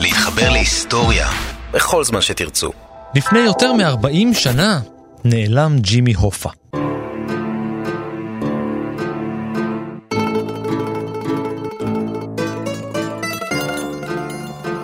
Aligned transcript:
להתחבר 0.00 0.50
להיסטוריה 0.50 1.28
בכל 1.72 2.04
זמן 2.04 2.20
שתרצו. 2.20 2.72
לפני 3.14 3.38
יותר 3.38 3.72
מ-40 3.72 4.34
שנה 4.34 4.80
נעלם 5.24 5.78
ג'ימי 5.78 6.14
הופה. 6.14 6.50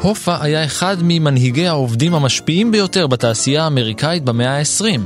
הופה 0.02 0.36
היה 0.40 0.64
אחד 0.64 0.96
ממנהיגי 1.02 1.66
העובדים 1.66 2.14
המשפיעים 2.14 2.72
ביותר 2.72 3.06
בתעשייה 3.06 3.64
האמריקאית 3.64 4.24
במאה 4.24 4.58
ה-20. 4.58 5.00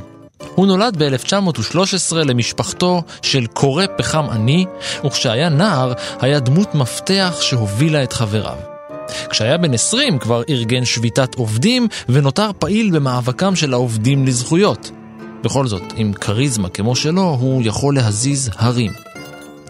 הוא 0.54 0.66
נולד 0.66 1.02
ב-1913 1.02 2.14
למשפחתו 2.14 3.02
של 3.22 3.46
קורא 3.46 3.84
פחם 3.96 4.24
עני, 4.30 4.64
וכשהיה 5.04 5.48
נער 5.48 5.92
היה 6.20 6.40
דמות 6.40 6.74
מפתח 6.74 7.36
שהובילה 7.40 8.02
את 8.02 8.12
חבריו. 8.12 8.73
כשהיה 9.30 9.58
בן 9.58 9.74
20 9.74 10.18
כבר 10.18 10.42
ארגן 10.48 10.84
שביתת 10.84 11.34
עובדים 11.34 11.88
ונותר 12.08 12.50
פעיל 12.58 12.90
במאבקם 12.90 13.56
של 13.56 13.72
העובדים 13.72 14.26
לזכויות. 14.26 14.90
בכל 15.44 15.66
זאת, 15.66 15.82
עם 15.96 16.12
כריזמה 16.12 16.68
כמו 16.68 16.96
שלו, 16.96 17.36
הוא 17.40 17.62
יכול 17.64 17.94
להזיז 17.94 18.50
הרים. 18.56 18.92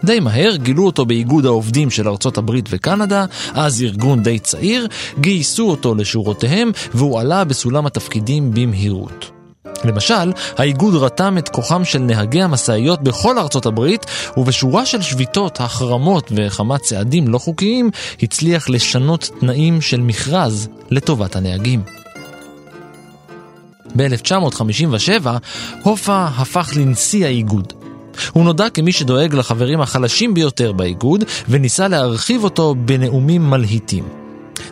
די 0.03 0.19
מהר 0.19 0.55
גילו 0.55 0.85
אותו 0.85 1.05
באיגוד 1.05 1.45
העובדים 1.45 1.91
של 1.91 2.09
ארצות 2.09 2.37
הברית 2.37 2.65
וקנדה, 2.69 3.25
אז 3.53 3.81
ארגון 3.81 4.23
די 4.23 4.39
צעיר, 4.39 4.87
גייסו 5.19 5.69
אותו 5.69 5.95
לשורותיהם 5.95 6.71
והוא 6.93 7.19
עלה 7.19 7.43
בסולם 7.43 7.85
התפקידים 7.85 8.51
במהירות. 8.51 9.34
למשל, 9.87 10.31
האיגוד 10.57 10.95
רתם 10.95 11.37
את 11.37 11.49
כוחם 11.49 11.85
של 11.85 11.99
נהגי 11.99 12.41
המשאיות 12.41 13.03
בכל 13.03 13.37
ארצות 13.37 13.65
הברית, 13.65 14.05
ובשורה 14.37 14.85
של 14.85 15.01
שביתות, 15.01 15.59
החרמות 15.59 16.31
וכמה 16.35 16.77
צעדים 16.77 17.27
לא 17.27 17.37
חוקיים, 17.37 17.89
הצליח 18.23 18.69
לשנות 18.69 19.29
תנאים 19.39 19.81
של 19.81 20.01
מכרז 20.01 20.69
לטובת 20.91 21.35
הנהגים. 21.35 21.81
ב-1957, 23.95 25.27
הופה 25.83 26.25
הפך 26.25 26.71
לנשיא 26.75 27.25
האיגוד. 27.25 27.73
הוא 28.33 28.43
נודע 28.43 28.69
כמי 28.69 28.91
שדואג 28.91 29.35
לחברים 29.35 29.81
החלשים 29.81 30.33
ביותר 30.33 30.71
באיגוד, 30.71 31.23
וניסה 31.49 31.87
להרחיב 31.87 32.43
אותו 32.43 32.75
בנאומים 32.75 33.49
מלהיטים. 33.49 34.24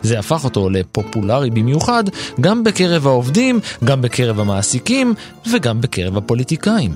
זה 0.04 0.18
הפך 0.18 0.44
אותו 0.44 0.70
לפופולרי 0.70 1.50
במיוחד 1.50 2.04
גם 2.40 2.64
בקרב 2.64 3.06
העובדים, 3.06 3.60
גם 3.84 4.02
בקרב 4.02 4.40
המעסיקים 4.40 5.14
וגם 5.52 5.80
בקרב 5.80 6.16
הפוליטיקאים. 6.16 6.94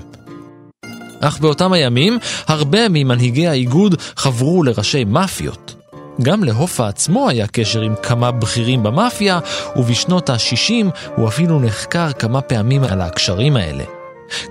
אך 1.19 1.39
באותם 1.39 1.73
הימים, 1.73 2.17
הרבה 2.47 2.89
ממנהיגי 2.89 3.47
האיגוד 3.47 3.95
חברו 4.15 4.63
לראשי 4.63 5.03
מאפיות. 5.03 5.75
גם 6.21 6.43
להופה 6.43 6.87
עצמו 6.87 7.29
היה 7.29 7.47
קשר 7.47 7.81
עם 7.81 7.95
כמה 8.03 8.31
בכירים 8.31 8.83
במאפיה, 8.83 9.39
ובשנות 9.75 10.29
ה-60 10.29 10.85
הוא 11.15 11.27
אפילו 11.27 11.59
נחקר 11.59 12.11
כמה 12.11 12.41
פעמים 12.41 12.83
על 12.83 13.01
הקשרים 13.01 13.55
האלה. 13.55 13.83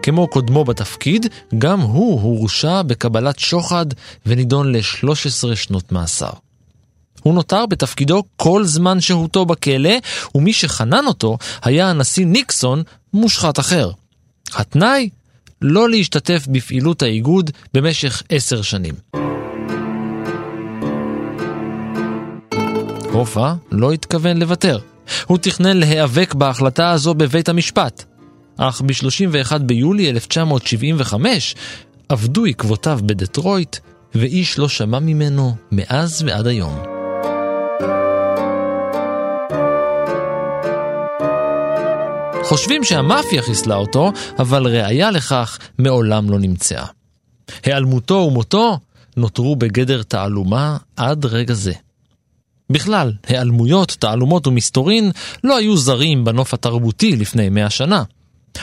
כמו 0.02 0.28
קודמו 0.28 0.64
בתפקיד, 0.64 1.26
גם 1.58 1.80
הוא 1.80 2.20
הורשע 2.20 2.82
בקבלת 2.82 3.38
שוחד 3.38 3.86
ונידון 4.26 4.72
ל-13 4.72 5.54
שנות 5.54 5.92
מאסר. 5.92 6.30
הוא 7.28 7.34
נותר 7.34 7.66
בתפקידו 7.66 8.22
כל 8.36 8.64
זמן 8.64 9.00
שהותו 9.00 9.46
בכלא, 9.46 9.94
ומי 10.34 10.52
שחנן 10.52 11.06
אותו 11.06 11.38
היה 11.62 11.90
הנשיא 11.90 12.26
ניקסון, 12.26 12.82
מושחת 13.14 13.58
אחר. 13.58 13.90
התנאי? 14.54 15.08
לא 15.62 15.90
להשתתף 15.90 16.46
בפעילות 16.46 17.02
האיגוד 17.02 17.50
במשך 17.74 18.22
עשר 18.28 18.62
שנים. 18.62 18.94
הופה 23.12 23.52
לא 23.72 23.92
התכוון 23.92 24.36
לוותר. 24.36 24.78
הוא 25.26 25.38
תכנן 25.38 25.76
להיאבק 25.76 26.34
בהחלטה 26.34 26.90
הזו 26.90 27.14
בבית 27.14 27.48
המשפט. 27.48 28.04
אך 28.56 28.80
ב-31 28.80 29.58
ביולי 29.58 30.10
1975 30.10 31.54
אבדו 32.12 32.44
עקבותיו 32.44 33.00
בדטרויט, 33.06 33.76
ואיש 34.14 34.58
לא 34.58 34.68
שמע 34.68 34.98
ממנו 34.98 35.56
מאז 35.72 36.22
ועד 36.26 36.46
היום. 36.46 36.97
חושבים 42.48 42.84
שהמאפיה 42.84 43.42
חיסלה 43.42 43.76
אותו, 43.76 44.12
אבל 44.38 44.66
ראיה 44.66 45.10
לכך 45.10 45.58
מעולם 45.78 46.30
לא 46.30 46.38
נמצאה. 46.38 46.86
היעלמותו 47.64 48.14
ומותו 48.14 48.78
נותרו 49.16 49.56
בגדר 49.56 50.02
תעלומה 50.02 50.76
עד 50.96 51.24
רגע 51.24 51.54
זה. 51.54 51.72
בכלל, 52.70 53.12
היעלמויות, 53.26 53.96
תעלומות 53.98 54.46
ומסתורין 54.46 55.10
לא 55.44 55.56
היו 55.56 55.76
זרים 55.76 56.24
בנוף 56.24 56.54
התרבותי 56.54 57.16
לפני 57.16 57.48
מאה 57.48 57.70
שנה. 57.70 58.02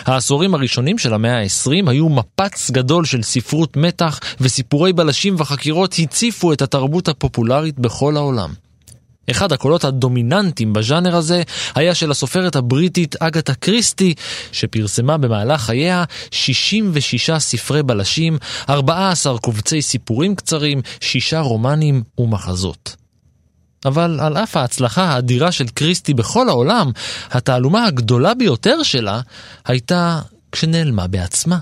העשורים 0.06 0.56
הראשונים 0.56 0.97
של 0.97 1.13
המאה 1.13 1.41
ה-20 1.41 1.90
היו 1.90 2.09
מפץ 2.09 2.72
גדול 2.72 3.06
של 3.06 3.23
ספרות 3.23 3.78
מתח 3.78 4.19
וסיפורי 4.40 4.94
בלשים 4.94 5.35
וחקירות 5.38 5.96
הציפו 6.00 6.53
את 6.53 6.62
התרבות 6.62 7.07
הפופולרית 7.07 7.79
בכל 7.79 8.17
העולם. 8.17 8.53
אחד 9.31 9.51
הקולות 9.51 9.83
הדומיננטיים 9.83 10.73
בז'אנר 10.73 11.15
הזה 11.15 11.43
היה 11.75 11.95
של 11.95 12.11
הסופרת 12.11 12.55
הבריטית 12.55 13.15
אגתה 13.19 13.53
קריסטי, 13.53 14.13
שפרסמה 14.51 15.17
במהלך 15.17 15.61
חייה 15.61 16.03
66 16.31 17.31
ספרי 17.31 17.83
בלשים, 17.83 18.37
14 18.69 19.37
קובצי 19.37 19.81
סיפורים 19.81 20.35
קצרים, 20.35 20.81
6 20.99 21.33
רומנים 21.33 22.03
ומחזות. 22.17 22.95
אבל 23.85 24.19
על 24.19 24.37
אף 24.37 24.57
ההצלחה 24.57 25.03
האדירה 25.03 25.51
של 25.51 25.67
קריסטי 25.67 26.13
בכל 26.13 26.49
העולם, 26.49 26.91
התעלומה 27.31 27.85
הגדולה 27.85 28.33
ביותר 28.33 28.83
שלה 28.83 29.21
הייתה 29.65 30.21
כשנעלמה 30.51 31.07
בעצמה. 31.07 31.57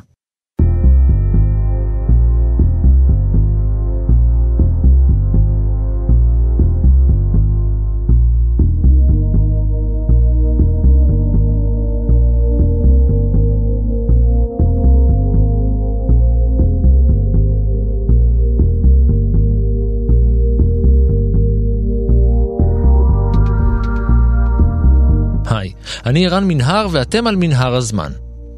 אני 26.06 26.28
ערן 26.28 26.47
מנהר 26.47 26.88
ואתם 26.91 27.28
על 27.28 27.36
מנהר 27.36 27.75
הזמן. 27.75 28.12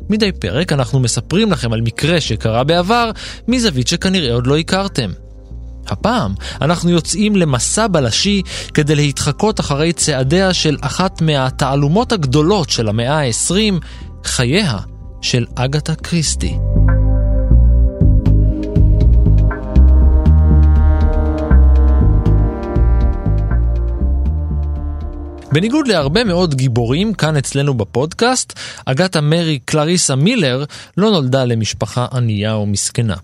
מדי 0.09 0.31
פרק 0.31 0.73
אנחנו 0.73 0.99
מספרים 0.99 1.51
לכם 1.51 1.73
על 1.73 1.81
מקרה 1.81 2.21
שקרה 2.21 2.63
בעבר, 2.63 3.11
מזווית 3.47 3.87
שכנראה 3.87 4.33
עוד 4.33 4.47
לא 4.47 4.57
הכרתם. 4.57 5.11
הפעם 5.87 6.33
אנחנו 6.61 6.89
יוצאים 6.89 7.35
למסע 7.35 7.87
בלשי 7.87 8.41
כדי 8.73 8.95
להתחקות 8.95 9.59
אחרי 9.59 9.93
צעדיה 9.93 10.53
של 10.53 10.77
אחת 10.81 11.21
מהתעלומות 11.21 12.11
הגדולות 12.11 12.69
של 12.69 12.87
המאה 12.87 13.19
ה-20, 13.19 13.85
חייה 14.23 14.77
של 15.21 15.45
אגתה 15.55 15.95
קריסטי. 15.95 16.57
בניגוד 25.55 25.87
להרבה 25.87 26.23
מאוד 26.23 26.55
גיבורים 26.55 27.13
כאן 27.13 27.37
אצלנו 27.37 27.73
בפודקאסט, 27.73 28.53
אגתה 28.85 29.21
מרי 29.21 29.59
קלריסה 29.65 30.15
מילר 30.15 30.65
לא 30.97 31.11
נולדה 31.11 31.45
למשפחה 31.45 32.05
ענייה 32.11 32.53
או 32.53 32.65
מסכנה. 32.65 33.15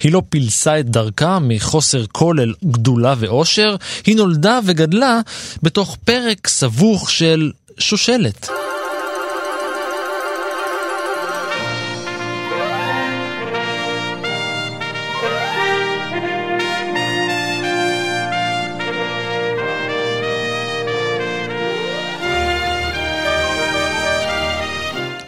היא 0.00 0.12
לא 0.12 0.22
פילסה 0.28 0.80
את 0.80 0.86
דרכה 0.90 1.38
מחוסר 1.38 2.06
כולל 2.06 2.54
גדולה 2.64 3.14
ואושר, 3.18 3.76
היא 4.06 4.16
נולדה 4.16 4.60
וגדלה 4.64 5.20
בתוך 5.62 5.96
פרק 6.04 6.48
סבוך 6.48 7.10
של 7.10 7.52
שושלת. 7.78 8.48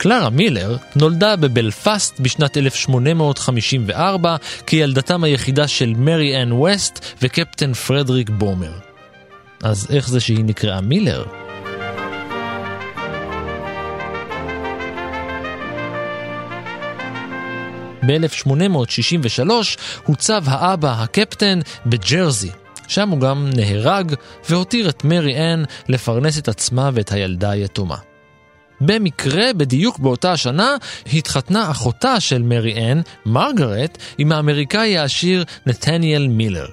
קלרה 0.08 0.30
מילר 0.30 0.76
נולדה 0.96 1.36
בבלפאסט 1.36 2.20
בשנת 2.20 2.56
1854 2.56 4.36
כילדתם 4.66 5.24
היחידה 5.24 5.68
של 5.68 5.94
מרי 5.96 6.42
אן 6.42 6.52
ווסט 6.52 7.04
וקפטן 7.22 7.72
פרדריק 7.72 8.30
בומר. 8.30 8.72
אז 9.62 9.86
איך 9.90 10.08
זה 10.08 10.20
שהיא 10.20 10.44
נקראה 10.44 10.80
מילר? 10.80 11.24
ב-1863 18.06 19.50
הוצב 20.04 20.44
האבא, 20.46 21.02
הקפטן, 21.02 21.60
בג'רזי, 21.86 22.50
שם 22.88 23.08
הוא 23.08 23.20
גם 23.20 23.50
נהרג 23.54 24.14
והותיר 24.50 24.88
את 24.88 25.04
מרי 25.04 25.36
אן 25.36 25.64
לפרנס 25.88 26.38
את 26.38 26.48
עצמה 26.48 26.90
ואת 26.94 27.12
הילדה 27.12 27.50
היתומה. 27.50 28.05
במקרה, 28.80 29.52
בדיוק 29.52 29.98
באותה 29.98 30.32
השנה, 30.32 30.76
התחתנה 31.12 31.70
אחותה 31.70 32.20
של 32.20 32.42
מרי 32.42 32.92
אן, 32.92 33.00
מרגרט, 33.26 33.98
עם 34.18 34.32
האמריקאי 34.32 34.98
העשיר 34.98 35.44
נתניאל 35.66 36.28
מילר. 36.28 36.66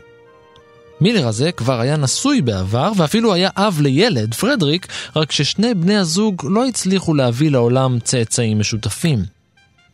מילר 1.01 1.27
הזה 1.27 1.51
כבר 1.51 1.79
היה 1.79 1.97
נשוי 1.97 2.41
בעבר, 2.41 2.91
ואפילו 2.97 3.33
היה 3.33 3.49
אב 3.55 3.79
לילד, 3.81 4.33
פרדריק, 4.33 4.87
רק 5.15 5.31
ששני 5.31 5.73
בני 5.73 5.97
הזוג 5.97 6.45
לא 6.49 6.65
הצליחו 6.65 7.13
להביא 7.13 7.51
לעולם 7.51 7.99
צאצאים 7.99 8.59
משותפים. 8.59 9.25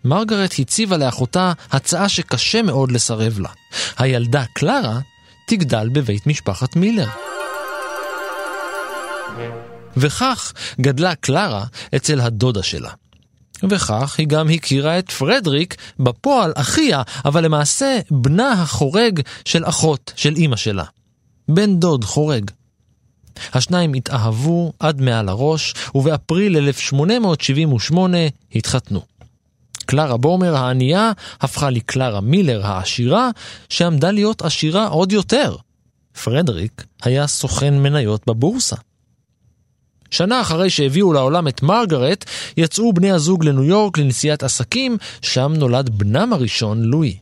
מרגרט 0.05 0.53
הציבה 0.59 0.97
לאחותה 0.97 1.53
הצעה 1.71 2.09
שקשה 2.09 2.61
מאוד 2.61 2.91
לסרב 2.91 3.39
לה. 3.39 3.49
הילדה 3.97 4.43
קלרה 4.53 4.99
תגדל 5.47 5.89
בבית 5.89 6.27
משפחת 6.27 6.75
מילר. 6.75 7.28
וכך 9.99 10.53
גדלה 10.81 11.15
קלרה 11.15 11.65
אצל 11.95 12.21
הדודה 12.21 12.63
שלה. 12.63 12.91
וכך 13.69 14.15
היא 14.17 14.27
גם 14.27 14.49
הכירה 14.49 14.99
את 14.99 15.11
פרדריק, 15.11 15.75
בפועל 15.99 16.51
אחיה, 16.55 17.01
אבל 17.25 17.45
למעשה 17.45 17.99
בנה 18.11 18.51
החורג 18.51 19.21
של 19.45 19.63
אחות, 19.65 20.13
של 20.15 20.35
אימא 20.35 20.55
שלה. 20.55 20.83
בן 21.47 21.79
דוד 21.79 22.03
חורג. 22.03 22.51
השניים 23.53 23.93
התאהבו 23.93 24.73
עד 24.79 25.01
מעל 25.01 25.29
הראש, 25.29 25.73
ובאפריל 25.95 26.57
1878 26.57 28.17
התחתנו. 28.55 29.01
קלרה 29.85 30.17
בומר 30.17 30.55
הענייה 30.55 31.11
הפכה 31.41 31.69
לקלרה 31.69 32.21
מילר 32.21 32.65
העשירה, 32.65 33.29
שעמדה 33.69 34.11
להיות 34.11 34.41
עשירה 34.41 34.87
עוד 34.87 35.11
יותר. 35.11 35.55
פרדריק 36.23 36.85
היה 37.03 37.27
סוכן 37.27 37.73
מניות 37.73 38.27
בבורסה. 38.27 38.75
שנה 40.11 40.41
אחרי 40.41 40.69
שהביאו 40.69 41.13
לעולם 41.13 41.47
את 41.47 41.63
מרגרט, 41.63 42.25
יצאו 42.57 42.93
בני 42.93 43.11
הזוג 43.11 43.45
לניו 43.45 43.63
יורק 43.63 43.97
לנסיעת 43.97 44.43
עסקים, 44.43 44.97
שם 45.21 45.53
נולד 45.55 45.89
בנם 45.89 46.33
הראשון, 46.33 46.83
לואי. 46.83 47.17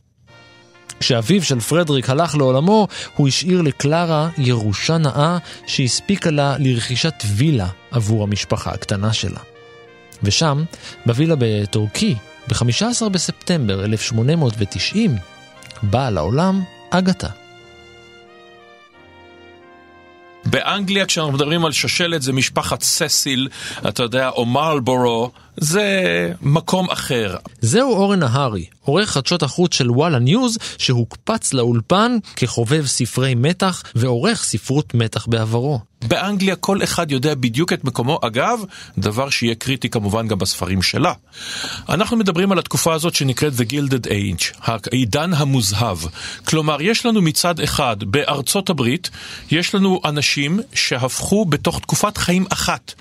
כשאביו 1.00 1.42
של 1.42 1.60
פרדריק 1.60 2.10
הלך 2.10 2.34
לעולמו, 2.34 2.88
הוא 3.16 3.28
השאיר 3.28 3.62
לקלרה 3.62 4.28
ירושה 4.38 4.98
נאה 4.98 5.38
שהספיקה 5.66 6.30
לה 6.30 6.56
לרכישת 6.58 7.14
וילה 7.36 7.68
עבור 7.90 8.22
המשפחה 8.22 8.70
הקטנה 8.70 9.12
שלה. 9.12 9.40
ושם, 10.22 10.64
בווילה 11.06 11.34
בטורקי, 11.38 12.14
ב-15 12.48 13.08
בספטמבר 13.08 13.84
1890, 13.84 15.16
באה 15.82 16.10
לעולם 16.10 16.62
אגתה. 16.90 17.28
באנגליה 20.50 21.06
כשאנחנו 21.06 21.32
מדברים 21.32 21.64
על 21.64 21.72
שושלת 21.72 22.22
זה 22.22 22.32
משפחת 22.32 22.82
ססיל, 22.82 23.48
אתה 23.88 24.02
יודע, 24.02 24.28
או 24.28 24.46
מרלבורו, 24.46 25.30
זה 25.60 26.32
מקום 26.42 26.90
אחר. 26.90 27.36
זהו 27.60 27.92
אורן 27.92 28.18
נהרי, 28.18 28.66
עורך 28.84 29.10
חדשות 29.10 29.42
החוץ 29.42 29.74
של 29.74 29.90
וואלה 29.90 30.18
ניוז, 30.18 30.58
שהוקפץ 30.78 31.52
לאולפן 31.52 32.18
כחובב 32.36 32.86
ספרי 32.86 33.34
מתח 33.34 33.82
ועורך 33.94 34.44
ספרות 34.44 34.94
מתח 34.94 35.26
בעברו. 35.26 35.80
באנגליה 36.02 36.56
כל 36.56 36.82
אחד 36.82 37.10
יודע 37.12 37.34
בדיוק 37.34 37.72
את 37.72 37.84
מקומו, 37.84 38.18
אגב, 38.22 38.60
דבר 38.98 39.30
שיהיה 39.30 39.54
קריטי 39.54 39.88
כמובן 39.88 40.28
גם 40.28 40.38
בספרים 40.38 40.82
שלה. 40.82 41.12
אנחנו 41.88 42.16
מדברים 42.16 42.52
על 42.52 42.58
התקופה 42.58 42.94
הזאת 42.94 43.14
שנקראת 43.14 43.52
The 43.52 43.72
Gilded 43.72 44.06
Age, 44.06 44.58
העידן 44.62 45.34
המוזהב. 45.34 45.98
כלומר, 46.44 46.82
יש 46.82 47.06
לנו 47.06 47.22
מצד 47.22 47.60
אחד, 47.60 47.96
בארצות 48.04 48.70
הברית, 48.70 49.10
יש 49.50 49.74
לנו 49.74 50.00
אנשים 50.04 50.60
שהפכו 50.74 51.44
בתוך 51.44 51.80
תקופת 51.80 52.16
חיים 52.16 52.46
אחת, 52.50 52.94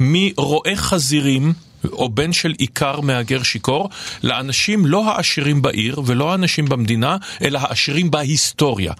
מרועי 0.00 0.76
חזירים, 0.76 1.52
או 1.92 2.08
בן 2.08 2.32
של 2.32 2.54
איכר 2.60 3.00
מהגר 3.00 3.42
שיכור, 3.42 3.90
לאנשים 4.22 4.86
לא 4.86 5.10
העשירים 5.10 5.62
בעיר 5.62 6.02
ולא 6.06 6.32
האנשים 6.32 6.64
במדינה, 6.68 7.16
אלא 7.42 7.58
העשירים 7.58 8.10
בהיסטוריה. 8.10 8.92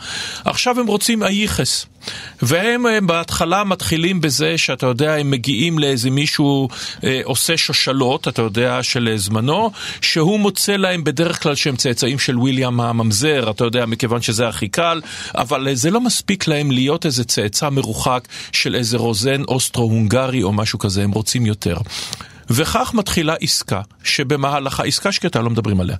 עכשיו 0.44 0.80
הם 0.80 0.86
רוצים 0.86 1.22
אייחס. 1.22 1.86
והם 2.42 2.86
אה, 2.86 3.00
בהתחלה 3.00 3.64
מתחילים 3.64 4.20
בזה 4.20 4.58
שאתה 4.58 4.86
יודע, 4.86 5.14
הם 5.14 5.30
מגיעים 5.30 5.78
לאיזה 5.78 6.10
מישהו 6.10 6.68
אה, 7.04 7.20
עושה 7.24 7.56
שושלות, 7.56 8.28
אתה 8.28 8.42
יודע, 8.42 8.82
של 8.82 9.12
זמנו, 9.16 9.70
שהוא 10.00 10.40
מוצא 10.40 10.76
להם 10.76 11.04
בדרך 11.04 11.42
כלל 11.42 11.54
שהם 11.54 11.76
צאצאים 11.76 12.18
של 12.18 12.38
ויליאם 12.38 12.80
הממזר, 12.80 13.50
אתה 13.50 13.64
יודע, 13.64 13.86
מכיוון 13.86 14.22
שזה 14.22 14.48
הכי 14.48 14.68
קל, 14.68 15.00
אבל 15.34 15.68
אה, 15.68 15.74
זה 15.74 15.90
לא 15.90 16.00
מספיק 16.00 16.48
להם 16.48 16.70
להיות 16.70 17.06
איזה 17.06 17.24
צאצא 17.24 17.68
מרוחק 17.68 18.28
של 18.52 18.74
איזה 18.74 18.96
רוזן 18.96 19.42
אוסטרו-הונגרי 19.48 20.42
או 20.42 20.52
משהו 20.52 20.78
כזה, 20.78 21.02
הם 21.02 21.10
רוצים 21.10 21.46
יותר. 21.46 21.76
וכך 22.50 22.94
מתחילה 22.94 23.34
עסקה, 23.40 23.80
שבמהלכה, 24.04 24.84
עסקה 24.84 25.12
שקטה, 25.12 25.40
לא 25.40 25.50
מדברים 25.50 25.80
עליה. 25.80 25.96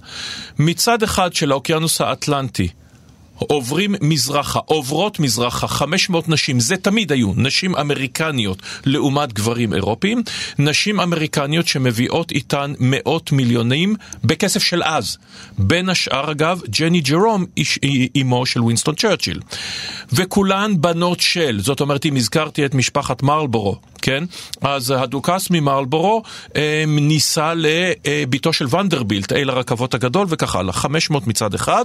מצד 0.58 1.02
אחד 1.02 1.34
של 1.34 1.50
האוקיינוס 1.50 2.00
האטלנטי, 2.00 2.68
עוברים 3.38 3.94
מזרחה, 4.00 4.58
עוברות 4.64 5.20
מזרחה 5.20 5.68
500 5.68 6.28
נשים, 6.28 6.60
זה 6.60 6.76
תמיד 6.76 7.12
היו 7.12 7.32
נשים 7.36 7.76
אמריקניות 7.76 8.62
לעומת 8.86 9.32
גברים 9.32 9.74
אירופיים, 9.74 10.22
נשים 10.58 11.00
אמריקניות 11.00 11.68
שמביאות 11.68 12.32
איתן 12.32 12.72
מאות 12.80 13.32
מיליונים 13.32 13.94
בכסף 14.24 14.62
של 14.62 14.82
אז. 14.82 15.16
בין 15.58 15.88
השאר 15.88 16.30
אגב, 16.30 16.60
ג'ני 16.68 17.00
ג'רום, 17.00 17.44
אימו 18.14 18.46
של 18.46 18.62
וינסטון 18.62 18.94
צ'רצ'יל. 18.94 19.40
וכולן 20.12 20.80
בנות 20.80 21.20
של, 21.20 21.60
זאת 21.60 21.80
אומרת 21.80 22.06
אם 22.06 22.16
הזכרתי 22.16 22.66
את 22.66 22.74
משפחת 22.74 23.22
מרלבורו, 23.22 23.76
כן? 24.04 24.24
אז 24.60 24.90
הדוכס 24.90 25.50
ממרלבורו 25.50 26.22
אה, 26.56 26.84
נישא 26.86 27.54
לביתו 27.56 28.52
של 28.52 28.76
ונדרבילט, 28.76 29.32
אל 29.32 29.50
הרכבות 29.50 29.94
הגדול 29.94 30.26
וכך 30.30 30.56
הלאה, 30.56 30.72
500 30.72 31.26
מצד 31.26 31.54
אחד, 31.54 31.84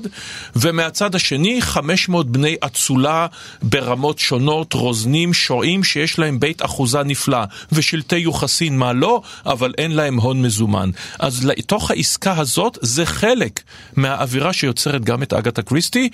ומהצד 0.56 1.16
השני 1.16 1.62
500 1.62 2.30
בני 2.32 2.56
אצולה 2.66 3.28
ברמות 3.62 4.20
שונות, 4.20 4.74
רוזנים, 4.74 5.34
שועים, 5.34 5.84
שיש 5.84 6.20
להם 6.20 6.40
בית 6.40 6.66
אחוזה 6.66 7.04
נפלא, 7.04 7.44
ושלטי 7.72 8.18
יוחסין 8.18 8.78
מה 8.78 8.94
לא, 8.94 9.22
אבל 9.46 9.74
אין 9.78 9.92
להם 9.92 10.20
הון 10.20 10.42
מזומן. 10.42 10.90
אז 11.20 11.46
לתוך 11.46 11.92
העסקה 11.92 12.38
הזאת 12.38 12.78
זה 12.82 13.06
חלק 13.06 13.62
מהאווירה 13.96 14.54
שיוצרת 14.54 15.04
גם 15.04 15.24
את 15.24 15.34
אגתה 15.34 15.62
קריסטי, 15.62 16.10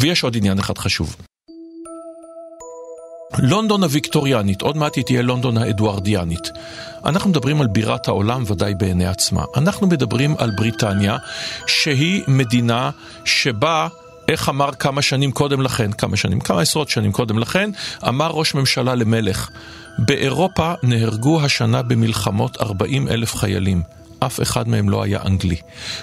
ויש 0.00 0.22
עוד 0.22 0.36
עניין 0.36 0.58
אחד 0.58 0.78
חשוב. 0.78 1.16
לונדון 3.38 3.82
הוויקטוריאנית, 3.82 4.62
עוד 4.62 4.76
מעט 4.76 4.96
היא 4.96 5.04
תהיה 5.04 5.22
לונדון 5.22 5.56
האדוארדיאנית. 5.58 6.50
אנחנו 7.04 7.30
מדברים 7.30 7.60
על 7.60 7.66
בירת 7.66 8.08
העולם 8.08 8.44
ודאי 8.46 8.74
בעיני 8.74 9.06
עצמה. 9.06 9.44
אנחנו 9.56 9.86
מדברים 9.86 10.34
על 10.38 10.50
בריטניה, 10.56 11.16
שהיא 11.66 12.22
מדינה 12.28 12.90
שבה... 13.24 13.88
איך 14.28 14.48
אמר 14.48 14.72
כמה 14.72 15.02
שנים 15.02 15.32
קודם 15.32 15.62
לכן, 15.62 15.92
כמה 15.92 16.16
שנים, 16.16 16.40
כמה 16.40 16.60
עשרות 16.60 16.88
שנים 16.88 17.12
קודם 17.12 17.38
לכן, 17.38 17.70
אמר 18.08 18.30
ראש 18.30 18.54
ממשלה 18.54 18.94
למלך, 18.94 19.50
באירופה 19.98 20.72
נהרגו 20.82 21.42
השנה 21.42 21.82
במלחמות 21.82 22.60
40 22.60 23.08
אלף 23.08 23.36
חיילים. 23.36 23.82
אף 24.26 24.42
אחד 24.42 24.68
מהם 24.68 24.88
לא 24.88 25.02
היה 25.02 25.20
אנגלי. 25.26 25.56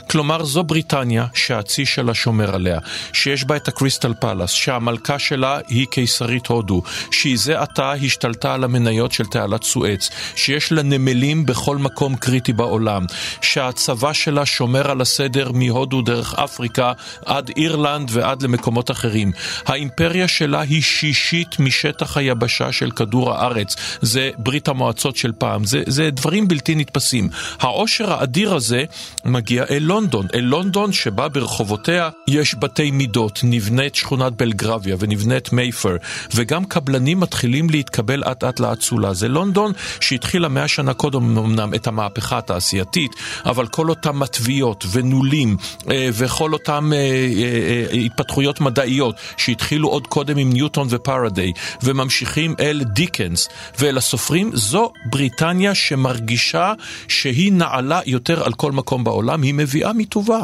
כלומר, 0.10 0.44
זו 0.44 0.64
בריטניה 0.64 1.26
שהצי 1.34 1.86
שלה 1.86 2.14
שומר 2.14 2.56
עליה, 2.56 2.80
שיש 3.14 3.44
בה 3.44 3.56
את 3.56 3.68
הקריסטל 3.68 4.14
פלאס, 4.14 4.52
שהמלכה 4.52 5.20
שלה 5.20 5.60
היא 5.68 5.88
קיסרית 5.88 6.48
הודו, 6.48 6.82
שהיא 7.12 7.38
זה 7.40 7.62
עתה 7.62 7.92
השתלטה 7.92 8.54
על 8.54 8.64
המניות 8.64 9.12
של 9.12 9.26
תעלת 9.26 9.64
סואץ, 9.64 10.10
שיש 10.36 10.72
לה 10.72 10.84
נמלים 10.84 11.46
בכל 11.46 11.78
מקום 11.78 12.16
קריטי 12.16 12.54
בעולם, 12.54 13.06
שהצבא 13.42 14.14
שלה 14.14 14.46
שומר 14.46 14.92
על 14.92 15.02
הסדר 15.02 15.52
מהודו 15.52 16.02
דרך 16.02 16.34
אפריקה 16.34 16.94
עד 17.26 17.52
אירלנד 17.58 18.10
ועד 18.14 18.42
למקומות 18.42 18.92
אחרים. 18.92 19.32
האימפריה 19.66 20.28
שלה 20.28 20.62
היא 20.62 20.82
שישית 20.82 21.60
משטח 21.60 22.18
היבשה 22.18 22.72
של 22.72 22.92
כדור 22.92 23.34
הארץ, 23.34 23.76
זה 24.02 24.32
ברית 24.38 24.68
המועצות 24.68 25.18
של 25.18 25.32
פעם, 25.38 25.64
זה, 25.64 25.84
זה 25.88 26.10
דברים 26.12 26.48
בלתי 26.48 26.76
נתפסים. 26.76 27.30
העושר 27.60 28.09
האדיר 28.12 28.54
הזה 28.54 28.84
מגיע 29.26 29.64
אל 29.70 29.84
לונדון, 29.84 30.28
אל 30.34 30.40
לונדון 30.40 30.92
שבה 30.92 31.28
ברחובותיה 31.28 32.10
יש 32.28 32.56
בתי 32.60 32.92
מידות, 32.92 33.40
נבנית 33.44 33.96
שכונת 33.96 34.34
בלגרביה 34.34 34.96
ונבנית 35.00 35.54
מייפר, 35.54 35.96
וגם 36.36 36.66
קבלנים 36.66 37.20
מתחילים 37.20 37.70
להתקבל 37.70 38.24
אט 38.24 38.44
אט 38.44 38.60
לאצולה. 38.60 39.14
זה 39.14 39.28
לונדון 39.28 39.72
שהתחילה 40.00 40.48
מאה 40.48 40.68
שנה 40.68 40.94
קודם 40.94 41.38
אמנם 41.38 41.74
את 41.74 41.88
המהפכה 41.88 42.38
התעשייתית, 42.38 43.12
אבל 43.46 43.68
כל 43.68 43.90
אותם 43.90 44.20
מטביות 44.20 44.86
ונולים 44.92 45.58
אה, 45.92 46.10
וכל 46.14 46.54
אותם 46.54 46.92
אה, 46.94 46.98
אה, 46.98 48.00
התפתחויות 48.00 48.62
מדעיות 48.62 49.16
שהתחילו 49.38 49.90
עוד 49.90 50.08
קודם 50.08 50.38
עם 50.38 50.54
ניוטון 50.54 50.88
ופרדיי, 50.90 51.52
וממשיכים 51.84 52.56
אל 52.60 52.84
דיקנס 52.84 53.50
ואל 53.80 53.98
הסופרים, 53.98 54.52
זו 54.54 54.92
בריטניה 55.06 55.76
שמרגישה 55.76 56.74
שהיא 57.08 57.54
נעלה 57.54 57.99
יותר 58.06 58.44
על 58.44 58.54
כל 58.54 58.72
מקום 58.72 59.04
בעולם, 59.04 59.42
היא 59.42 59.54
מביאה 59.54 59.94
מטובה. 59.94 60.42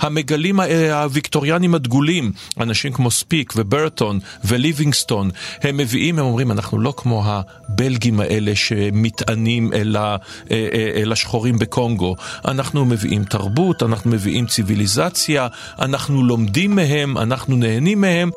המגלים 0.00 0.60
הוויקטוריאנים 0.92 1.74
הדגולים, 1.74 2.32
אנשים 2.60 2.92
כמו 2.92 3.10
ספיק 3.10 3.52
וברטון 3.56 4.18
וליבינגסטון, 4.44 5.30
הם 5.62 5.76
מביאים, 5.76 6.18
הם 6.18 6.24
אומרים, 6.24 6.50
אנחנו 6.50 6.78
לא 6.78 6.94
כמו 6.96 7.24
הבלגים 7.26 8.20
האלה 8.20 8.54
שמטענים 8.54 9.72
אל, 9.72 9.96
ה, 9.96 10.16
אה, 10.50 10.68
אה, 10.72 10.90
אל 11.02 11.12
השחורים 11.12 11.58
בקונגו. 11.58 12.16
אנחנו 12.44 12.84
מביאים 12.84 13.24
תרבות, 13.24 13.82
אנחנו 13.82 14.10
מביאים 14.10 14.46
ציוויליזציה, 14.46 15.48
אנחנו 15.78 16.24
לומדים 16.24 16.74
מהם, 16.74 17.18
אנחנו 17.18 17.56
נהנים 17.56 18.00
מהם. 18.00 18.30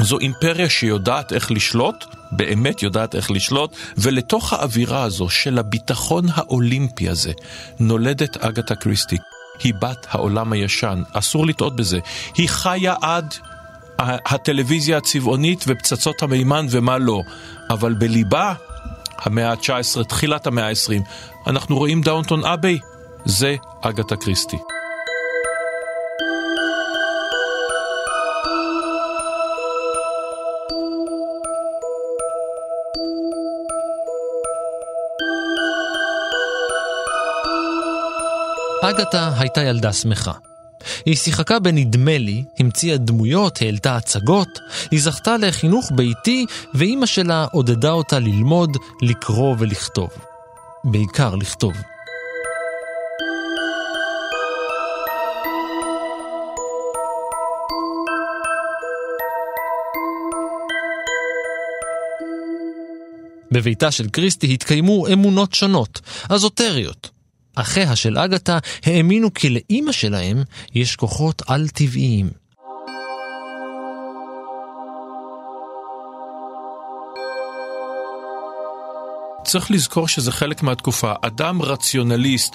זו 0.00 0.18
אימפריה 0.18 0.68
שיודעת 0.68 1.32
איך 1.32 1.50
לשלוט, 1.50 2.04
באמת 2.32 2.82
יודעת 2.82 3.14
איך 3.14 3.30
לשלוט, 3.30 3.76
ולתוך 3.98 4.52
האווירה 4.52 5.02
הזו 5.02 5.28
של 5.28 5.58
הביטחון 5.58 6.24
האולימפי 6.34 7.08
הזה 7.08 7.32
נולדת 7.80 8.36
אגתה 8.36 8.74
קריסטי. 8.74 9.18
היא 9.62 9.74
בת 9.74 10.06
העולם 10.10 10.52
הישן, 10.52 11.02
אסור 11.12 11.46
לטעות 11.46 11.76
בזה. 11.76 11.98
היא 12.36 12.48
חיה 12.48 12.94
עד 13.02 13.34
הטלוויזיה 13.98 14.96
הצבעונית 14.96 15.64
ופצצות 15.68 16.22
המימן 16.22 16.66
ומה 16.70 16.98
לא, 16.98 17.20
אבל 17.70 17.92
בליבה, 17.92 18.54
המאה 19.18 19.50
ה-19, 19.50 20.04
תחילת 20.04 20.46
המאה 20.46 20.68
ה-20, 20.68 21.02
אנחנו 21.46 21.76
רואים 21.76 22.00
דאונטון 22.00 22.44
אבי, 22.44 22.78
זה 23.24 23.56
אגתה 23.82 24.16
קריסטי. 24.16 24.73
אגתה 38.90 39.30
הייתה 39.38 39.62
ילדה 39.62 39.92
שמחה. 39.92 40.32
היא 41.06 41.16
שיחקה 41.16 41.58
בנדמה 41.58 42.18
לי, 42.18 42.44
המציאה 42.58 42.96
דמויות, 42.96 43.62
העלתה 43.62 43.96
הצגות, 43.96 44.58
היא 44.90 45.00
זכתה 45.02 45.36
לחינוך 45.36 45.90
ביתי, 45.94 46.46
ואימא 46.74 47.06
שלה 47.06 47.46
עודדה 47.52 47.90
אותה 47.90 48.18
ללמוד, 48.18 48.76
לקרוא 49.02 49.56
ולכתוב. 49.58 50.08
בעיקר 50.84 51.34
לכתוב. 51.34 51.72
בביתה 63.50 63.90
של 63.90 64.08
קריסטי 64.08 64.54
התקיימו 64.54 65.06
אמונות 65.06 65.54
שונות, 65.54 66.00
אזוטריות. 66.28 67.13
אחיה 67.54 67.96
של 67.96 68.18
אגתה 68.18 68.58
האמינו 68.84 69.34
כי 69.34 69.50
לאימא 69.50 69.92
שלהם 69.92 70.42
יש 70.74 70.96
כוחות 70.96 71.42
על-טבעיים. 71.46 72.43
צריך 79.54 79.70
לזכור 79.70 80.08
שזה 80.08 80.32
חלק 80.32 80.62
מהתקופה. 80.62 81.12
אדם 81.22 81.62
רציונליסט 81.62 82.54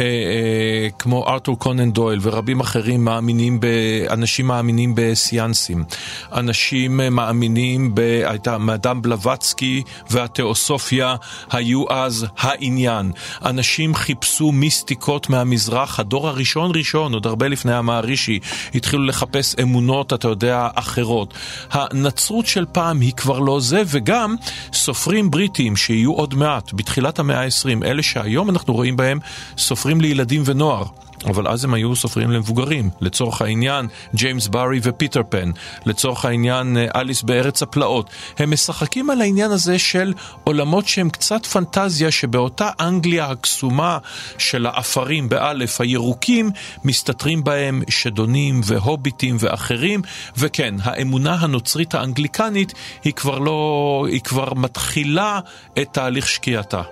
אה, 0.00 0.04
אה, 0.04 0.88
כמו 0.98 1.28
ארתור 1.28 1.58
קונן 1.58 1.90
דויל 1.90 2.18
ורבים 2.22 2.60
אחרים 2.60 3.04
מאמינים, 3.04 3.60
ב, 3.60 3.66
אנשים 4.10 4.46
מאמינים 4.46 4.92
בסיאנסים. 4.96 5.84
אנשים 6.32 7.00
מאמינים, 7.10 7.94
ב, 7.94 8.00
הייתה 8.26 8.58
מאדם 8.58 9.02
בלבצקי 9.02 9.82
והתיאוסופיה 10.10 11.16
היו 11.50 11.84
אז 11.90 12.26
העניין. 12.38 13.12
אנשים 13.44 13.94
חיפשו 13.94 14.52
מיסטיקות 14.52 15.30
מהמזרח, 15.30 16.00
הדור 16.00 16.28
הראשון 16.28 16.72
ראשון, 16.74 17.14
עוד 17.14 17.26
הרבה 17.26 17.48
לפני 17.48 17.74
המערישי, 17.74 18.38
התחילו 18.74 19.04
לחפש 19.04 19.54
אמונות, 19.62 20.12
אתה 20.12 20.28
יודע, 20.28 20.68
אחרות. 20.74 21.34
הנצרות 21.70 22.46
של 22.46 22.64
פעם 22.72 23.00
היא 23.00 23.12
כבר 23.12 23.38
לא 23.38 23.60
זה, 23.60 23.82
וגם 23.86 24.34
סופרים 24.72 25.30
בריטים 25.30 25.76
שיהיו 25.76 26.12
עוד 26.12 26.34
מעט, 26.40 26.72
בתחילת 26.72 27.18
המאה 27.18 27.44
ה-20, 27.44 27.84
אלה 27.84 28.02
שהיום 28.02 28.50
אנחנו 28.50 28.74
רואים 28.74 28.96
בהם 28.96 29.18
סופרים 29.58 30.00
לילדים 30.00 30.42
ונוער. 30.44 30.84
אבל 31.26 31.48
אז 31.48 31.64
הם 31.64 31.74
היו 31.74 31.96
סופרים 31.96 32.30
למבוגרים, 32.30 32.90
לצורך 33.00 33.42
העניין 33.42 33.86
ג'יימס 34.14 34.48
בארי 34.48 34.80
ופיטר 34.82 35.22
פן, 35.28 35.50
לצורך 35.86 36.24
העניין 36.24 36.76
אה, 36.76 36.86
אליס 37.00 37.22
בארץ 37.22 37.62
הפלאות. 37.62 38.10
הם 38.38 38.50
משחקים 38.50 39.10
על 39.10 39.20
העניין 39.20 39.50
הזה 39.50 39.78
של 39.78 40.12
עולמות 40.44 40.88
שהם 40.88 41.10
קצת 41.10 41.46
פנטזיה, 41.46 42.10
שבאותה 42.10 42.70
אנגליה 42.80 43.30
הקסומה 43.30 43.98
של 44.38 44.66
האפרים 44.66 45.28
באלף, 45.28 45.80
הירוקים, 45.80 46.50
מסתתרים 46.84 47.44
בהם 47.44 47.82
שדונים 47.88 48.60
והוביטים 48.64 49.36
ואחרים, 49.40 50.02
וכן, 50.38 50.74
האמונה 50.82 51.34
הנוצרית 51.34 51.94
האנגליקנית 51.94 52.72
היא 53.04 53.12
כבר 53.12 53.38
לא, 53.38 54.06
היא 54.10 54.20
כבר 54.20 54.54
מתחילה 54.54 55.40
את 55.78 55.88
תהליך 55.92 56.28
שקיעתה. 56.28 56.82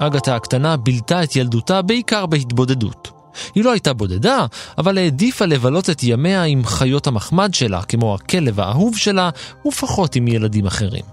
אגתה 0.00 0.36
הקטנה 0.36 0.76
בילתה 0.76 1.22
את 1.22 1.36
ילדותה 1.36 1.82
בעיקר 1.82 2.26
בהתבודדות. 2.26 3.10
היא 3.54 3.64
לא 3.64 3.72
הייתה 3.72 3.92
בודדה, 3.92 4.46
אבל 4.78 4.98
העדיפה 4.98 5.44
לבלות 5.44 5.90
את 5.90 6.02
ימיה 6.02 6.44
עם 6.44 6.64
חיות 6.64 7.06
המחמד 7.06 7.54
שלה, 7.54 7.82
כמו 7.82 8.14
הכלב 8.14 8.60
האהוב 8.60 8.96
שלה, 8.96 9.30
ופחות 9.66 10.16
עם 10.16 10.28
ילדים 10.28 10.66
אחרים. 10.66 11.04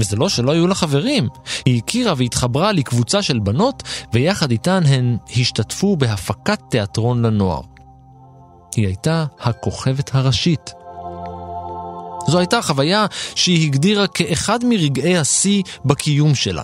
וזה 0.00 0.16
לא 0.16 0.28
שלא 0.28 0.52
היו 0.52 0.66
לה 0.66 0.74
חברים, 0.74 1.28
היא 1.64 1.78
הכירה 1.82 2.14
והתחברה 2.16 2.72
לקבוצה 2.72 3.22
של 3.22 3.38
בנות, 3.38 3.82
ויחד 4.12 4.50
איתן 4.50 4.82
הן 4.86 5.16
השתתפו 5.36 5.96
בהפקת 5.96 6.60
תיאטרון 6.70 7.26
לנוער. 7.26 7.60
היא 8.76 8.86
הייתה 8.86 9.24
הכוכבת 9.40 10.10
הראשית. 10.14 10.70
זו 12.28 12.38
הייתה 12.38 12.62
חוויה 12.62 13.06
שהיא 13.34 13.66
הגדירה 13.66 14.06
כאחד 14.06 14.64
מרגעי 14.64 15.18
השיא 15.18 15.62
בקיום 15.84 16.34
שלה. 16.34 16.62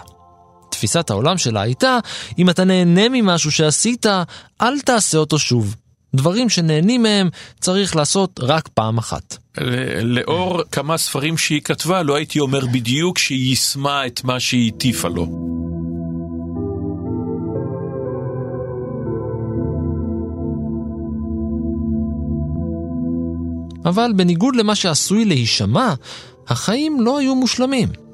תפיסת 0.76 1.10
העולם 1.10 1.38
שלה 1.38 1.60
הייתה, 1.60 1.98
אם 2.38 2.50
אתה 2.50 2.64
נהנה 2.64 3.08
ממשהו 3.08 3.52
שעשית, 3.52 4.06
אל 4.62 4.80
תעשה 4.80 5.18
אותו 5.18 5.38
שוב. 5.38 5.76
דברים 6.14 6.48
שנהנים 6.48 7.02
מהם 7.02 7.28
צריך 7.60 7.96
לעשות 7.96 8.40
רק 8.42 8.68
פעם 8.68 8.98
אחת. 8.98 9.36
לאור 10.02 10.62
כמה 10.72 10.98
ספרים 10.98 11.38
שהיא 11.38 11.60
כתבה, 11.60 12.02
לא 12.02 12.14
הייתי 12.14 12.40
אומר 12.40 12.66
בדיוק 12.66 13.18
שהיא 13.18 13.48
יישמה 13.48 14.06
את 14.06 14.24
מה 14.24 14.40
שהיא 14.40 14.72
הטיפה 14.76 15.08
לו. 15.08 15.26
אבל 23.84 24.12
בניגוד 24.16 24.56
למה 24.56 24.74
שעשוי 24.74 25.24
להישמע, 25.24 25.94
החיים 26.48 27.00
לא 27.00 27.18
היו 27.18 27.34
מושלמים. 27.34 28.05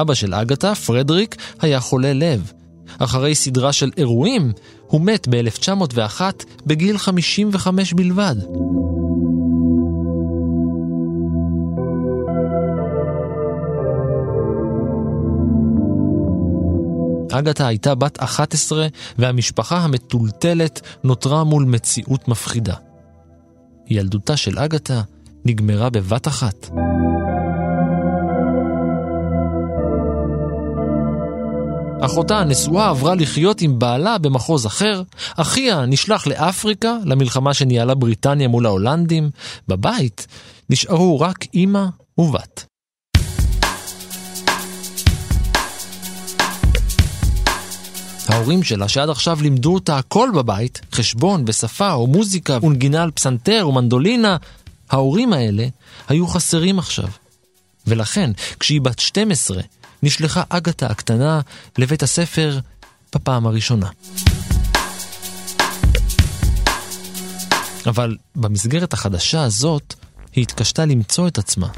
אבא 0.00 0.14
של 0.14 0.34
אגתה, 0.34 0.74
פרדריק, 0.74 1.36
היה 1.60 1.80
חולה 1.80 2.12
לב. 2.12 2.52
אחרי 2.98 3.34
סדרה 3.34 3.72
של 3.72 3.90
אירועים, 3.96 4.52
הוא 4.86 5.00
מת 5.00 5.28
ב-1901 5.30 6.20
בגיל 6.66 6.98
55 6.98 7.92
בלבד. 7.92 8.36
אגתה 17.32 17.66
הייתה 17.66 17.94
בת 17.94 18.22
11 18.22 18.86
והמשפחה 19.18 19.78
המטולטלת 19.78 20.80
נותרה 21.04 21.44
מול 21.44 21.64
מציאות 21.64 22.28
מפחידה. 22.28 22.74
ילדותה 23.90 24.36
של 24.36 24.58
אגתה 24.58 25.00
נגמרה 25.44 25.90
בבת 25.90 26.28
אחת. 26.28 26.70
אחותה 32.00 32.38
הנשואה 32.38 32.88
עברה 32.88 33.14
לחיות 33.14 33.60
עם 33.60 33.78
בעלה 33.78 34.18
במחוז 34.18 34.66
אחר, 34.66 35.02
אחיה 35.36 35.86
נשלח 35.86 36.26
לאפריקה, 36.26 36.96
למלחמה 37.04 37.54
שניהלה 37.54 37.94
בריטניה 37.94 38.48
מול 38.48 38.66
ההולנדים. 38.66 39.30
בבית 39.68 40.26
נשארו 40.70 41.20
רק 41.20 41.46
אימא 41.54 41.84
ובת. 42.18 42.64
ההורים 48.28 48.62
שלה, 48.62 48.88
שעד 48.88 49.10
עכשיו 49.10 49.38
לימדו 49.42 49.74
אותה 49.74 49.98
הכל 49.98 50.30
בבית, 50.34 50.80
חשבון 50.92 51.44
ושפה 51.46 51.92
או 51.92 52.06
מוזיקה 52.06 52.58
ונגינה 52.62 53.02
על 53.02 53.10
פסנתר 53.10 53.66
ומנדולינה, 53.68 54.36
ההורים 54.90 55.32
האלה 55.32 55.66
היו 56.08 56.26
חסרים 56.26 56.78
עכשיו. 56.78 57.08
ולכן, 57.86 58.30
כשהיא 58.60 58.80
בת 58.80 58.98
12, 58.98 59.60
נשלחה 60.02 60.42
אגתה 60.48 60.86
הקטנה 60.86 61.40
לבית 61.78 62.02
הספר 62.02 62.58
בפעם 63.14 63.46
הראשונה. 63.46 63.88
אבל 67.86 68.16
במסגרת 68.36 68.92
החדשה 68.92 69.42
הזאת, 69.42 69.94
היא 70.32 70.42
התקשתה 70.42 70.84
למצוא 70.84 71.28
את 71.28 71.38
עצמה. 71.38 71.68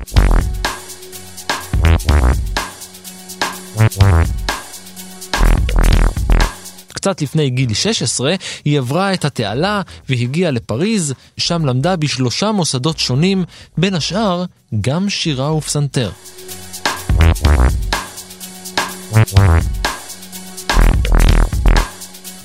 קצת 6.89 7.23
לפני 7.23 7.50
גיל 7.50 7.75
16, 7.75 8.35
היא 8.65 8.79
עברה 8.79 9.15
את 9.15 9.25
התעלה 9.25 9.83
והגיעה 10.09 10.50
לפריז, 10.50 11.15
שם 11.37 11.67
למדה 11.67 11.97
בשלושה 11.97 12.53
מוסדות 12.53 12.99
שונים, 12.99 13.45
בין 13.79 13.95
השאר 13.95 14.45
גם 14.81 15.11
שירה 15.11 15.55
ופסנתר. 15.55 16.11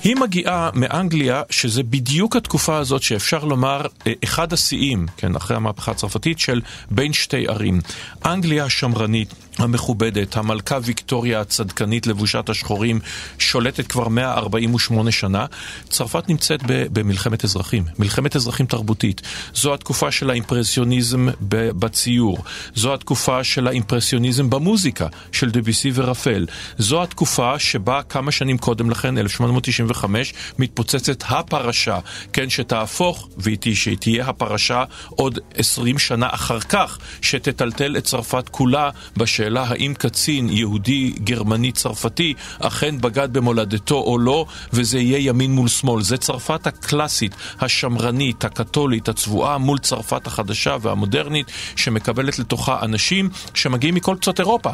היא 0.04 0.16
מגיעה 0.16 0.70
מאנגליה, 0.74 1.42
שזה 1.50 1.84
בדיוק 1.84 2.36
התקופה 2.36 2.78
הזאת 2.78 3.02
שאפשר 3.04 3.44
לומר 3.44 3.82
אה, 4.08 4.14
אחד 4.24 4.54
השיאים, 4.54 5.06
כן, 5.18 5.36
אחרי 5.36 5.58
המהפכה 5.58 5.92
הצרפתית, 5.92 6.40
של 6.40 6.62
בין 6.92 7.14
שתי 7.14 7.48
ערים. 7.48 7.82
אנגליה 8.26 8.66
השמרנית, 8.66 9.34
המכובדת, 9.58 10.38
המלכה 10.38 10.78
ויקטוריה 10.84 11.42
הצדקנית 11.42 12.08
לבושת 12.08 12.50
השחורים, 12.50 13.00
שולטת 13.40 13.88
כבר 13.88 14.08
148 14.08 15.12
שנה. 15.12 15.46
צרפת 15.90 16.30
נמצאת 16.30 16.60
במלחמת 16.68 17.44
אזרחים, 17.44 17.84
מלחמת 18.00 18.36
אזרחים 18.36 18.66
תרבותית. 18.66 19.22
זו 19.54 19.74
התקופה 19.74 20.12
של 20.12 20.30
האימפרסיוניזם 20.30 21.28
בציור, 21.50 22.38
זו 22.76 22.94
התקופה 22.94 23.44
של 23.44 23.68
האימפרסיוניזם 23.68 24.50
במוזיקה, 24.50 25.08
של 25.32 25.50
דביסי 25.50 25.92
ורפל. 25.94 26.46
זו 26.78 27.04
התקופה 27.04 27.60
שבה 27.60 28.02
כמה 28.04 28.32
שנים 28.32 28.58
קודם 28.58 28.90
לכן, 28.90 29.18
1895, 29.18 30.34
מתפוצצת 30.60 31.24
הפרשה, 31.28 32.00
כן, 32.34 32.50
שתהפוך, 32.50 33.30
ותהיה 33.38 34.26
הפרשה 34.28 34.84
עוד 35.10 35.40
20 35.56 36.00
שנה 36.00 36.28
אחר 36.32 36.60
כך, 36.60 37.00
שתטלטל 37.22 37.98
את 37.98 38.04
צרפת 38.04 38.50
כולה 38.50 38.90
בשאלה. 39.18 39.45
השאלה 39.46 39.64
האם 39.68 39.94
קצין 39.94 40.50
יהודי, 40.50 41.14
גרמני, 41.24 41.72
צרפתי, 41.72 42.34
אכן 42.60 43.02
בגד 43.02 43.34
במולדתו 43.34 43.96
או 43.96 44.18
לא, 44.18 44.46
וזה 44.74 45.00
יהיה 45.00 45.30
ימין 45.30 45.52
מול 45.52 45.68
שמאל. 45.68 46.02
זה 46.02 46.18
צרפת 46.18 46.68
הקלאסית, 46.68 47.36
השמרנית, 47.60 48.46
הקתולית, 48.46 49.10
הצבועה, 49.10 49.58
מול 49.58 49.78
צרפת 49.78 50.28
החדשה 50.28 50.78
והמודרנית, 50.82 51.52
שמקבלת 51.76 52.40
לתוכה 52.40 52.80
אנשים 52.82 53.30
שמגיעים 53.54 53.96
מכל 53.96 54.16
קצות 54.20 54.40
אירופה. 54.40 54.70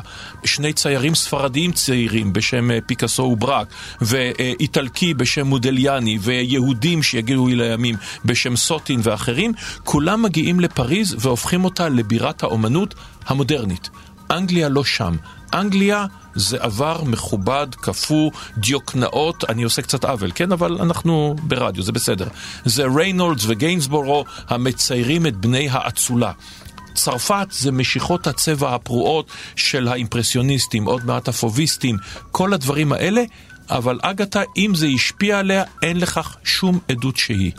שני 0.46 0.74
ציירים 0.74 1.16
ספרדיים 1.16 1.72
צעירים 1.72 2.34
בשם 2.34 2.72
אה, 2.72 2.80
פיקאסו 2.86 3.24
וברק, 3.24 3.68
ואיטלקי 4.02 5.14
בשם 5.14 5.48
מודליאני, 5.48 6.18
ויהודים 6.22 7.04
שיגיעו 7.04 7.48
לימים 7.48 7.96
בשם 8.26 8.56
סוטין 8.56 9.00
ואחרים, 9.04 9.54
כולם 9.84 10.22
מגיעים 10.22 10.60
לפריז 10.60 11.16
והופכים 11.20 11.66
אותה 11.66 11.90
לבירת 11.90 12.44
האומנות 12.44 12.96
המודרנית. 13.28 13.90
אנגליה 14.32 14.70
לא 14.70 14.84
שם. 14.84 15.16
אנגליה 15.54 16.06
זה 16.36 16.58
עבר 16.60 17.04
מכובד, 17.04 17.68
קפוא, 17.76 18.32
דיוקנאות, 18.58 19.44
אני 19.50 19.64
עושה 19.64 19.82
קצת 19.82 20.06
עוול, 20.06 20.32
כן? 20.36 20.52
אבל 20.52 20.78
אנחנו 20.82 21.36
ברדיו, 21.44 21.84
זה 21.84 21.92
בסדר. 21.92 22.28
זה 22.66 22.84
ריינולדס 22.96 23.44
וגיינסבורו 23.48 24.26
המציירים 24.48 25.28
את 25.28 25.38
בני 25.38 25.70
האצולה. 25.72 26.32
צרפת 26.94 27.48
זה 27.52 27.72
משיכות 27.72 28.28
הצבע 28.28 28.76
הפרועות 28.76 29.28
של 29.56 29.88
האימפרסיוניסטים, 29.88 30.86
עוד 30.86 31.06
מעט 31.06 31.28
הפוביסטים, 31.28 31.98
כל 32.32 32.54
הדברים 32.54 32.94
האלה, 32.94 33.24
אבל 33.70 34.00
אגתה, 34.02 34.42
אם 34.58 34.72
זה 34.76 34.88
השפיע 34.88 35.40
עליה, 35.40 35.64
אין 35.82 36.00
לכך 36.00 36.36
שום 36.44 36.80
עדות 36.90 37.18
שהיא. 37.18 37.52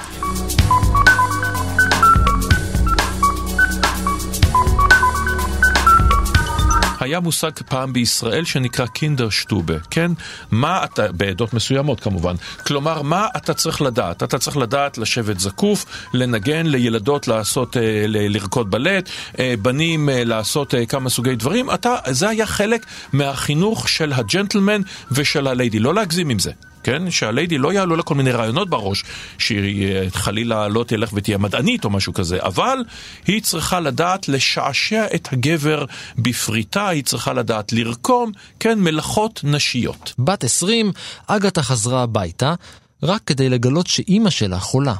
היה 7.02 7.20
מושג 7.20 7.50
פעם 7.68 7.92
בישראל 7.92 8.44
שנקרא 8.44 8.86
קינדרשטובה, 8.86 9.74
כן? 9.90 10.12
מה 10.50 10.84
אתה, 10.84 11.12
בעדות 11.12 11.54
מסוימות 11.54 12.00
כמובן, 12.00 12.34
כלומר, 12.66 13.02
מה 13.02 13.28
אתה 13.36 13.54
צריך 13.54 13.82
לדעת? 13.82 14.22
אתה 14.22 14.38
צריך 14.38 14.56
לדעת 14.56 14.98
לשבת 14.98 15.40
זקוף, 15.40 15.86
לנגן, 16.14 16.66
לילדות 16.66 17.28
לעשות, 17.28 17.76
אה, 17.76 18.04
לרקוד 18.06 18.70
בלט, 18.70 19.08
אה, 19.38 19.54
בנים 19.62 20.08
אה, 20.08 20.24
לעשות 20.24 20.74
כמה 20.88 21.10
סוגי 21.10 21.34
דברים, 21.34 21.70
אתה, 21.70 21.96
זה 22.10 22.28
היה 22.28 22.46
חלק 22.46 22.86
מהחינוך 23.12 23.88
של 23.88 24.12
הג'נטלמן 24.12 24.80
ושל 25.10 25.46
הליידי, 25.46 25.78
לא 25.78 25.94
להגזים 25.94 26.28
עם 26.28 26.38
זה. 26.38 26.52
כן? 26.82 27.10
שהליידי 27.10 27.58
לא 27.58 27.72
יעלו 27.72 27.96
לה 27.96 28.02
כל 28.02 28.14
מיני 28.14 28.32
רעיונות 28.32 28.70
בראש, 28.70 29.04
שהיא 29.38 30.10
חלילה 30.14 30.68
לא 30.68 30.84
תלך 30.84 31.10
ותהיה 31.12 31.38
מדענית 31.38 31.84
או 31.84 31.90
משהו 31.90 32.12
כזה, 32.12 32.38
אבל 32.42 32.78
היא 33.26 33.42
צריכה 33.42 33.80
לדעת 33.80 34.28
לשעשע 34.28 35.06
את 35.14 35.28
הגבר 35.32 35.84
בפריטה, 36.18 36.88
היא 36.88 37.04
צריכה 37.04 37.32
לדעת 37.32 37.72
לרקום, 37.72 38.32
כן, 38.60 38.80
מלאכות 38.80 39.40
נשיות. 39.44 40.12
בת 40.18 40.44
20, 40.44 40.92
אגתה 41.26 41.62
חזרה 41.62 42.02
הביתה, 42.02 42.54
רק 43.02 43.20
כדי 43.26 43.48
לגלות 43.48 43.86
שאימא 43.86 44.30
שלה 44.30 44.58
חולה. 44.58 44.94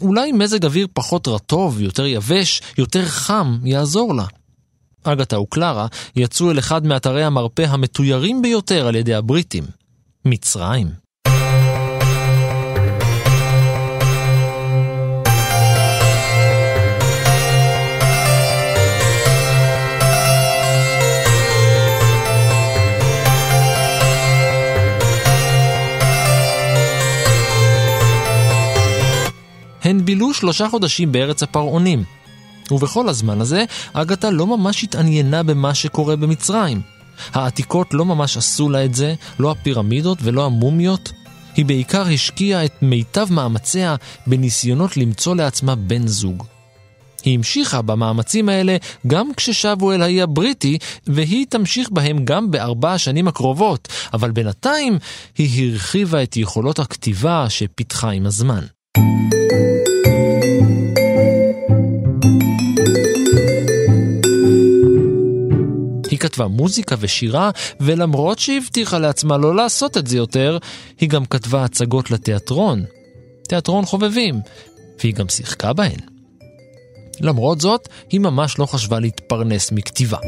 אולי 0.00 0.32
מזג 0.32 0.64
אוויר 0.64 0.86
פחות 0.92 1.28
רטוב, 1.28 1.80
יותר 1.80 2.06
יבש, 2.06 2.60
יותר 2.78 3.06
חם, 3.06 3.58
יעזור 3.64 4.14
לה. 4.14 4.24
אגתה 5.04 5.40
וקלרה 5.40 5.86
יצאו 6.16 6.50
אל 6.50 6.58
אחד 6.58 6.86
מאתרי 6.86 7.24
המרפא 7.24 7.62
המתוירים 7.62 8.42
ביותר 8.42 8.86
על 8.86 8.96
ידי 8.96 9.14
הבריטים, 9.14 9.64
מצרים. 10.24 11.02
הן 29.84 30.04
בילו 30.04 30.34
שלושה 30.34 30.68
חודשים 30.68 31.12
בארץ 31.12 31.42
הפרעונים. 31.42 32.04
ובכל 32.70 33.08
הזמן 33.08 33.40
הזה, 33.40 33.64
אגתה 33.92 34.30
לא 34.30 34.46
ממש 34.46 34.84
התעניינה 34.84 35.42
במה 35.42 35.74
שקורה 35.74 36.16
במצרים. 36.16 36.80
העתיקות 37.32 37.94
לא 37.94 38.04
ממש 38.04 38.36
עשו 38.36 38.68
לה 38.68 38.84
את 38.84 38.94
זה, 38.94 39.14
לא 39.38 39.50
הפירמידות 39.50 40.18
ולא 40.22 40.46
המומיות. 40.46 41.12
היא 41.56 41.64
בעיקר 41.64 42.02
השקיעה 42.02 42.64
את 42.64 42.72
מיטב 42.82 43.26
מאמציה 43.30 43.96
בניסיונות 44.26 44.96
למצוא 44.96 45.36
לעצמה 45.36 45.74
בן 45.74 46.06
זוג. 46.06 46.44
היא 47.24 47.34
המשיכה 47.34 47.82
במאמצים 47.82 48.48
האלה 48.48 48.76
גם 49.06 49.34
כששבו 49.36 49.92
אל 49.92 50.02
האי 50.02 50.22
הבריטי, 50.22 50.78
והיא 51.06 51.46
תמשיך 51.48 51.90
בהם 51.90 52.24
גם 52.24 52.50
בארבע 52.50 52.92
השנים 52.92 53.28
הקרובות, 53.28 53.88
אבל 54.12 54.30
בינתיים 54.30 54.98
היא 55.38 55.72
הרחיבה 55.72 56.22
את 56.22 56.36
יכולות 56.36 56.78
הכתיבה 56.78 57.46
שפיתחה 57.48 58.10
עם 58.10 58.26
הזמן. 58.26 58.64
כתבה 66.22 66.46
מוזיקה 66.46 66.96
ושירה, 67.00 67.50
ולמרות 67.80 68.38
שהבטיחה 68.38 68.98
לעצמה 68.98 69.36
לא 69.36 69.56
לעשות 69.56 69.96
את 69.96 70.06
זה 70.06 70.16
יותר, 70.16 70.58
היא 71.00 71.08
גם 71.08 71.24
כתבה 71.24 71.64
הצגות 71.64 72.10
לתיאטרון. 72.10 72.84
תיאטרון 73.48 73.84
חובבים, 73.84 74.40
והיא 75.00 75.14
גם 75.14 75.28
שיחקה 75.28 75.72
בהן. 75.72 75.98
למרות 77.20 77.60
זאת, 77.60 77.88
היא 78.10 78.20
ממש 78.20 78.58
לא 78.58 78.66
חשבה 78.66 79.00
להתפרנס 79.00 79.72
מכתיבה. 79.72 80.18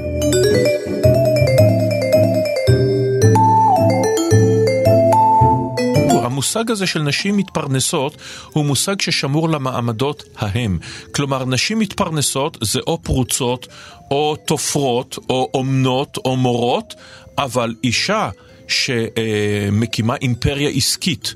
המושג 6.34 6.70
הזה 6.70 6.86
של 6.86 7.02
נשים 7.02 7.36
מתפרנסות 7.36 8.16
הוא 8.52 8.64
מושג 8.64 9.00
ששמור 9.00 9.48
למעמדות 9.48 10.22
ההם. 10.38 10.78
כלומר, 11.14 11.44
נשים 11.44 11.78
מתפרנסות 11.78 12.58
זה 12.60 12.80
או 12.86 13.02
פרוצות, 13.02 13.66
או 14.10 14.36
תופרות, 14.46 15.18
או 15.30 15.50
אומנות, 15.54 16.18
או 16.24 16.36
מורות, 16.36 16.94
אבל 17.38 17.74
אישה 17.84 18.30
שמקימה 18.68 20.16
אימפריה 20.16 20.68
עסקית, 20.68 21.34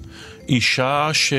אישה 0.49 1.11
ש... 1.13 1.33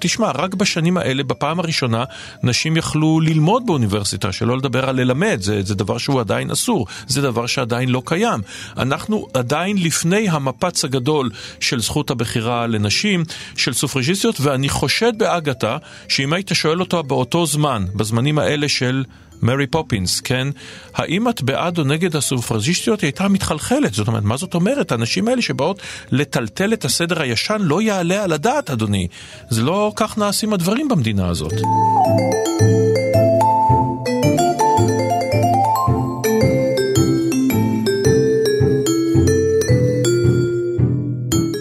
תשמע, 0.00 0.30
רק 0.34 0.54
בשנים 0.54 0.96
האלה, 0.96 1.22
בפעם 1.22 1.60
הראשונה, 1.60 2.04
נשים 2.42 2.76
יכלו 2.76 3.20
ללמוד 3.20 3.66
באוניברסיטה, 3.66 4.32
שלא 4.32 4.56
לדבר 4.56 4.88
על 4.88 4.96
ללמד, 4.96 5.38
זה, 5.40 5.62
זה 5.62 5.74
דבר 5.74 5.98
שהוא 5.98 6.20
עדיין 6.20 6.50
אסור, 6.50 6.86
זה 7.06 7.22
דבר 7.22 7.46
שעדיין 7.46 7.88
לא 7.88 8.02
קיים. 8.04 8.40
אנחנו 8.76 9.26
עדיין 9.34 9.78
לפני 9.78 10.28
המפץ 10.28 10.84
הגדול 10.84 11.30
של 11.60 11.80
זכות 11.80 12.10
הבחירה 12.10 12.66
לנשים, 12.66 13.24
של 13.56 13.72
סופרג'יסטיות, 13.72 14.40
ואני 14.40 14.68
חושד 14.68 15.12
באגתה, 15.18 15.76
שאם 16.08 16.32
היית 16.32 16.50
שואל 16.54 16.80
אותה 16.80 17.02
באותו 17.02 17.46
זמן, 17.46 17.84
בזמנים 17.94 18.38
האלה 18.38 18.68
של... 18.68 19.04
מרי 19.42 19.66
פופינס, 19.66 20.20
כן? 20.20 20.48
האם 20.94 21.28
את 21.28 21.42
בעד 21.42 21.78
או 21.78 21.84
נגד 21.84 22.16
הסופרזיסטיות? 22.16 23.00
היא 23.00 23.08
הייתה 23.08 23.28
מתחלחלת. 23.28 23.94
זאת 23.94 24.08
אומרת, 24.08 24.22
מה 24.22 24.36
זאת 24.36 24.54
אומרת? 24.54 24.92
הנשים 24.92 25.28
האלה 25.28 25.42
שבאות 25.42 25.80
לטלטל 26.10 26.72
את 26.72 26.84
הסדר 26.84 27.22
הישן 27.22 27.58
לא 27.60 27.82
יעלה 27.82 28.24
על 28.24 28.32
הדעת, 28.32 28.70
אדוני. 28.70 29.08
זה 29.50 29.62
לא 29.62 29.92
כך 29.96 30.18
נעשים 30.18 30.52
הדברים 30.52 30.88
במדינה 30.88 31.28
הזאת. 31.28 31.52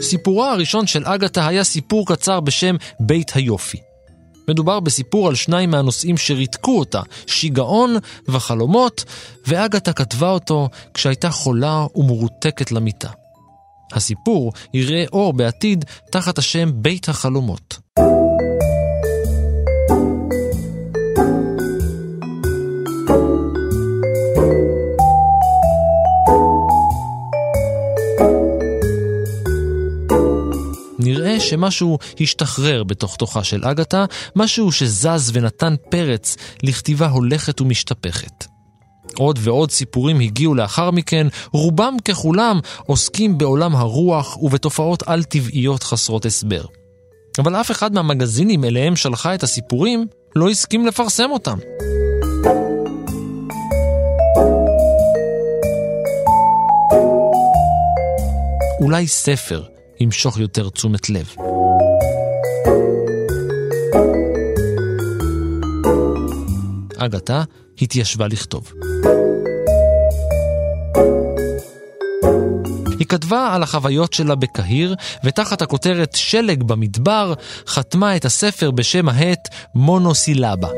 סיפורה 0.01 0.51
הראשון 0.51 0.87
של 0.87 1.05
אגתה 1.05 1.47
היה 1.47 1.63
סיפור 1.63 2.07
קצר 2.07 2.39
בשם 2.39 2.75
בית 2.99 3.31
היופי. 3.35 3.94
מדובר 4.47 4.79
בסיפור 4.79 5.27
על 5.27 5.35
שניים 5.35 5.71
מהנושאים 5.71 6.17
שריתקו 6.17 6.79
אותה, 6.79 7.01
שיגעון 7.27 7.95
וחלומות, 8.27 9.03
ואגתה 9.47 9.93
כתבה 9.93 10.29
אותו 10.29 10.69
כשהייתה 10.93 11.29
חולה 11.29 11.85
ומרותקת 11.95 12.71
למיטה. 12.71 13.09
הסיפור 13.93 14.53
יראה 14.73 15.03
אור 15.13 15.33
בעתיד 15.33 15.85
תחת 16.11 16.37
השם 16.37 16.71
בית 16.75 17.09
החלומות. 17.09 17.84
שמשהו 31.39 31.97
השתחרר 32.19 32.83
בתוך 32.83 33.15
תוכה 33.15 33.43
של 33.43 33.65
אגתה, 33.65 34.05
משהו 34.35 34.71
שזז 34.71 35.31
ונתן 35.33 35.75
פרץ 35.89 36.37
לכתיבה 36.63 37.07
הולכת 37.07 37.61
ומשתפכת. 37.61 38.45
עוד 39.17 39.39
ועוד 39.41 39.71
סיפורים 39.71 40.19
הגיעו 40.19 40.55
לאחר 40.55 40.91
מכן, 40.91 41.27
רובם 41.51 41.97
ככולם 42.05 42.59
עוסקים 42.85 43.37
בעולם 43.37 43.75
הרוח 43.75 44.37
ובתופעות 44.37 45.03
על-טבעיות 45.07 45.83
חסרות 45.83 46.25
הסבר. 46.25 46.65
אבל 47.39 47.55
אף 47.55 47.71
אחד 47.71 47.93
מהמגזינים 47.93 48.63
אליהם 48.63 48.95
שלחה 48.95 49.35
את 49.35 49.43
הסיפורים 49.43 50.07
לא 50.35 50.49
הסכים 50.49 50.85
לפרסם 50.85 51.31
אותם. 51.31 51.57
אולי 58.81 59.07
ספר 59.07 59.74
ימשוך 59.99 60.37
יותר 60.37 60.69
תשומת 60.69 61.09
לב. 61.09 61.35
אגתה 66.97 67.43
התיישבה 67.81 68.27
לכתוב. 68.27 68.71
היא 72.99 73.07
כתבה 73.07 73.53
על 73.53 73.63
החוויות 73.63 74.13
שלה 74.13 74.35
בקהיר, 74.35 74.95
ותחת 75.23 75.61
הכותרת 75.61 76.15
שלג 76.15 76.63
במדבר, 76.63 77.33
חתמה 77.67 78.15
את 78.15 78.25
הספר 78.25 78.71
בשם 78.71 79.09
העט 79.09 79.47
מונוסילבה. 79.75 80.69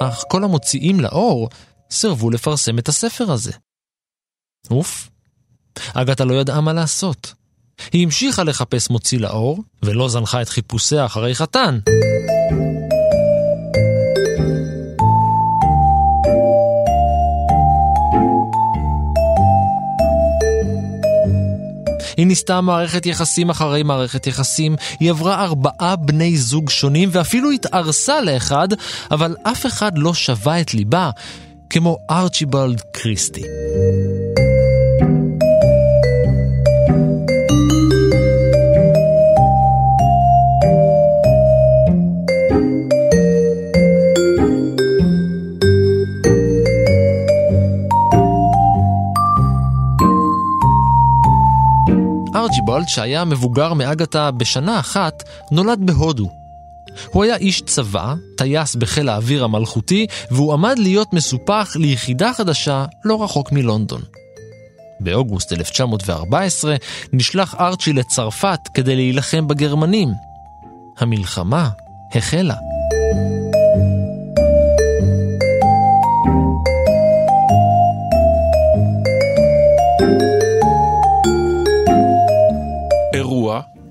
אך 0.00 0.24
כל 0.28 0.44
המוציאים 0.44 1.00
לאור 1.00 1.48
סירבו 1.90 2.30
לפרסם 2.30 2.78
את 2.78 2.88
הספר 2.88 3.32
הזה. 3.32 3.52
אוף, 4.70 5.10
אגתה 5.94 6.24
לא 6.24 6.34
ידעה 6.34 6.60
מה 6.60 6.72
לעשות. 6.72 7.34
היא 7.92 8.04
המשיכה 8.04 8.44
לחפש 8.44 8.90
מוציא 8.90 9.18
לאור, 9.18 9.62
ולא 9.82 10.08
זנחה 10.08 10.42
את 10.42 10.48
חיפושיה 10.48 11.06
אחרי 11.06 11.34
חתן. 11.34 11.78
היא 22.16 22.26
ניסתה 22.26 22.60
מערכת 22.60 23.06
יחסים 23.06 23.50
אחרי 23.50 23.82
מערכת 23.82 24.26
יחסים, 24.26 24.76
היא 25.00 25.10
עברה 25.10 25.44
ארבעה 25.44 25.96
בני 25.96 26.36
זוג 26.36 26.70
שונים 26.70 27.08
ואפילו 27.12 27.50
התארסה 27.50 28.20
לאחד, 28.20 28.68
אבל 29.10 29.36
אף 29.42 29.66
אחד 29.66 29.98
לא 29.98 30.14
שווה 30.14 30.60
את 30.60 30.74
ליבה, 30.74 31.10
כמו 31.70 31.98
ארצ'יבלד 32.10 32.80
קריסטי. 32.80 33.42
ארצ'יבלד, 52.34 52.88
שהיה 52.88 53.24
מבוגר 53.24 53.72
מאגתה 53.74 54.30
בשנה 54.30 54.80
אחת, 54.80 55.22
נולד 55.50 55.78
בהודו. 55.80 56.45
הוא 57.10 57.24
היה 57.24 57.36
איש 57.36 57.62
צבא, 57.62 58.14
טייס 58.36 58.74
בחיל 58.74 59.08
האוויר 59.08 59.44
המלכותי, 59.44 60.06
והוא 60.30 60.52
עמד 60.52 60.78
להיות 60.78 61.12
מסופח 61.12 61.76
ליחידה 61.76 62.32
חדשה 62.32 62.84
לא 63.04 63.22
רחוק 63.22 63.52
מלונדון. 63.52 64.02
באוגוסט 65.00 65.52
1914 65.52 66.76
נשלח 67.12 67.54
ארצ'י 67.54 67.92
לצרפת 67.92 68.60
כדי 68.74 68.96
להילחם 68.96 69.48
בגרמנים. 69.48 70.08
המלחמה 70.98 71.68
החלה. 72.14 72.54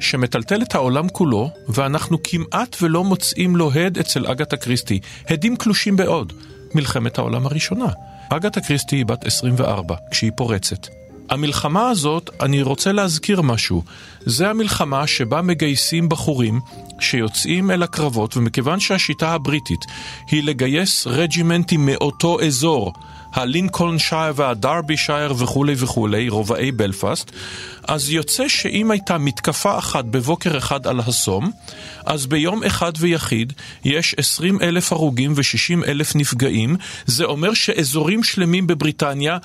שמטלטל 0.10 0.62
את 0.62 0.76
העולם 0.76 1.10
כולו, 1.10 1.50
ואנחנו 1.68 2.18
כמעט 2.24 2.78
ולא 2.82 3.04
מוצאים 3.04 3.56
לו 3.56 3.72
הד 3.72 3.98
אצל 3.98 4.28
אגתה 4.28 4.58
קריסטי. 4.58 5.00
הדים 5.30 5.56
קלושים 5.56 5.96
בעוד. 5.96 6.34
מלחמת 6.76 7.18
העולם 7.18 7.46
הראשונה. 7.46 7.88
אגתה 8.30 8.62
קריסטי 8.62 8.96
היא 8.96 9.06
בת 9.06 9.26
24, 9.26 9.96
כשהיא 10.12 10.32
פורצת. 10.38 10.88
המלחמה 11.30 11.90
הזאת, 11.90 12.30
אני 12.42 12.62
רוצה 12.62 12.92
להזכיר 12.92 13.42
משהו. 13.42 13.84
זה 14.26 14.50
המלחמה 14.50 15.08
שבה 15.08 15.42
מגייסים 15.42 16.10
בחורים 16.10 16.60
שיוצאים 17.00 17.72
אל 17.72 17.84
הקרבות, 17.84 18.38
ומכיוון 18.38 18.80
שהשיטה 18.80 19.34
הבריטית 19.34 19.86
היא 20.32 20.44
לגייס 20.44 21.08
רג'ימנטים 21.08 21.86
מאותו 21.86 22.42
אזור, 22.42 22.94
הלינקולן 23.36 24.00
שייר 24.00 24.34
והדרבי 24.36 24.98
שייר 24.98 25.34
וכולי 25.38 25.74
וכולי, 25.78 26.30
רובעי 26.30 26.72
בלפאסט, 26.72 27.32
אז 27.88 28.10
יוצא 28.10 28.48
שאם 28.48 28.92
הייתה 28.92 29.18
מתקפה 29.18 29.78
אחת 29.78 30.06
בבוקר 30.06 30.58
אחד 30.58 30.88
על 30.88 31.00
הסום, 31.00 31.52
אז 32.06 32.26
ביום 32.26 32.64
אחד 32.64 32.92
ויחיד 33.00 33.54
יש 33.86 34.16
20 34.18 34.62
אלף 34.62 34.92
הרוגים 34.92 35.34
ו-60 35.36 35.88
אלף 35.88 36.16
נפגעים. 36.16 36.76
זה 37.06 37.24
אומר 37.24 37.54
שאזורים 37.54 38.24
שלמים 38.24 38.68
בבריטניה 38.68 39.38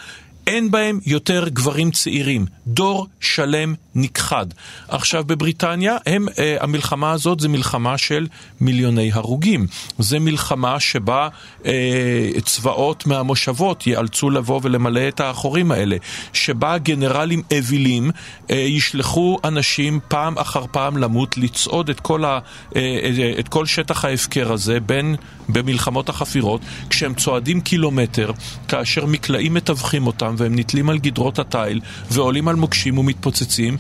אין 0.51 0.71
בהם 0.71 1.01
יותר 1.07 1.49
גברים 1.49 1.91
צעירים. 1.91 2.47
דור 2.67 3.07
שלם 3.21 3.75
נכחד. 3.95 4.47
עכשיו, 4.89 5.25
בבריטניה, 5.25 5.97
הם, 6.07 6.27
אה, 6.39 6.57
המלחמה 6.61 7.13
הזאת 7.13 7.41
זה 7.41 7.49
מלחמה 7.49 7.99
של 7.99 8.27
מיליוני 8.61 9.13
הרוגים. 9.13 9.67
זה 9.99 10.19
מלחמה 10.19 10.81
שבה 10.81 11.29
אה, 11.67 12.31
צבאות 12.45 13.07
מהמושבות 13.07 13.87
ייאלצו 13.87 14.31
לבוא 14.31 14.61
ולמלא 14.63 15.09
את 15.09 15.21
האחורים 15.21 15.73
האלה. 15.73 15.97
שבה 16.33 16.79
גנרלים 16.79 17.43
אווילים 17.57 18.11
אה, 18.51 18.57
ישלחו 18.57 19.39
אנשים 19.45 20.01
פעם 20.09 20.39
אחר 20.39 20.65
פעם 20.71 20.97
למות, 20.97 21.39
לצעוד 21.39 21.91
את 21.91 22.01
כל, 22.01 22.25
ה, 22.25 22.39
אה, 22.77 22.81
אה, 22.81 23.33
את 23.39 23.49
כל 23.49 23.67
שטח 23.67 24.05
ההפקר 24.05 24.53
הזה, 24.53 24.81
בין 24.81 25.17
במלחמות 25.49 26.09
החפירות, 26.09 26.61
כשהם 26.91 27.15
צועדים 27.15 27.61
קילומטר, 27.61 28.33
כאשר 28.69 29.07
מקלעים 29.07 29.55
מתווכים 29.55 30.07
אותם 30.07 30.35
והם 30.41 30.59
נתלים 30.59 30.91
על 30.91 30.99
גדרות 30.99 31.39
התיל 31.39 31.81
ועולים 32.11 32.49
על 32.49 32.57
מוקשים 32.57 32.99
ומתפוצצים. 32.99 33.77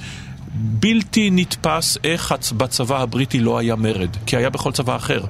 בלתי 0.54 1.30
נתפס 1.32 1.98
איך 2.04 2.34
בצבא 2.56 3.02
הבריטי 3.02 3.40
לא 3.40 3.58
היה 3.58 3.76
מרד, 3.76 4.16
כי 4.26 4.36
היה 4.36 4.50
בכל 4.50 4.72
צבא 4.72 4.96
אחר. 4.96 5.20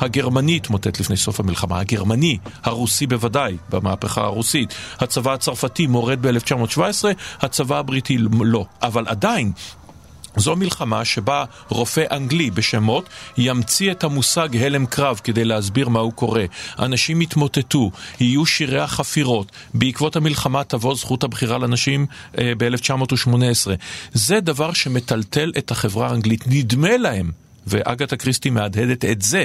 הגרמני 0.00 0.56
התמוטט 0.56 1.00
לפני 1.00 1.16
סוף 1.16 1.40
המלחמה, 1.40 1.80
הגרמני, 1.80 2.38
הרוסי 2.64 3.06
בוודאי, 3.06 3.56
במהפכה 3.70 4.20
הרוסית. 4.20 4.74
הצבא 4.98 5.32
הצרפתי 5.32 5.86
מורד 5.86 6.26
ב-1917, 6.26 7.04
הצבא 7.40 7.78
הבריטי 7.78 8.18
לא. 8.40 8.64
אבל 8.82 9.04
עדיין, 9.08 9.52
זו 10.36 10.56
מלחמה 10.56 11.04
שבה 11.04 11.44
רופא 11.68 12.04
אנגלי 12.10 12.50
בשמות 12.50 13.08
ימציא 13.36 13.90
את 13.90 14.04
המושג 14.04 14.56
הלם 14.56 14.86
קרב 14.86 15.20
כדי 15.24 15.44
להסביר 15.44 15.88
מה 15.88 16.00
הוא 16.00 16.12
קורא. 16.12 16.42
אנשים 16.78 17.22
יתמוטטו, 17.22 17.90
יהיו 18.20 18.46
שירי 18.46 18.80
החפירות. 18.80 19.52
בעקבות 19.74 20.16
המלחמה 20.16 20.64
תבוא 20.64 20.94
זכות 20.94 21.24
הבחירה 21.24 21.58
לנשים 21.58 22.06
אה, 22.38 22.52
ב-1918. 22.58 23.70
זה 24.12 24.40
דבר 24.40 24.72
שמטלטל 24.72 25.52
את 25.58 25.70
החברה 25.70 26.08
האנגלית. 26.08 26.44
נדמה 26.46 26.96
להם 26.96 27.30
ואגתה 27.70 28.16
קריסטי 28.16 28.50
מהדהדת 28.50 29.04
את 29.04 29.22
זה. 29.22 29.44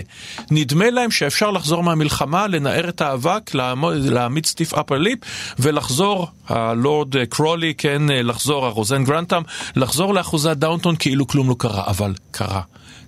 נדמה 0.51 0.89
להם 0.89 1.11
שאפשר 1.11 1.51
לחזור 1.51 1.83
מהמלחמה, 1.83 2.47
לנער 2.47 2.89
את 2.89 3.01
האבק, 3.01 3.51
להעמיד 3.93 4.45
סטיף 4.45 4.73
אפר 4.73 4.97
ליפ, 4.97 5.19
ולחזור, 5.59 6.27
הלורד 6.47 7.15
קרולי, 7.29 7.73
כן, 7.77 8.01
לחזור, 8.09 8.65
הרוזן 8.65 9.03
גרנטם, 9.03 9.41
לחזור 9.75 10.13
לאחוזת 10.13 10.57
דאונטון 10.57 10.95
כאילו 10.99 11.27
כלום 11.27 11.49
לא 11.49 11.55
קרה, 11.59 11.83
אבל 11.87 12.13
קרה. 12.31 12.61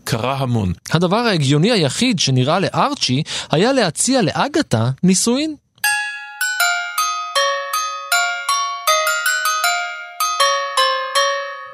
קרה 0.04 0.38
המון. 0.38 0.74
הדבר 0.92 1.18
ההגיוני 1.18 1.72
היחיד 1.72 2.20
שנראה 2.20 2.60
לארצ'י 2.60 3.24
היה 3.52 3.74
להציע 3.74 4.22
לאגתה 4.22 4.90
נישואין. 5.04 5.56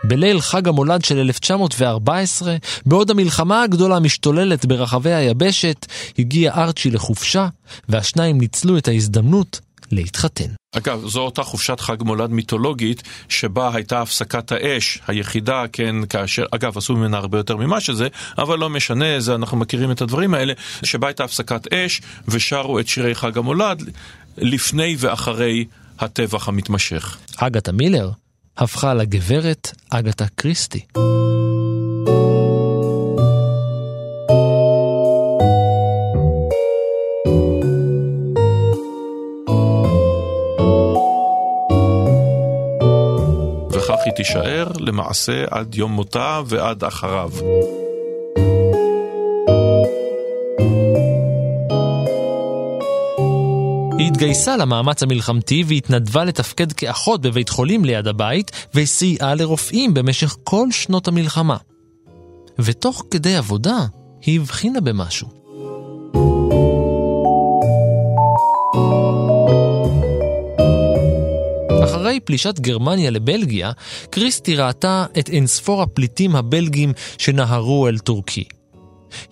בליל 0.03 0.41
חג 0.41 0.67
המולד 0.67 1.05
של 1.05 1.17
1914, 1.17 2.55
בעוד 2.85 3.11
המלחמה 3.11 3.63
הגדולה 3.63 3.99
משתוללת 3.99 4.65
ברחבי 4.65 5.13
היבשת, 5.13 5.85
הגיע 6.19 6.53
ארצ'י 6.53 6.91
לחופשה, 6.91 7.47
והשניים 7.89 8.37
ניצלו 8.37 8.77
את 8.77 8.87
ההזדמנות 8.87 9.59
להתחתן. 9.91 10.49
אגב, 10.75 11.07
זו 11.07 11.21
אותה 11.21 11.43
חופשת 11.43 11.79
חג 11.79 12.03
מולד 12.03 12.29
מיתולוגית, 12.29 13.03
שבה 13.29 13.71
הייתה 13.73 14.01
הפסקת 14.01 14.51
האש 14.51 14.99
היחידה, 15.07 15.63
כן, 15.73 15.95
כאשר, 16.09 16.45
אגב, 16.51 16.77
עשו 16.77 16.95
ממנה 16.95 17.17
הרבה 17.17 17.37
יותר 17.37 17.57
ממה 17.57 17.81
שזה, 17.81 18.07
אבל 18.37 18.59
לא 18.59 18.69
משנה, 18.69 19.19
זה, 19.19 19.35
אנחנו 19.35 19.57
מכירים 19.57 19.91
את 19.91 20.01
הדברים 20.01 20.33
האלה, 20.33 20.53
שבה 20.83 21.07
הייתה 21.07 21.23
הפסקת 21.23 21.73
אש, 21.73 22.01
ושרו 22.27 22.79
את 22.79 22.87
שירי 22.87 23.15
חג 23.15 23.37
המולד 23.37 23.83
לפני 24.37 24.95
ואחרי 24.99 25.65
הטבח 25.99 26.47
המתמשך. 26.47 27.17
אגתה 27.37 27.71
מילר 27.71 28.11
הפכה 28.57 28.93
לגברת 28.93 29.71
אגתה 29.89 30.25
קריסטי. 30.35 30.85
וכך 43.71 43.99
היא 44.05 44.13
תישאר 44.15 44.67
למעשה 44.79 45.45
עד 45.51 45.75
יום 45.75 45.91
מותה 45.91 46.41
ועד 46.45 46.83
אחריו. 46.83 47.31
התגייסה 54.23 54.57
למאמץ 54.57 55.03
המלחמתי 55.03 55.63
והתנדבה 55.67 56.23
לתפקד 56.23 56.71
כאחות 56.71 57.21
בבית 57.21 57.49
חולים 57.49 57.85
ליד 57.85 58.07
הבית 58.07 58.51
וסייעה 58.75 59.35
לרופאים 59.35 59.93
במשך 59.93 60.35
כל 60.43 60.71
שנות 60.71 61.07
המלחמה. 61.07 61.57
ותוך 62.59 63.03
כדי 63.11 63.35
עבודה 63.35 63.85
היא 64.21 64.39
הבחינה 64.39 64.81
במשהו. 64.81 65.27
אחרי 71.83 72.19
פלישת 72.19 72.59
גרמניה 72.59 73.11
לבלגיה, 73.11 73.71
קריסטי 74.09 74.55
ראתה 74.55 75.05
את 75.19 75.29
אינספור 75.29 75.81
הפליטים 75.81 76.35
הבלגים 76.35 76.93
שנהרו 77.17 77.87
אל 77.87 77.97
טורקי. 77.97 78.43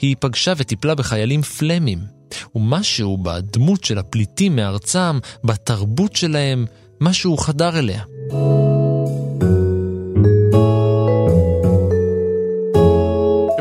היא 0.01 0.15
פגשה 0.19 0.53
וטיפלה 0.57 0.95
בחיילים 0.95 1.41
פלמים, 1.41 2.20
ומשהו 2.55 3.17
בדמות 3.17 3.83
של 3.83 3.97
הפליטים 3.97 4.55
מארצם, 4.55 5.19
בתרבות 5.43 6.15
שלהם, 6.15 6.65
משהו 7.01 7.37
חדר 7.37 7.79
אליה. 7.79 8.03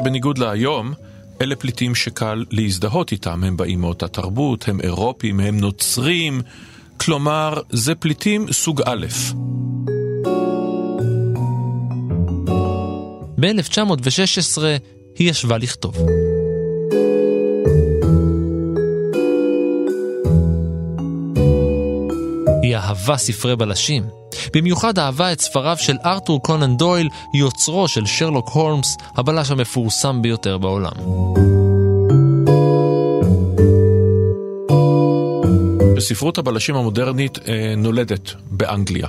בניגוד 0.05 0.39
להיום, 0.39 0.93
אלה 1.41 1.57
פליטים 1.57 1.95
שקל 1.95 2.45
להזדהות 2.51 3.13
איתם, 3.13 3.45
הם 3.45 3.57
באים 3.57 3.81
מאותה 3.81 4.09
תרבות, 4.09 4.69
הם 4.69 4.81
אירופים, 4.81 5.41
הם 5.41 5.61
נוצרים, 5.61 6.43
כלומר, 6.97 7.61
זה 7.71 7.95
פליטים 7.95 8.53
סוג 8.53 8.83
א'. 8.85 9.07
ב-1916 13.41 14.63
היא 15.19 15.31
ישבה 15.31 15.59
לכתוב. 15.59 15.97
אהבה 22.91 23.17
ספרי 23.17 23.57
בלשים. 23.57 24.03
במיוחד 24.55 24.99
אהבה 24.99 25.33
את 25.33 25.41
ספריו 25.41 25.77
של 25.79 25.97
ארתור 26.05 26.43
קונן 26.43 26.77
דויל, 26.77 27.09
יוצרו 27.35 27.89
של 27.89 28.07
שרלוק 28.07 28.49
הולמס, 28.49 28.97
הבלש 29.17 29.51
המפורסם 29.51 30.23
ביותר 30.23 30.59
בעולם. 30.59 30.93
ספרות 36.01 36.39
הבלשים 36.39 36.77
המודרנית 36.77 37.39
אה, 37.49 37.75
נולדת 37.77 38.35
באנגליה, 38.51 39.07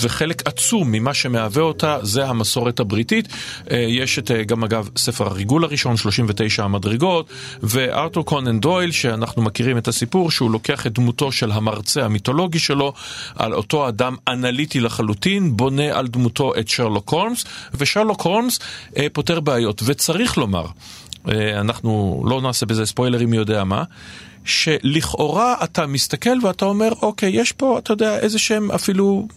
וחלק 0.00 0.42
עצום 0.46 0.92
ממה 0.92 1.14
שמהווה 1.14 1.62
אותה 1.62 1.98
זה 2.02 2.26
המסורת 2.26 2.80
הבריטית. 2.80 3.28
אה, 3.70 3.76
יש 3.76 4.18
את, 4.18 4.30
אה, 4.30 4.44
גם 4.44 4.64
אגב, 4.64 4.88
ספר 4.96 5.26
הריגול 5.26 5.64
הראשון, 5.64 5.96
39 5.96 6.64
המדרגות, 6.64 7.28
וארתור 7.62 8.24
קונן 8.24 8.60
דויל, 8.60 8.90
שאנחנו 8.90 9.42
מכירים 9.42 9.78
את 9.78 9.88
הסיפור, 9.88 10.30
שהוא 10.30 10.50
לוקח 10.50 10.86
את 10.86 10.92
דמותו 10.92 11.32
של 11.32 11.52
המרצה 11.52 12.04
המיתולוגי 12.04 12.58
שלו, 12.58 12.92
על 13.36 13.54
אותו 13.54 13.88
אדם 13.88 14.16
אנליטי 14.28 14.80
לחלוטין, 14.80 15.56
בונה 15.56 15.98
על 15.98 16.06
דמותו 16.06 16.52
את 16.58 16.68
שרלוק 16.68 17.10
הולמס, 17.10 17.44
ושרלוק 17.74 18.22
הולמס 18.22 18.58
אה, 18.96 19.06
פותר 19.12 19.40
בעיות. 19.40 19.82
וצריך 19.84 20.38
לומר, 20.38 20.66
אה, 21.28 21.60
אנחנו 21.60 22.22
לא 22.26 22.40
נעשה 22.40 22.66
בזה 22.66 22.86
ספוילרים 22.86 23.30
מי 23.30 23.36
יודע 23.36 23.64
מה, 23.64 23.84
שלכאורה 24.48 25.54
אתה 25.64 25.86
מסתכל 25.86 26.38
ואתה 26.42 26.64
אומר, 26.64 26.92
אוקיי, 27.02 27.30
יש 27.30 27.52
פה, 27.52 27.78
אתה 27.78 27.92
יודע, 27.92 28.18
איזה 28.18 28.38
שהם 28.38 28.70
אפילו... 28.70 29.28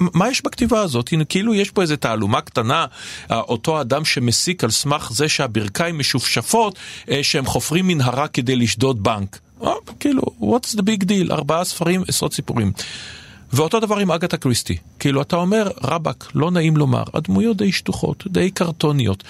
מה, 0.00 0.28
יש 0.28 0.42
בכתיבה 0.44 0.80
הזאת? 0.80 1.08
הנה, 1.12 1.24
כאילו 1.24 1.54
יש 1.54 1.70
פה 1.70 1.82
איזה 1.82 1.96
תעלומה 1.96 2.40
קטנה, 2.40 2.86
אותו 3.30 3.80
אדם 3.80 4.04
שמסיק 4.04 4.64
על 4.64 4.70
סמך 4.70 5.10
זה 5.12 5.28
שהברכיים 5.28 5.98
משופשפות, 5.98 6.78
אה, 7.10 7.22
שהם 7.22 7.46
חופרים 7.46 7.86
מנהרה 7.86 8.28
כדי 8.28 8.56
לשדוד 8.56 9.02
בנק. 9.02 9.38
או, 9.60 9.74
כאילו, 10.00 10.22
what's 10.40 10.76
the 10.76 10.82
big 10.82 11.04
deal? 11.04 11.32
ארבעה 11.32 11.64
ספרים, 11.64 12.02
עשרות 12.08 12.34
סיפורים. 12.34 12.72
ואותו 13.52 13.80
דבר 13.80 13.98
עם 13.98 14.10
אגתה 14.10 14.36
קריסטי. 14.36 14.76
כאילו, 14.98 15.22
אתה 15.22 15.36
אומר, 15.36 15.70
רבאק, 15.82 16.28
לא 16.34 16.50
נעים 16.50 16.76
לומר, 16.76 17.02
הדמויות 17.14 17.56
די 17.56 17.72
שטוחות, 17.72 18.24
די 18.26 18.50
קרטוניות. 18.50 19.24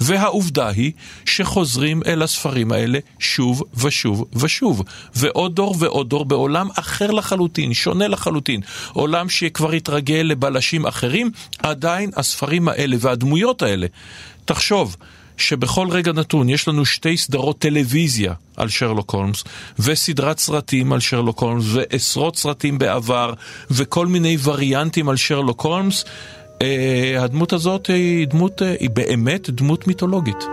והעובדה 0.00 0.68
היא 0.68 0.92
שחוזרים 1.24 2.02
אל 2.06 2.22
הספרים 2.22 2.72
האלה 2.72 2.98
שוב 3.18 3.62
ושוב 3.74 4.24
ושוב. 4.32 4.82
ועוד 5.14 5.54
דור 5.54 5.76
ועוד 5.78 6.08
דור 6.08 6.24
בעולם 6.24 6.68
אחר 6.74 7.10
לחלוטין, 7.10 7.74
שונה 7.74 8.08
לחלוטין. 8.08 8.60
עולם 8.92 9.28
שכבר 9.28 9.72
התרגל 9.72 10.22
לבלשים 10.24 10.86
אחרים, 10.86 11.30
עדיין 11.58 12.10
הספרים 12.16 12.68
האלה 12.68 12.96
והדמויות 13.00 13.62
האלה. 13.62 13.86
תחשוב, 14.44 14.96
שבכל 15.38 15.88
רגע 15.90 16.12
נתון 16.12 16.48
יש 16.48 16.68
לנו 16.68 16.84
שתי 16.84 17.16
סדרות 17.16 17.58
טלוויזיה 17.58 18.32
על 18.56 18.68
שרלוק 18.68 19.10
הולמס, 19.10 19.44
וסדרת 19.78 20.38
סרטים 20.38 20.92
על 20.92 21.00
שרלוק 21.00 21.42
הולמס, 21.42 21.64
ועשרות 21.66 22.36
סרטים 22.36 22.78
בעבר, 22.78 23.32
וכל 23.70 24.06
מיני 24.06 24.36
וריאנטים 24.42 25.08
על 25.08 25.16
שרלוק 25.16 25.60
הולמס, 25.60 26.04
הדמות 27.18 27.52
הזאת 27.52 27.86
היא 27.86 28.28
דמות, 28.28 28.62
אה, 28.62 28.74
היא 28.80 28.90
באמת 28.90 29.50
דמות 29.50 29.86
מיתולוגית. 29.86 30.44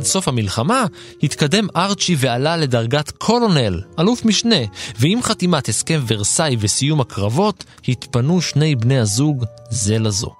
עד 0.00 0.06
סוף 0.06 0.28
המלחמה 0.28 0.86
התקדם 1.22 1.66
ארצ'י 1.76 2.16
ועלה 2.18 2.56
לדרגת 2.56 3.10
קולונל, 3.10 3.80
אלוף 3.98 4.24
משנה, 4.24 4.56
ועם 4.98 5.22
חתימת 5.22 5.68
הסכם 5.68 6.00
ורסאי 6.06 6.56
וסיום 6.60 7.00
הקרבות, 7.00 7.64
התפנו 7.88 8.40
שני 8.40 8.76
בני 8.76 8.98
הזוג 8.98 9.44
זה 9.70 9.98
לזו. 9.98 10.30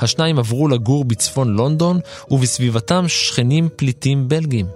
השניים 0.00 0.38
עברו 0.38 0.68
לגור 0.68 1.04
בצפון 1.04 1.56
לונדון, 1.56 2.00
ובסביבתם 2.30 3.08
שכנים 3.08 3.68
פליטים 3.76 4.28
בלגים. 4.28 4.66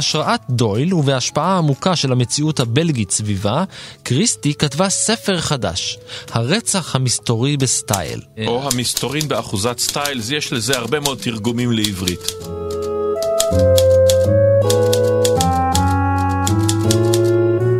בהשראת 0.00 0.40
דויל 0.50 0.94
ובהשפעה 0.94 1.58
עמוקה 1.58 1.96
של 1.96 2.12
המציאות 2.12 2.60
הבלגית 2.60 3.10
סביבה, 3.10 3.64
קריסטי 4.02 4.54
כתבה 4.54 4.88
ספר 4.88 5.40
חדש, 5.40 5.98
הרצח 6.30 6.96
המסתורי 6.96 7.56
בסטייל. 7.56 8.20
או 8.46 8.68
המסתורין 8.72 9.28
באחוזת 9.28 9.78
סטייל, 9.78 10.20
יש 10.30 10.52
לזה 10.52 10.78
הרבה 10.78 11.00
מאוד 11.00 11.18
תרגומים 11.18 11.72
לעברית. 11.72 12.32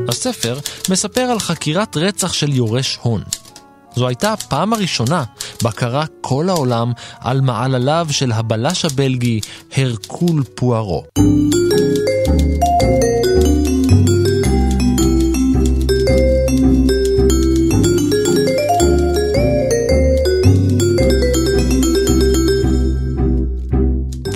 הספר 0.09 0.59
מספר 0.91 1.21
על 1.21 1.39
חקירת 1.39 1.97
רצח 1.97 2.33
של 2.33 2.53
יורש 2.53 2.99
הון. 3.03 3.23
זו 3.97 4.09
הייתה 4.09 4.33
הפעם 4.33 4.73
הראשונה 4.73 5.25
בה 5.63 5.73
קרא 5.73 6.05
כל 6.21 6.49
העולם 6.49 6.93
על 7.21 7.41
מעלליו 7.41 8.07
של 8.11 8.33
הבלש 8.33 8.85
הבלגי 8.85 9.41
הרקול 9.77 10.43
פוארו. 10.55 11.05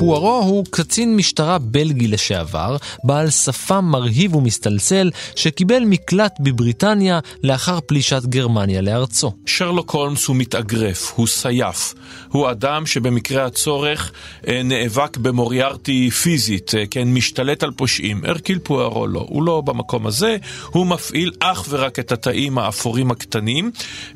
פוארו 0.06 0.42
הוא 0.46 0.64
קצין 0.70 1.16
משטרה 1.16 1.58
בלגי 1.58 2.08
לשעבר, 2.08 2.76
בעל 3.04 3.30
שפם 3.30 3.84
מרהיב 3.84 4.36
ומסתלסל, 4.36 5.10
שקיבל 5.36 5.84
מקלט 5.84 6.32
בבריטניה 6.40 7.20
לאחר 7.42 7.78
פלישת 7.80 8.22
גרמניה 8.24 8.80
לארצו. 8.80 9.32
שרלוק 9.46 9.90
הולמס 9.90 10.26
הוא 10.26 10.36
מתאגרף, 10.36 11.12
הוא 11.16 11.26
סייף. 11.26 11.94
הוא 12.28 12.50
אדם 12.50 12.86
שבמקרה 12.86 13.44
הצורך 13.44 14.12
אה, 14.48 14.62
נאבק 14.62 15.16
במוריארטי 15.16 16.10
פיזית, 16.10 16.74
אה, 16.74 16.84
כן, 16.90 17.08
משתלט 17.08 17.62
על 17.62 17.70
פושעים. 17.70 18.24
הרקיל 18.24 18.58
פוארו 18.58 19.06
לא, 19.06 19.26
הוא 19.28 19.42
לא 19.42 19.60
במקום 19.60 20.06
הזה, 20.06 20.36
הוא 20.66 20.86
מפעיל 20.86 21.32
אך 21.40 21.66
ורק 21.68 21.98
את 21.98 22.12
התאים 22.12 22.58
האפורים 22.58 23.10
הקטנים. 23.10 23.70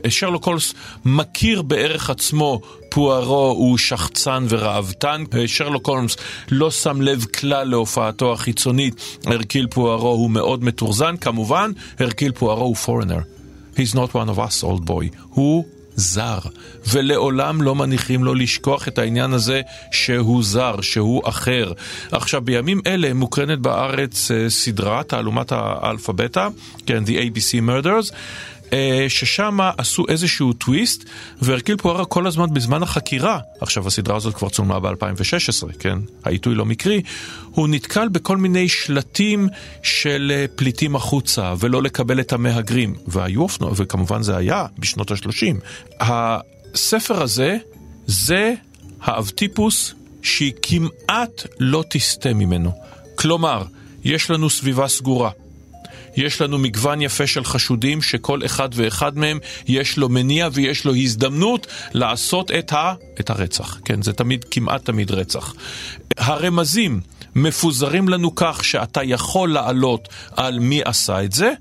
אה, 0.04 0.10
שרלוק 0.10 0.44
הולמס 0.44 0.74
מכיר 1.04 1.62
בערך 1.62 2.10
עצמו 2.10 2.60
פוארו 2.88 3.54
הוא 3.58 3.78
שחצן 3.78 4.46
וראוותן, 4.48 5.24
שרלוק 5.46 5.88
הולמס 5.88 6.16
לא 6.50 6.70
שם 6.70 7.00
לב 7.00 7.24
כלל 7.24 7.68
להופעתו 7.68 8.32
החיצונית, 8.32 9.18
הרקיל 9.24 9.66
פוארו 9.70 10.10
הוא 10.10 10.30
מאוד 10.30 10.64
מתורזן, 10.64 11.16
כמובן, 11.16 11.72
הרקיל 11.98 12.32
פוארו 12.32 12.64
הוא 12.64 12.76
פורנר. 12.76 13.18
He's 13.76 13.94
not 13.94 14.12
one 14.12 14.28
of 14.28 14.38
us, 14.38 14.64
old 14.64 14.88
boy. 14.88 15.16
הוא 15.28 15.64
זר, 15.98 16.38
ולעולם 16.86 17.62
לא 17.62 17.74
מניחים 17.74 18.24
לו 18.24 18.34
לשכוח 18.34 18.88
את 18.88 18.98
העניין 18.98 19.32
הזה 19.32 19.60
שהוא 19.92 20.44
זר, 20.44 20.80
שהוא 20.80 21.28
אחר. 21.28 21.72
עכשיו, 22.12 22.40
בימים 22.40 22.80
אלה 22.86 23.14
מוקרנת 23.14 23.58
בארץ 23.58 24.30
uh, 24.30 24.50
סדרה, 24.50 25.02
תעלומת 25.02 25.52
האלפא-בטא, 25.52 26.48
כן, 26.86 27.04
The 27.04 27.08
ABC 27.08 27.68
Murders. 27.68 28.12
אה, 28.72 29.06
ששם 29.08 29.58
עשו 29.78 30.04
איזשהו 30.08 30.52
טוויסט, 30.52 31.04
והרקיל 31.42 31.76
פוארה 31.76 32.04
כל 32.04 32.26
הזמן 32.26 32.54
בזמן 32.54 32.82
החקירה, 32.82 33.38
עכשיו 33.60 33.86
הסדרה 33.86 34.16
הזאת 34.16 34.34
כבר 34.34 34.48
צולמה 34.48 34.80
ב-2016, 34.80 35.72
כן? 35.78 35.98
העיתוי 36.24 36.54
לא 36.54 36.64
מקרי, 36.64 37.02
הוא 37.50 37.68
נתקל 37.68 38.08
בכל 38.08 38.36
מיני 38.36 38.68
שלטים 38.68 39.48
של 39.82 40.32
אה, 40.34 40.44
פליטים 40.56 40.96
החוצה, 40.96 41.54
ולא 41.58 41.82
לקבל 41.82 42.20
את 42.20 42.32
המהגרים, 42.32 42.94
והיו 43.06 43.42
אופנוע, 43.42 43.72
וכמובן 43.76 44.22
זה 44.22 44.36
היה 44.36 44.66
בשנות 44.78 45.10
ה-30. 45.10 45.56
הספר 46.00 47.22
הזה, 47.22 47.56
זה 48.06 48.54
האבטיפוס 49.00 49.94
שהיא 50.22 50.52
כמעט 50.62 51.46
לא 51.60 51.84
תסטה 51.90 52.34
ממנו. 52.34 52.72
כלומר, 53.14 53.64
יש 54.04 54.30
לנו 54.30 54.50
סביבה 54.50 54.88
סגורה. 54.88 55.30
יש 56.18 56.40
לנו 56.40 56.58
מגוון 56.58 57.02
יפה 57.02 57.26
של 57.26 57.44
חשודים 57.44 58.02
שכל 58.02 58.44
אחד 58.44 58.68
ואחד 58.72 59.18
מהם 59.18 59.38
יש 59.68 59.96
לו 59.96 60.08
מניע 60.08 60.48
ויש 60.52 60.84
לו 60.84 60.94
הזדמנות 60.94 61.66
לעשות 61.92 62.50
את, 62.50 62.72
ה... 62.72 62.94
את 63.20 63.30
הרצח. 63.30 63.78
כן, 63.84 64.02
זה 64.02 64.12
תמיד, 64.12 64.44
כמעט 64.50 64.84
תמיד 64.84 65.10
רצח. 65.10 65.54
הרמזים 66.18 67.00
מפוזרים 67.34 68.08
לנו 68.08 68.34
כך 68.34 68.64
שאתה 68.64 69.04
יכול 69.04 69.52
לעלות 69.52 70.08
על 70.36 70.58
מי 70.58 70.80
עשה 70.84 71.24
את 71.24 71.32
זה. 71.32 71.52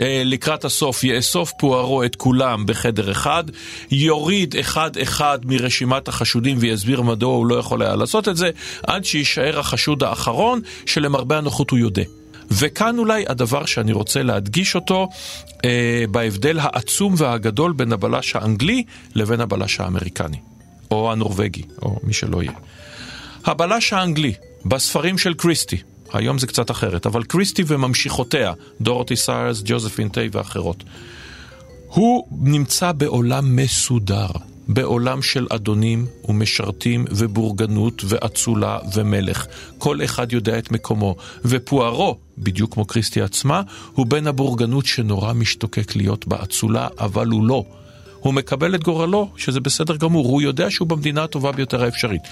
אה, 0.00 0.22
לקראת 0.24 0.64
הסוף 0.64 1.04
יאסוף 1.04 1.52
פוארו 1.58 2.04
את 2.04 2.16
כולם 2.16 2.66
בחדר 2.66 3.10
אחד, 3.10 3.44
יוריד 3.90 4.56
אחד-אחד 4.60 5.38
מרשימת 5.44 6.08
החשודים 6.08 6.56
ויסביר 6.60 7.02
מדוע 7.02 7.34
הוא 7.34 7.46
לא 7.46 7.54
יכול 7.54 7.82
היה 7.82 7.96
לעשות 7.96 8.28
את 8.28 8.36
זה, 8.36 8.50
עד 8.86 9.04
שיישאר 9.04 9.58
החשוד 9.58 10.02
האחרון, 10.02 10.60
שלמרבה 10.86 11.38
הנוחות 11.38 11.70
הוא 11.70 11.78
יודע. 11.78 12.04
וכאן 12.50 12.98
אולי 12.98 13.24
הדבר 13.28 13.66
שאני 13.66 13.92
רוצה 13.92 14.22
להדגיש 14.22 14.74
אותו 14.74 15.08
אה, 15.64 16.04
בהבדל 16.10 16.58
העצום 16.58 17.14
והגדול 17.16 17.72
בין 17.72 17.92
הבלש 17.92 18.36
האנגלי 18.36 18.84
לבין 19.14 19.40
הבלש 19.40 19.80
האמריקני, 19.80 20.36
או 20.90 21.12
הנורבגי, 21.12 21.62
או 21.82 22.00
מי 22.02 22.12
שלא 22.12 22.42
יהיה. 22.42 22.52
הבלש 23.44 23.92
האנגלי, 23.92 24.32
בספרים 24.64 25.18
של 25.18 25.34
קריסטי, 25.34 25.76
היום 26.12 26.38
זה 26.38 26.46
קצת 26.46 26.70
אחרת, 26.70 27.06
אבל 27.06 27.22
קריסטי 27.22 27.62
וממשיכותיה, 27.66 28.52
דורותי 28.80 29.16
סיירס, 29.16 29.62
ג'וזפין 29.64 30.08
טיי 30.08 30.28
ואחרות, 30.32 30.84
הוא 31.86 32.26
נמצא 32.30 32.92
בעולם 32.92 33.56
מסודר. 33.56 34.28
בעולם 34.68 35.22
של 35.22 35.46
אדונים 35.50 36.06
ומשרתים 36.28 37.04
ובורגנות 37.10 38.02
ואצולה 38.04 38.78
ומלך. 38.94 39.46
כל 39.78 40.04
אחד 40.04 40.32
יודע 40.32 40.58
את 40.58 40.70
מקומו. 40.70 41.16
ופוארו, 41.44 42.16
בדיוק 42.38 42.74
כמו 42.74 42.84
קריסטי 42.84 43.22
עצמה, 43.22 43.62
הוא 43.92 44.06
בן 44.06 44.26
הבורגנות 44.26 44.86
שנורא 44.86 45.32
משתוקק 45.32 45.96
להיות 45.96 46.26
באצולה, 46.26 46.88
אבל 46.98 47.26
הוא 47.26 47.46
לא. 47.46 47.64
הוא 48.20 48.34
מקבל 48.34 48.74
את 48.74 48.84
גורלו, 48.84 49.28
שזה 49.36 49.60
בסדר 49.60 49.96
גמור, 49.96 50.26
הוא 50.26 50.42
יודע 50.42 50.70
שהוא 50.70 50.88
במדינה 50.88 51.24
הטובה 51.24 51.52
ביותר 51.52 51.84
האפשרית. 51.84 52.22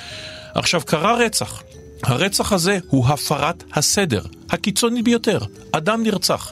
עכשיו, 0.54 0.80
קרה 0.86 1.16
רצח. 1.16 1.62
הרצח 2.02 2.52
הזה 2.52 2.78
הוא 2.88 3.06
הפרת 3.06 3.64
הסדר, 3.72 4.22
הקיצוני 4.50 5.02
ביותר. 5.02 5.38
אדם 5.72 6.02
נרצח. 6.02 6.50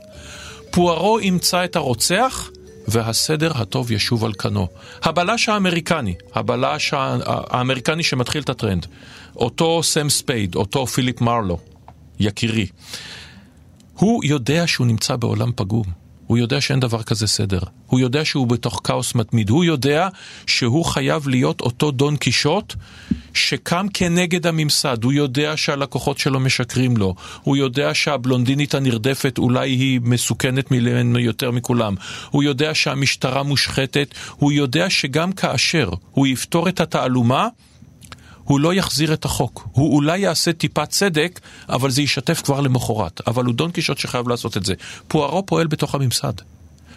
פוארו 0.70 1.20
ימצא 1.20 1.64
את 1.64 1.76
הרוצח, 1.76 2.50
והסדר 2.88 3.52
הטוב 3.54 3.92
ישוב 3.92 4.24
על 4.24 4.32
כנו. 4.32 4.68
הבלש 5.02 5.48
האמריקני, 5.48 6.14
הבלש 6.34 6.94
האמריקני 6.94 8.02
שמתחיל 8.02 8.42
את 8.42 8.48
הטרנד, 8.48 8.86
אותו 9.36 9.82
סם 9.82 10.08
ספייד, 10.10 10.54
אותו 10.54 10.86
פיליפ 10.86 11.20
מרלו, 11.20 11.58
יקירי, 12.20 12.66
הוא 13.94 14.24
יודע 14.24 14.66
שהוא 14.66 14.86
נמצא 14.86 15.16
בעולם 15.16 15.50
פגום. 15.56 16.01
הוא 16.32 16.38
יודע 16.38 16.60
שאין 16.60 16.80
דבר 16.80 17.02
כזה 17.02 17.26
סדר. 17.26 17.58
הוא 17.86 18.00
יודע 18.00 18.24
שהוא 18.24 18.46
בתוך 18.46 18.80
כאוס 18.84 19.14
מתמיד. 19.14 19.50
הוא 19.50 19.64
יודע 19.64 20.08
שהוא 20.46 20.84
חייב 20.84 21.28
להיות 21.28 21.60
אותו 21.60 21.90
דון 21.90 22.16
קישוט 22.16 22.74
שקם 23.34 23.86
כנגד 23.94 24.46
הממסד. 24.46 25.04
הוא 25.04 25.12
יודע 25.12 25.56
שהלקוחות 25.56 26.18
שלו 26.18 26.40
משקרים 26.40 26.96
לו. 26.96 27.14
הוא 27.42 27.56
יודע 27.56 27.94
שהבלונדינית 27.94 28.74
הנרדפת 28.74 29.38
אולי 29.38 29.70
היא 29.70 30.00
מסוכנת 30.04 30.70
ממנו 30.70 31.18
יותר 31.18 31.50
מכולם. 31.50 31.94
הוא 32.30 32.42
יודע 32.42 32.74
שהמשטרה 32.74 33.42
מושחתת. 33.42 34.14
הוא 34.36 34.52
יודע 34.52 34.90
שגם 34.90 35.32
כאשר 35.32 35.90
הוא 36.10 36.26
יפתור 36.26 36.68
את 36.68 36.80
התעלומה, 36.80 37.48
הוא 38.44 38.60
לא 38.60 38.74
יחזיר 38.74 39.12
את 39.12 39.24
החוק. 39.24 39.68
הוא 39.72 39.94
אולי 39.94 40.18
יעשה 40.18 40.52
טיפת 40.52 40.88
צדק, 40.88 41.40
אבל 41.68 41.90
זה 41.90 42.00
יישטף 42.00 42.42
כבר 42.42 42.60
למחרת. 42.60 43.20
אבל 43.26 43.44
הוא 43.44 43.54
דון 43.54 43.70
קישוט 43.70 43.98
שחייב 43.98 44.28
לעשות 44.28 44.56
את 44.56 44.64
זה. 44.64 44.74
פוארו 45.08 45.46
פועל 45.46 45.66
בתוך 45.66 45.94
הממסד. 45.94 46.32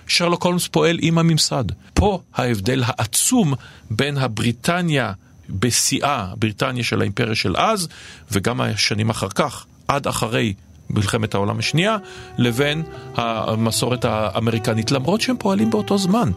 שרלוק 0.08 0.46
הולמס 0.46 0.68
פועל 0.68 0.98
עם 1.02 1.18
הממסד. 1.18 1.64
פה 1.94 2.20
ההבדל 2.36 2.84
העצום 2.86 3.54
בין 3.92 4.18
הבריטניה 4.18 5.12
בשיאה, 5.50 6.28
בריטניה 6.38 6.84
של 6.84 7.02
האימפריה 7.02 7.36
של 7.36 7.58
אז, 7.58 7.88
וגם 8.32 8.62
השנים 8.62 9.10
אחר 9.10 9.30
כך, 9.30 9.66
עד 9.88 10.08
אחרי 10.08 10.54
מלחמת 10.90 11.34
העולם 11.36 11.60
השנייה, 11.60 11.98
לבין 12.38 12.84
המסורת 13.16 14.06
האמריקנית, 14.06 14.92
למרות 14.92 15.22
שהם 15.22 15.36
פועלים 15.40 15.70
באותו 15.70 15.98
זמן. 15.98 16.32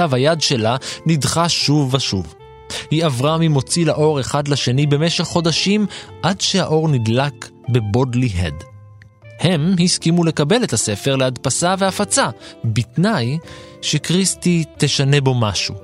כתב 0.00 0.14
היד 0.14 0.40
שלה 0.40 0.76
נדחה 1.06 1.48
שוב 1.48 1.94
ושוב. 1.94 2.34
היא 2.90 3.04
עברה 3.04 3.38
ממוציא 3.38 3.86
לאור 3.86 4.20
אחד 4.20 4.48
לשני 4.48 4.86
במשך 4.86 5.24
חודשים 5.24 5.86
עד 6.22 6.40
שהאור 6.40 6.88
נדלק 6.88 7.48
בבודלי 7.68 8.28
הד. 8.34 8.54
הם 9.40 9.74
הסכימו 9.84 10.24
לקבל 10.24 10.64
את 10.64 10.72
הספר 10.72 11.16
להדפסה 11.16 11.74
והפצה, 11.78 12.28
בתנאי 12.64 13.38
שקריסטי 13.82 14.64
תשנה 14.78 15.20
בו 15.20 15.34
משהו. 15.34 15.74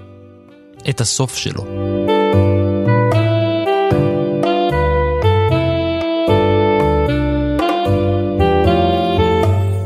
את 0.89 1.01
הסוף 1.01 1.37
שלו. 1.37 1.65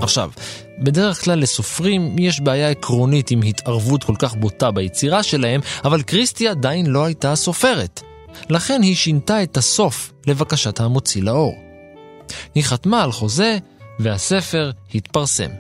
עכשיו, 0.00 0.30
בדרך 0.80 1.24
כלל 1.24 1.38
לסופרים 1.38 2.18
יש 2.18 2.40
בעיה 2.40 2.70
עקרונית 2.70 3.30
עם 3.30 3.42
התערבות 3.42 4.04
כל 4.04 4.14
כך 4.18 4.34
בוטה 4.34 4.70
ביצירה 4.70 5.22
שלהם, 5.22 5.60
אבל 5.84 6.02
קריסטי 6.02 6.48
עדיין 6.48 6.86
לא 6.86 7.04
הייתה 7.04 7.36
סופרת. 7.36 8.02
לכן 8.50 8.82
היא 8.82 8.96
שינתה 8.96 9.42
את 9.42 9.56
הסוף 9.56 10.12
לבקשת 10.26 10.80
המוציא 10.80 11.22
לאור. 11.22 11.54
היא 12.54 12.64
חתמה 12.64 13.02
על 13.02 13.12
חוזה, 13.12 13.58
והספר 13.98 14.70
התפרסם. 14.94 15.50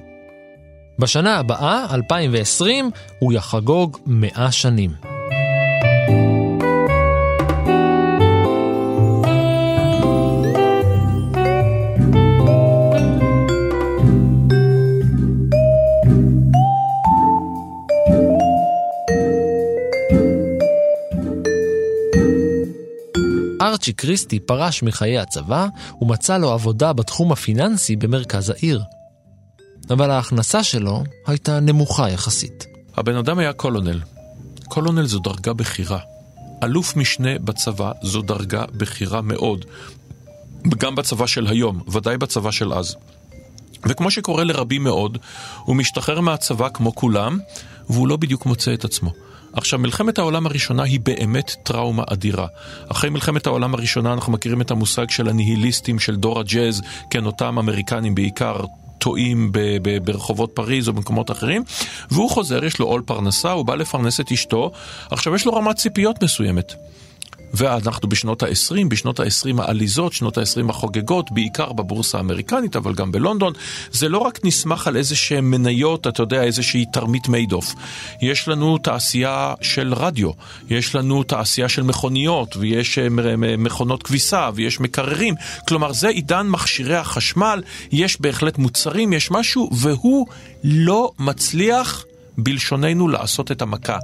בשנה 0.98 1.36
הבאה, 1.36 1.86
2020, 1.94 2.90
הוא 3.18 3.32
יחגוג 3.32 3.98
100 4.06 4.52
שנים. 4.52 5.19
ארצ'י 23.70 23.92
קריסטי 23.92 24.40
פרש 24.40 24.82
מחיי 24.82 25.18
הצבא 25.18 25.66
ומצא 26.02 26.38
לו 26.38 26.52
עבודה 26.52 26.92
בתחום 26.92 27.32
הפיננסי 27.32 27.96
במרכז 27.96 28.50
העיר. 28.50 28.82
אבל 29.90 30.10
ההכנסה 30.10 30.64
שלו 30.64 31.04
הייתה 31.26 31.60
נמוכה 31.60 32.10
יחסית. 32.10 32.66
הבן 32.96 33.16
אדם 33.16 33.38
היה 33.38 33.52
קולונל. 33.52 34.00
קולונל 34.64 35.06
זו 35.06 35.18
דרגה 35.18 35.52
בכירה. 35.52 35.98
אלוף 36.64 36.96
משנה 36.96 37.38
בצבא 37.38 37.92
זו 38.02 38.22
דרגה 38.22 38.64
בכירה 38.72 39.22
מאוד. 39.22 39.64
גם 40.78 40.94
בצבא 40.94 41.26
של 41.26 41.46
היום, 41.46 41.82
ודאי 41.88 42.18
בצבא 42.18 42.50
של 42.50 42.72
אז. 42.72 42.96
וכמו 43.88 44.10
שקורה 44.10 44.44
לרבים 44.44 44.84
מאוד, 44.84 45.18
הוא 45.64 45.76
משתחרר 45.76 46.20
מהצבא 46.20 46.68
כמו 46.68 46.94
כולם, 46.94 47.38
והוא 47.90 48.08
לא 48.08 48.16
בדיוק 48.16 48.46
מוצא 48.46 48.74
את 48.74 48.84
עצמו. 48.84 49.12
עכשיו, 49.52 49.78
מלחמת 49.78 50.18
העולם 50.18 50.46
הראשונה 50.46 50.82
היא 50.82 51.00
באמת 51.00 51.54
טראומה 51.62 52.02
אדירה. 52.06 52.46
אחרי 52.88 53.10
מלחמת 53.10 53.46
העולם 53.46 53.74
הראשונה 53.74 54.12
אנחנו 54.12 54.32
מכירים 54.32 54.60
את 54.60 54.70
המושג 54.70 55.10
של 55.10 55.28
הניהיליסטים 55.28 55.98
של 55.98 56.16
דור 56.16 56.40
הג'אז, 56.40 56.82
כן, 57.10 57.26
אותם 57.26 57.58
אמריקנים 57.58 58.14
בעיקר, 58.14 58.56
טועים 58.98 59.52
ב- 59.52 59.76
ב- 59.82 60.04
ברחובות 60.04 60.50
פריז 60.54 60.88
או 60.88 60.92
במקומות 60.92 61.30
אחרים, 61.30 61.64
והוא 62.10 62.30
חוזר, 62.30 62.64
יש 62.64 62.78
לו 62.78 62.86
עול 62.86 63.02
פרנסה, 63.06 63.50
הוא 63.50 63.64
בא 63.64 63.74
לפרנס 63.74 64.20
את 64.20 64.32
אשתו, 64.32 64.70
עכשיו 65.10 65.34
יש 65.34 65.46
לו 65.46 65.52
רמת 65.52 65.76
ציפיות 65.76 66.22
מסוימת. 66.22 66.74
ואנחנו 67.54 68.08
בשנות 68.08 68.42
ה-20, 68.42 68.88
בשנות 68.88 69.20
ה-20 69.20 69.62
העליזות, 69.62 70.12
שנות 70.12 70.38
ה-20 70.38 70.70
החוגגות, 70.70 71.30
בעיקר 71.30 71.72
בבורסה 71.72 72.18
האמריקנית, 72.18 72.76
אבל 72.76 72.94
גם 72.94 73.12
בלונדון, 73.12 73.52
זה 73.92 74.08
לא 74.08 74.18
רק 74.18 74.44
נסמך 74.44 74.86
על 74.86 74.96
איזה 74.96 75.16
שהן 75.16 75.44
מניות, 75.44 76.06
אתה 76.06 76.22
יודע, 76.22 76.42
איזושהי 76.42 76.84
תרמית 76.92 77.28
מיידוף. 77.28 77.74
יש 78.22 78.48
לנו 78.48 78.78
תעשייה 78.78 79.54
של 79.60 79.94
רדיו, 79.94 80.30
יש 80.70 80.94
לנו 80.94 81.22
תעשייה 81.22 81.68
של 81.68 81.82
מכוניות, 81.82 82.56
ויש 82.56 82.98
אה, 82.98 83.08
מכונות 83.58 84.02
כביסה, 84.02 84.50
ויש 84.54 84.80
מקררים. 84.80 85.34
כלומר, 85.68 85.92
זה 85.92 86.08
עידן 86.08 86.46
מכשירי 86.48 86.96
החשמל, 86.96 87.62
יש 87.92 88.20
בהחלט 88.20 88.58
מוצרים, 88.58 89.12
יש 89.12 89.30
משהו, 89.30 89.70
והוא 89.72 90.26
לא 90.64 91.12
מצליח, 91.18 92.04
בלשוננו, 92.38 93.08
לעשות 93.08 93.52
את 93.52 93.62
המכה. 93.62 93.98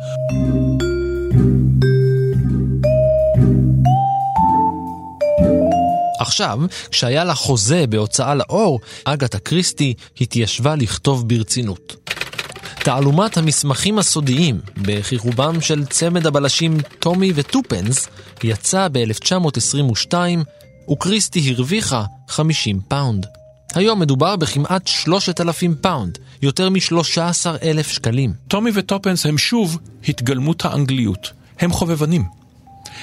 עכשיו, 6.37 6.59
כשהיה 6.91 7.25
לה 7.25 7.35
חוזה 7.35 7.87
בהוצאה 7.87 8.35
לאור, 8.35 8.81
אגתה 9.05 9.39
קריסטי 9.39 9.95
התיישבה 10.21 10.77
לכתוב 10.77 11.29
ברצינות. 11.29 12.11
תעלומת 12.79 13.37
המסמכים 13.37 13.99
הסודיים, 13.99 14.61
בכיכובם 14.77 15.61
של 15.61 15.85
צמד 15.85 16.27
הבלשים 16.27 16.79
טומי 16.99 17.33
וטופנס, 17.35 18.09
יצא 18.45 18.89
ב-1922, 18.93 20.15
וקריסטי 20.91 21.51
הרוויחה 21.51 22.05
50 22.29 22.81
פאונד. 22.89 23.27
היום 23.75 24.01
מדובר 24.01 24.37
בכמעט 24.37 24.87
3,000 24.87 25.75
פאונד, 25.75 26.19
יותר 26.43 26.71
מ-13,000 26.71 27.83
שקלים. 27.89 28.33
טומי 28.49 28.71
וטופנס 28.75 29.27
הם 29.27 29.39
שוב 29.39 29.79
התגלמות 30.09 30.65
האנגליות. 30.65 31.33
הם 31.61 31.73
חובבנים. 31.73 32.46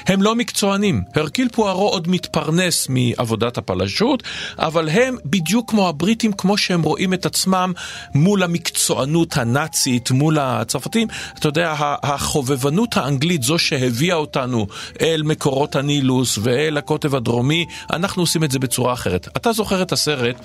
הם 0.07 0.21
לא 0.21 0.35
מקצוענים. 0.35 1.01
הרקול 1.15 1.49
פוארו 1.51 1.89
עוד 1.89 2.07
מתפרנס 2.07 2.87
מעבודת 2.89 3.57
הבלשות, 3.57 4.24
אבל 4.57 4.89
הם 4.89 5.17
בדיוק 5.25 5.69
כמו 5.69 5.89
הבריטים, 5.89 6.33
כמו 6.33 6.57
שהם 6.57 6.81
רואים 6.81 7.13
את 7.13 7.25
עצמם 7.25 7.73
מול 8.15 8.43
המקצוענות 8.43 9.37
הנאצית, 9.37 10.11
מול 10.11 10.37
הצרפתים. 10.39 11.07
אתה 11.39 11.47
יודע, 11.47 11.73
החובבנות 12.03 12.97
האנגלית, 12.97 13.43
זו 13.43 13.57
שהביאה 13.57 14.15
אותנו 14.15 14.67
אל 15.01 15.21
מקורות 15.23 15.75
הנילוס 15.75 16.39
ואל 16.41 16.77
הקוטב 16.77 17.15
הדרומי, 17.15 17.65
אנחנו 17.93 18.23
עושים 18.23 18.43
את 18.43 18.51
זה 18.51 18.59
בצורה 18.59 18.93
אחרת. 18.93 19.27
אתה 19.37 19.51
זוכר 19.51 19.81
את 19.81 19.91
הסרט 19.91 20.35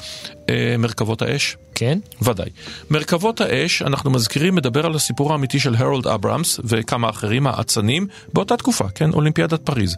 אה, 0.51 0.75
מרכבות 0.79 1.23
האש? 1.23 1.57
כן. 1.79 1.99
ודאי. 2.23 2.49
מרכבות 2.91 3.41
האש, 3.41 3.83
אנחנו 3.83 4.11
מזכירים, 4.11 4.55
מדבר 4.55 4.87
על 4.87 4.95
הסיפור 4.95 5.33
האמיתי 5.33 5.61
של 5.61 5.75
הרולד 5.75 6.07
אברהמס 6.07 6.61
וכמה 6.65 7.11
אחרים, 7.11 7.47
האצנים, 7.47 8.07
באותה 8.33 8.57
תקופה, 8.57 8.89
כן? 8.89 9.11
אולימפיאדת 9.11 9.61
פריז. 9.63 9.97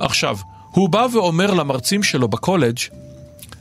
עכשיו, 0.00 0.36
הוא 0.70 0.88
בא 0.88 1.06
ואומר 1.12 1.54
למרצים 1.54 2.02
שלו 2.02 2.28
בקולג' 2.28 2.78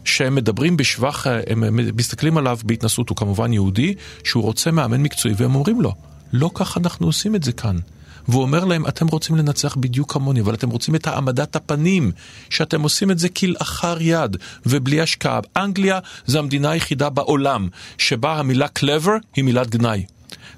שהם 0.03 0.35
מדברים 0.35 0.77
בשבח, 0.77 1.27
הם 1.47 1.63
מסתכלים 1.97 2.37
עליו 2.37 2.57
בהתנסות, 2.63 3.09
הוא 3.09 3.17
כמובן 3.17 3.53
יהודי, 3.53 3.93
שהוא 4.23 4.43
רוצה 4.43 4.71
מאמן 4.71 5.01
מקצועי, 5.01 5.35
והם 5.37 5.55
אומרים 5.55 5.81
לו, 5.81 5.93
לא 6.33 6.51
כך 6.53 6.77
אנחנו 6.77 7.07
עושים 7.07 7.35
את 7.35 7.43
זה 7.43 7.51
כאן. 7.51 7.77
והוא 8.27 8.41
אומר 8.41 8.65
להם, 8.65 8.87
אתם 8.87 9.07
רוצים 9.07 9.35
לנצח 9.35 9.75
בדיוק 9.75 10.13
כמוני, 10.13 10.41
אבל 10.41 10.53
אתם 10.53 10.69
רוצים 10.69 10.95
את 10.95 11.07
העמדת 11.07 11.55
הפנים, 11.55 12.11
שאתם 12.49 12.81
עושים 12.81 13.11
את 13.11 13.19
זה 13.19 13.29
כלאחר 13.29 13.97
יד 14.01 14.37
ובלי 14.65 15.01
השקעה. 15.01 15.39
אנגליה 15.57 15.99
זה 16.25 16.39
המדינה 16.39 16.69
היחידה 16.69 17.09
בעולם 17.09 17.67
שבה 17.97 18.39
המילה 18.39 18.67
clever 18.79 19.11
היא 19.35 19.43
מילת 19.43 19.69
גנאי. 19.69 20.05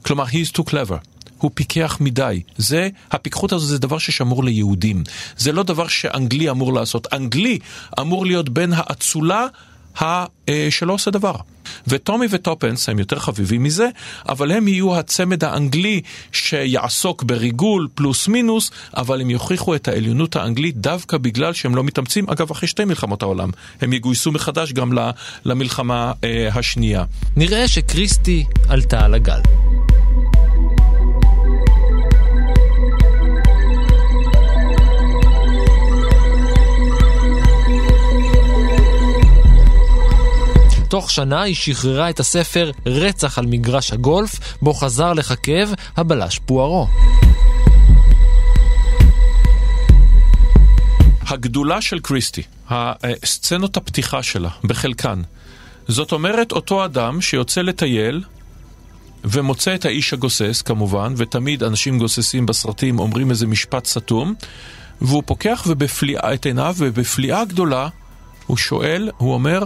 כלומר, 0.05 0.25
he 0.25 0.27
is 0.27 0.57
too 0.57 0.63
clever. 0.69 1.17
הוא 1.37 1.51
פיקח 1.53 1.97
מדי. 2.01 2.41
זה, 2.57 2.89
הפיקחות 3.11 3.51
הזו 3.51 3.65
זה 3.65 3.79
דבר 3.79 3.97
ששמור 3.97 4.43
ליהודים. 4.43 5.03
זה 5.37 5.51
לא 5.51 5.63
דבר 5.63 5.87
שאנגלי 5.87 6.49
אמור 6.49 6.73
לעשות. 6.73 7.13
אנגלי 7.13 7.59
אמור 7.99 8.25
להיות 8.25 8.49
בין 8.49 8.73
האצולה 8.75 9.47
שלא 10.69 10.93
עושה 10.93 11.11
דבר. 11.11 11.35
וטומי 11.87 12.27
וטופנס 12.29 12.89
הם 12.89 12.99
יותר 12.99 13.19
חביבים 13.19 13.63
מזה, 13.63 13.87
אבל 14.29 14.51
הם 14.51 14.67
יהיו 14.67 14.95
הצמד 14.95 15.43
האנגלי 15.43 16.01
שיעסוק 16.31 17.23
בריגול 17.23 17.87
פלוס 17.95 18.27
מינוס, 18.27 18.71
אבל 18.97 19.21
הם 19.21 19.29
יוכיחו 19.29 19.75
את 19.75 19.87
העליונות 19.87 20.35
האנגלית 20.35 20.77
דווקא 20.77 21.17
בגלל 21.17 21.53
שהם 21.53 21.75
לא 21.75 21.83
מתאמצים, 21.83 22.29
אגב, 22.29 22.51
אחרי 22.51 22.67
שתי 22.67 22.85
מלחמות 22.85 23.21
העולם. 23.21 23.49
הם 23.81 23.93
יגויסו 23.93 24.31
מחדש 24.31 24.73
גם 24.73 24.91
למלחמה 25.45 26.11
אה, 26.23 26.49
השנייה. 26.53 27.03
נראה 27.35 27.67
שקריסטי 27.67 28.45
עלתה 28.69 29.05
על 29.05 29.13
הגל. 29.13 29.39
תוך 40.89 41.11
שנה 41.11 41.41
היא 41.41 41.55
שחררה 41.55 42.09
את 42.09 42.19
הספר 42.19 42.71
רצח 42.85 43.39
על 43.39 43.45
מגרש 43.45 43.93
הגולף, 43.93 44.39
בו 44.61 44.73
חזר 44.73 45.13
לככב 45.13 45.69
הבלש 45.97 46.39
פוארו. 46.39 46.87
הגדולה 51.27 51.81
של 51.81 51.99
קריסטי, 51.99 52.41
הסצנות 52.69 53.77
הפתיחה 53.77 54.23
שלה, 54.23 54.49
בחלקן, 54.63 55.21
זאת 55.87 56.11
אומרת 56.11 56.51
אותו 56.51 56.85
אדם 56.85 57.21
שיוצא 57.21 57.61
לטייל 57.61 58.23
ומוצא 59.23 59.75
את 59.75 59.85
האיש 59.85 60.13
הגוסס 60.13 60.61
כמובן, 60.61 61.13
ותמיד 61.17 61.63
אנשים 61.63 61.99
גוססים 61.99 62.45
בסרטים 62.45 62.99
אומרים 62.99 63.29
איזה 63.29 63.47
משפט 63.47 63.85
סתום, 63.85 64.33
והוא 65.01 65.23
פוקח 65.25 65.63
ובפליאה 65.67 66.33
את 66.33 66.45
עיניו, 66.45 66.75
ובפליאה 66.77 67.45
גדולה 67.45 67.87
הוא 68.45 68.57
שואל, 68.57 69.09
הוא 69.17 69.33
אומר, 69.33 69.63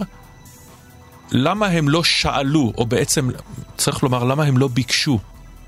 למה 1.31 1.67
הם 1.67 1.89
לא 1.89 2.03
שאלו, 2.03 2.73
או 2.77 2.85
בעצם 2.85 3.29
צריך 3.77 4.03
לומר, 4.03 4.23
למה 4.23 4.43
הם 4.43 4.57
לא 4.57 4.67
ביקשו 4.67 5.19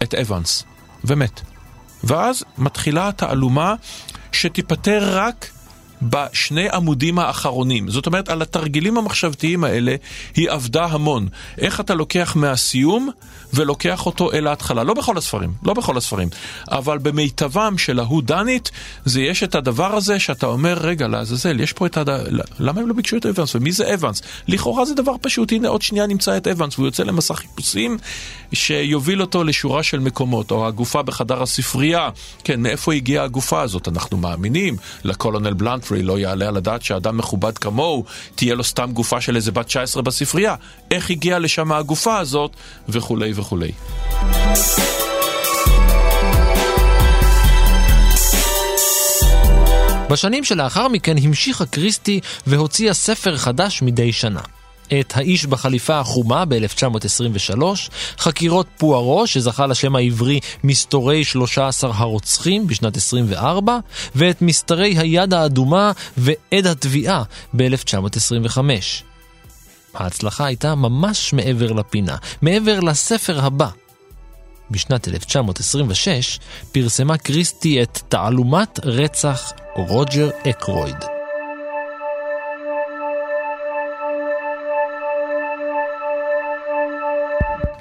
את 0.04 0.14
אבנס, 0.14 0.64
ומת. 1.04 1.42
ואז 2.04 2.44
מתחילה 2.58 3.08
התעלומה 3.08 3.76
שתיפטר 4.32 5.18
רק 5.18 5.50
בשני 6.02 6.70
עמודים 6.70 7.20
האחרונים. 7.20 7.90
זאת 7.90 8.06
אומרת, 8.06 8.30
על 8.30 8.42
התרגילים 8.42 8.98
המחשבתיים 8.98 9.64
האלה 9.64 9.96
היא 10.36 10.50
עבדה 10.50 10.86
המון. 10.86 11.28
איך 11.58 11.80
אתה 11.80 11.94
לוקח 11.94 12.36
מהסיום 12.36 13.10
ולוקח 13.54 14.06
אותו 14.06 14.32
אל 14.32 14.48
ההתחלה. 14.48 14.84
לא 14.84 14.94
בכל 14.94 15.18
הספרים, 15.18 15.54
לא 15.64 15.74
בכל 15.74 15.98
הספרים, 15.98 16.30
אבל 16.72 16.98
במיטבם 16.98 17.78
של 17.78 18.00
ההוא 18.00 18.24
דנית, 18.24 18.72
זה 19.06 19.22
יש 19.22 19.44
את 19.44 19.56
הדבר 19.56 19.96
הזה 19.96 20.20
שאתה 20.20 20.46
אומר, 20.46 20.78
רגע, 20.82 21.08
לעזאזל, 21.08 21.60
יש 21.60 21.74
פה 21.74 21.86
את 21.86 21.98
הד... 21.98 22.10
למה 22.60 22.82
הם 22.82 22.88
לא 22.88 22.94
ביקשו 22.94 23.18
את 23.18 23.26
אבנס? 23.26 23.56
ומי 23.56 23.72
זה 23.72 23.94
אבנס? 23.94 24.22
לכאורה 24.48 24.86
זה 24.86 24.96
דבר 24.96 25.16
פשוט, 25.22 25.52
הנה 25.52 25.68
עוד 25.68 25.82
שנייה 25.82 26.08
נמצא 26.08 26.38
את 26.38 26.48
אבנס, 26.48 26.78
והוא 26.78 26.88
יוצא 26.88 27.04
למסע 27.04 27.34
חיפושים 27.34 27.98
שיוביל 28.54 29.22
אותו 29.22 29.44
לשורה 29.44 29.84
של 29.84 30.00
מקומות, 30.00 30.52
או 30.52 30.68
הגופה 30.68 31.02
בחדר 31.02 31.44
הספרייה. 31.44 32.10
כן, 32.44 32.62
מאיפה 32.62 32.94
הגיעה 32.94 33.26
הגופה 33.26 33.62
הזאת? 33.62 33.88
אנחנו 33.88 34.18
מאמינים, 34.18 34.78
לקולונל 35.04 35.54
בלנטרי 35.54 36.04
לא 36.04 36.20
יעלה 36.20 36.48
על 36.48 36.58
הדעת 36.58 36.82
שאדם 36.82 37.18
מכובד 37.18 37.58
כמוהו, 37.58 38.04
תהיה 38.36 38.56
לו 38.56 38.64
סתם 38.64 38.92
גופה 38.94 39.22
של 39.22 39.36
איזה 39.36 39.52
בת 39.52 39.66
19 39.66 40.02
בספרייה. 40.02 40.56
איך 40.92 41.10
הגיעה 41.10 41.40
לשם 41.40 41.72
הגופה 41.72 42.18
הזאת, 42.18 42.52
וכולי 42.90 43.32
וכולי. 43.36 43.43
וכולי. 43.44 43.72
בשנים 50.10 50.44
שלאחר 50.44 50.88
מכן 50.88 51.16
המשיכה 51.24 51.66
קריסטי 51.66 52.20
והוציאה 52.48 52.94
ספר 52.94 53.38
חדש 53.38 53.82
מדי 53.82 54.12
שנה. 54.12 54.42
את 55.00 55.14
האיש 55.16 55.46
בחליפה 55.46 56.00
החומה 56.00 56.46
ב-1923, 56.46 57.64
חקירות 58.18 58.68
פוארו 58.78 59.28
שזכה 59.28 59.68
לשם 59.68 59.96
העברי 59.96 60.40
מסתורי 60.64 61.24
13 61.24 61.92
הרוצחים 61.96 62.68
בשנת 62.68 62.98
24, 62.98 63.78
ואת 64.16 64.42
מסתרי 64.42 64.98
היד 64.98 65.34
האדומה 65.34 65.92
ועד 66.18 66.68
התביעה 66.68 67.24
ב-1925. 67.54 68.60
ההצלחה 69.94 70.46
הייתה 70.46 70.76
ממש 70.76 71.34
מעבר 71.34 71.72
לפינה, 71.72 72.16
מעבר 72.42 72.80
לספר 72.80 73.46
הבא. 73.46 73.68
בשנת 74.72 75.08
1926 75.08 76.40
פרסמה 76.72 77.18
קריסטי 77.18 77.84
את 77.84 78.00
תעלומת 78.10 78.80
רצח 78.84 79.52
רוג'ר 79.76 80.30
אקרויד. 80.50 80.96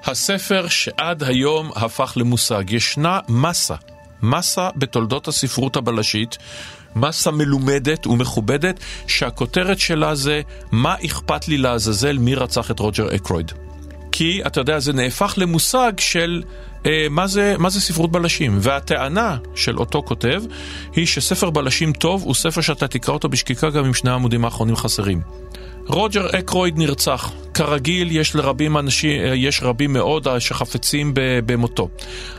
הספר 0.04 0.68
שעד 0.68 1.22
היום 1.22 1.70
הפך 1.76 2.12
למושג. 2.16 2.64
ישנה 2.70 3.18
מסה, 3.28 3.74
מסה 4.22 4.68
בתולדות 4.76 5.28
הספרות 5.28 5.76
הבלשית, 5.76 6.38
מסה 6.96 7.30
מלומדת 7.30 8.06
ומכובדת, 8.06 8.80
שהכותרת 9.06 9.78
שלה 9.78 10.14
זה 10.14 10.40
מה 10.72 10.94
אכפת 11.06 11.48
לי 11.48 11.58
לעזאזל 11.58 12.18
מי 12.18 12.34
רצח 12.34 12.70
את 12.70 12.78
רוג'ר 12.78 13.14
אקרויד. 13.14 13.52
כי, 14.12 14.40
אתה 14.46 14.60
יודע, 14.60 14.78
זה 14.78 14.92
נהפך 14.92 15.34
למושג 15.36 15.92
של 15.98 16.42
אה, 16.86 17.06
מה, 17.10 17.26
זה, 17.26 17.54
מה 17.58 17.70
זה 17.70 17.80
ספרות 17.80 18.12
בלשים. 18.12 18.58
והטענה 18.60 19.36
של 19.54 19.78
אותו 19.78 20.02
כותב 20.06 20.42
היא 20.96 21.06
שספר 21.06 21.50
בלשים 21.50 21.92
טוב 21.92 22.22
הוא 22.22 22.34
ספר 22.34 22.60
שאתה 22.60 22.88
תקרא 22.88 23.14
אותו 23.14 23.28
בשקיקה 23.28 23.70
גם 23.70 23.84
אם 23.84 23.94
שני 23.94 24.10
העמודים 24.10 24.44
האחרונים 24.44 24.76
חסרים. 24.76 25.20
רוג'ר 25.86 26.26
אקרויד 26.38 26.78
נרצח. 26.78 27.32
כרגיל, 27.54 28.16
יש 28.16 28.34
לרבים 28.34 28.78
אנשים, 28.78 29.20
יש 29.34 29.62
רבים 29.62 29.92
מאוד 29.92 30.38
שחפצים 30.38 31.12
במותו. 31.16 31.88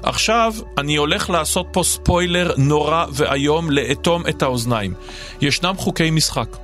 עכשיו, 0.03 0.53
אני 0.77 0.95
הולך 0.95 1.29
לעשות 1.29 1.65
פה 1.71 1.83
ספוילר 1.83 2.53
נורא 2.57 3.05
ואיום 3.11 3.71
לאטום 3.71 4.23
את 4.29 4.41
האוזניים. 4.41 4.93
ישנם 5.41 5.73
חוקי 5.77 6.11
משחק. 6.11 6.62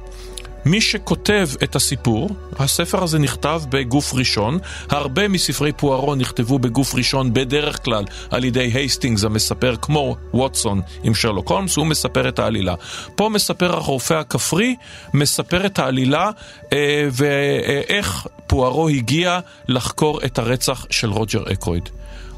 מי 0.65 0.81
שכותב 0.81 1.49
את 1.63 1.75
הסיפור, 1.75 2.29
הספר 2.59 3.03
הזה 3.03 3.19
נכתב 3.19 3.61
בגוף 3.69 4.13
ראשון, 4.13 4.59
הרבה 4.89 5.27
מספרי 5.27 5.71
פוארו 5.71 6.15
נכתבו 6.15 6.59
בגוף 6.59 6.95
ראשון 6.95 7.33
בדרך 7.33 7.83
כלל 7.83 8.03
על 8.29 8.43
ידי 8.43 8.71
הייסטינגס 8.73 9.23
המספר 9.23 9.75
כמו 9.81 10.15
ווטסון 10.33 10.81
עם 11.03 11.15
שרלוק 11.15 11.51
הולמס, 11.51 11.75
הוא 11.75 11.85
מספר 11.85 12.29
את 12.29 12.39
העלילה. 12.39 12.75
פה 13.15 13.29
מספר 13.29 13.73
הרופא 13.73 14.13
הכפרי, 14.13 14.75
מספר 15.13 15.65
את 15.65 15.79
העלילה 15.79 16.29
אה, 16.73 17.07
ואיך 17.11 18.27
פוארו 18.47 18.89
הגיע 18.89 19.39
לחקור 19.67 20.19
את 20.25 20.39
הרצח 20.39 20.85
של 20.89 21.09
רוג'ר 21.09 21.43
אקרויד. 21.51 21.89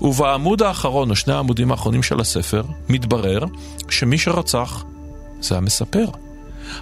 ובעמוד 0.01 0.61
האחרון, 0.61 1.09
או 1.09 1.15
שני 1.15 1.33
העמודים 1.33 1.71
האחרונים 1.71 2.03
של 2.03 2.19
הספר, 2.19 2.63
מתברר 2.89 3.45
שמי 3.89 4.17
שרצח 4.17 4.83
זה 5.41 5.57
המספר. 5.57 6.05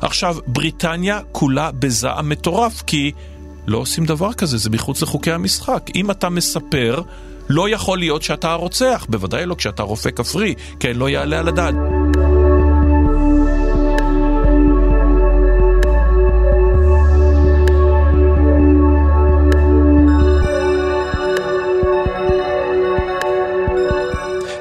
עכשיו, 0.02 0.36
בריטניה 0.48 1.20
כולה 1.32 1.72
בזעם 1.72 2.30
מטורף, 2.30 2.82
כי 2.88 3.12
לא 3.68 3.78
עושים 3.78 4.06
דבר 4.06 4.34
כזה, 4.34 4.58
זה 4.58 4.70
מחוץ 4.70 5.02
לחוקי 5.02 5.32
המשחק. 5.32 5.90
אם 5.96 6.12
אתה 6.12 6.30
מספר, 6.30 7.02
לא 7.50 7.70
יכול 7.70 7.98
להיות 7.98 8.22
שאתה 8.22 8.52
הרוצח, 8.52 9.06
בוודאי 9.10 9.46
לא 9.46 9.56
כשאתה 9.56 9.84
רופא 9.84 10.12
כפרי, 10.12 10.54
כן, 10.80 10.96
לא 10.96 11.10
יעלה 11.10 11.40
על 11.40 11.48
הדעת. 11.48 11.76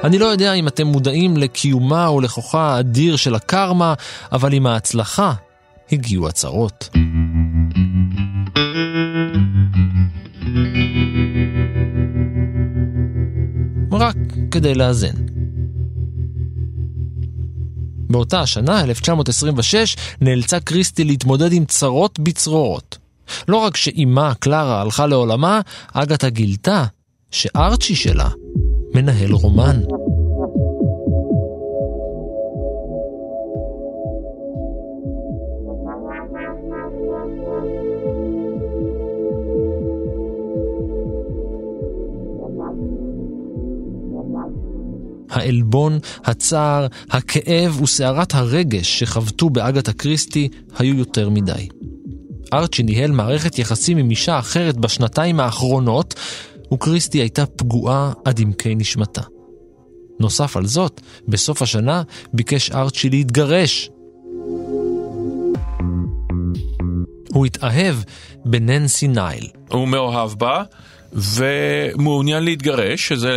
אני 0.03 0.17
לא 0.17 0.25
יודע 0.25 0.53
אם 0.53 0.67
אתם 0.67 0.87
מודעים 0.87 1.37
לקיומה 1.37 2.07
או 2.07 2.21
לכוחה 2.21 2.75
האדיר 2.75 3.15
של 3.15 3.35
הקרמה, 3.35 3.93
אבל 4.31 4.53
עם 4.53 4.67
ההצלחה 4.67 5.33
הגיעו 5.91 6.27
הצהרות. 6.27 6.89
רק 13.91 14.15
כדי 14.51 14.75
לאזן. 14.75 15.13
באותה 18.09 18.41
השנה, 18.41 18.83
1926, 18.83 19.95
נאלצה 20.21 20.59
קריסטי 20.59 21.03
להתמודד 21.03 21.53
עם 21.53 21.65
צרות 21.65 22.19
בצרורות. 22.19 22.97
לא 23.47 23.57
רק 23.57 23.77
שאימה, 23.77 24.33
קלרה, 24.39 24.81
הלכה 24.81 25.07
לעולמה, 25.07 25.61
אגתה 25.93 26.29
גילתה 26.29 26.85
שארצ'י 27.31 27.95
שלה 27.95 28.29
מנהל 29.01 29.31
רומן. 29.31 29.81
העלבון, 45.29 45.99
הצער, 46.25 46.87
הכאב 47.09 47.81
וסערת 47.81 48.33
הרגש 48.35 48.99
שחבטו 48.99 49.49
באגתה 49.49 49.93
קריסטי 49.93 50.49
היו 50.77 50.95
יותר 50.95 51.29
מדי. 51.29 51.67
ארצ'י 52.53 52.83
ניהל 52.83 53.11
מערכת 53.11 53.59
יחסים 53.59 53.97
עם 53.97 54.09
אישה 54.09 54.39
אחרת 54.39 54.77
בשנתיים 54.77 55.39
האחרונות, 55.39 56.15
וקריסטי 56.73 57.17
הייתה 57.17 57.45
פגועה 57.45 58.13
עד 58.25 58.39
עמקי 58.39 58.75
נשמתה. 58.75 59.21
נוסף 60.19 60.57
על 60.57 60.65
זאת, 60.65 61.01
בסוף 61.27 61.61
השנה 61.61 62.03
ביקש 62.33 62.71
ארצ'י 62.71 63.09
להתגרש. 63.09 63.89
הוא 67.33 67.45
התאהב 67.45 67.95
בננסי 68.45 69.07
נייל. 69.07 69.47
הוא 69.71 69.87
מאוהב 69.87 70.31
בה, 70.33 70.63
ומעוניין 71.13 72.43
להתגרש, 72.43 73.07
שזה, 73.07 73.31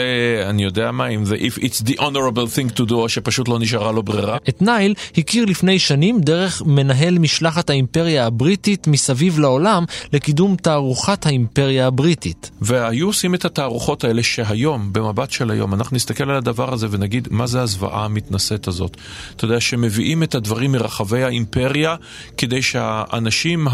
אני 0.51 0.65
יודע 0.65 0.91
מה, 0.91 1.07
אם 1.07 1.25
זה 1.25 1.35
if 1.35 1.59
it's 1.59 1.89
the 1.89 1.99
honorable 1.99 2.57
thing 2.57 2.79
to 2.79 2.91
do, 2.91 2.93
או 2.93 3.09
שפשוט 3.09 3.49
לא 3.49 3.59
נשארה 3.59 3.93
לו 3.93 4.03
ברירה. 4.03 4.37
את 4.49 4.63
נייל 4.63 4.95
הכיר 5.17 5.45
לפני 5.45 5.79
שנים 5.79 6.21
דרך 6.21 6.63
מנהל 6.67 7.19
משלחת 7.19 7.71
האימפריה 7.71 8.27
הבריטית 8.27 8.87
מסביב 8.87 9.39
לעולם 9.39 9.85
לקידום 10.13 10.57
תערוכת 10.57 11.27
האימפריה 11.27 11.87
הבריטית. 11.87 12.51
והיו 12.61 13.07
עושים 13.07 13.35
את 13.35 13.45
התערוכות 13.45 14.05
האלה 14.05 14.23
שהיום, 14.23 14.93
במבט 14.93 15.31
של 15.31 15.51
היום, 15.51 15.75
אנחנו 15.75 15.97
נסתכל 15.97 16.31
על 16.31 16.37
הדבר 16.37 16.73
הזה 16.73 16.87
ונגיד, 16.91 17.29
מה 17.31 17.47
זה 17.47 17.63
הזוועה 17.63 18.05
המתנשאת 18.05 18.69
הזאת? 18.69 18.97
אתה 19.37 19.45
יודע, 19.45 19.61
שמביאים 19.61 20.23
את 20.23 20.35
הדברים 20.35 20.73
מרחבי 20.73 21.23
האימפריה 21.23 21.97
כדי 22.37 22.63
שהאנשים 22.63 23.67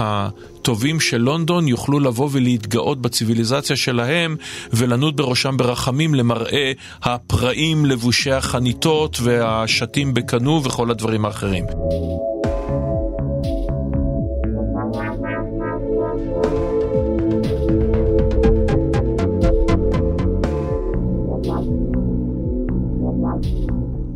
הטובים 0.61 1.01
של 1.01 1.17
לונדון 1.17 1.69
יוכלו 1.69 2.01
לבוא 2.01 2.29
ולהתגאות 2.33 3.03
בציוויליזציה 3.03 3.77
שלהם 3.77 4.37
ולנוד 4.73 5.17
בראשם 5.17 5.57
ברחמים 5.57 6.15
למראה 6.15 6.73
הפראים 7.03 7.87
לבושי 7.87 8.33
החניתות 8.33 9.19
והשתים 9.21 10.15
בקנו 10.15 10.65
וכל 10.65 10.91
הדברים 10.91 11.25
האחרים. 11.25 11.65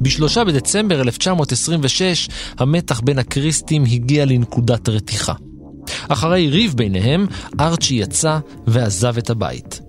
בשלושה 0.01 0.45
בדצמבר 0.45 1.01
1926 1.01 2.29
המתח 2.59 3.01
בין 3.01 3.19
הקריסטים 3.19 3.85
הגיע 3.85 4.25
לנקודת 4.25 4.89
רתיחה. 4.89 5.33
אחרי 6.09 6.49
ריב 6.49 6.75
ביניהם, 6.77 7.27
ארצ'י 7.61 7.95
יצא 7.95 8.39
ועזב 8.67 9.19
את 9.19 9.31
הבית. 9.31 9.81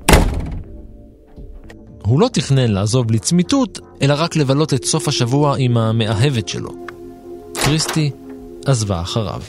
הוא 2.04 2.20
לא 2.20 2.28
תכנן 2.34 2.72
לעזוב 2.72 3.12
לצמיתות, 3.12 3.80
אלא 4.02 4.14
רק 4.18 4.36
לבלות 4.36 4.74
את 4.74 4.86
סוף 4.86 5.08
השבוע 5.08 5.56
עם 5.60 5.78
המאהבת 5.78 6.48
שלו. 6.48 6.72
קריסטי 7.54 8.12
עזבה 8.66 9.02
אחריו. 9.02 9.42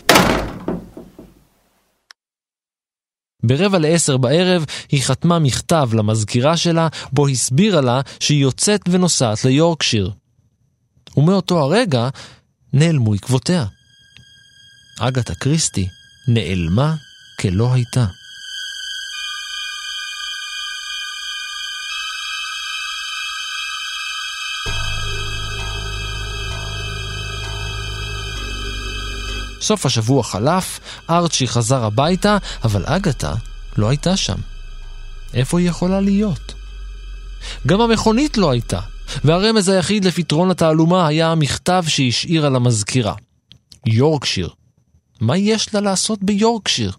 ברבע 3.42 3.78
לעשר 3.78 4.16
בערב 4.16 4.64
היא 4.88 5.02
חתמה 5.02 5.38
מכתב 5.38 5.88
למזכירה 5.92 6.56
שלה, 6.56 6.88
בו 7.12 7.28
הסבירה 7.28 7.80
לה 7.80 8.00
שהיא 8.20 8.42
יוצאת 8.42 8.80
ונוסעת 8.88 9.44
ליורקשיר. 9.44 10.10
ומאותו 11.16 11.58
הרגע 11.58 12.08
נעלמו 12.72 13.14
עקבותיה. 13.14 13.66
אגתה 15.00 15.34
קריסטי 15.34 15.88
נעלמה 16.28 16.94
כלא 17.40 17.74
הייתה. 17.74 18.04
סוף 29.60 29.86
השבוע 29.86 30.22
חלף, 30.22 30.80
ארצ'י 31.10 31.48
חזר 31.48 31.84
הביתה, 31.84 32.38
אבל 32.64 32.84
אגתה 32.86 33.32
לא 33.76 33.88
הייתה 33.88 34.16
שם. 34.16 34.38
איפה 35.34 35.58
היא 35.58 35.68
יכולה 35.68 36.00
להיות? 36.00 36.54
גם 37.66 37.80
המכונית 37.80 38.36
לא 38.36 38.50
הייתה, 38.50 38.80
והרמז 39.24 39.68
היחיד 39.68 40.04
לפתרון 40.04 40.50
התעלומה 40.50 41.06
היה 41.06 41.32
המכתב 41.32 41.84
שהשאירה 41.88 42.48
למזכירה. 42.48 43.14
יורקשיר, 43.86 44.50
מה 45.20 45.36
יש 45.36 45.74
לה 45.74 45.80
לעשות 45.80 46.22
ביורקשיר? 46.22 46.92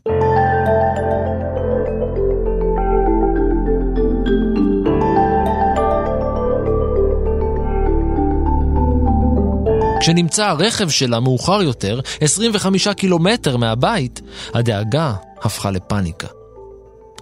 כשנמצא 10.00 10.46
הרכב 10.46 10.90
שלה 10.90 11.20
מאוחר 11.20 11.62
יותר, 11.62 12.00
25 12.22 12.88
קילומטר 12.88 13.58
מהבית, 13.58 14.22
הדאגה 14.54 15.14
הפכה 15.42 15.72
לפניקה. 15.72 16.28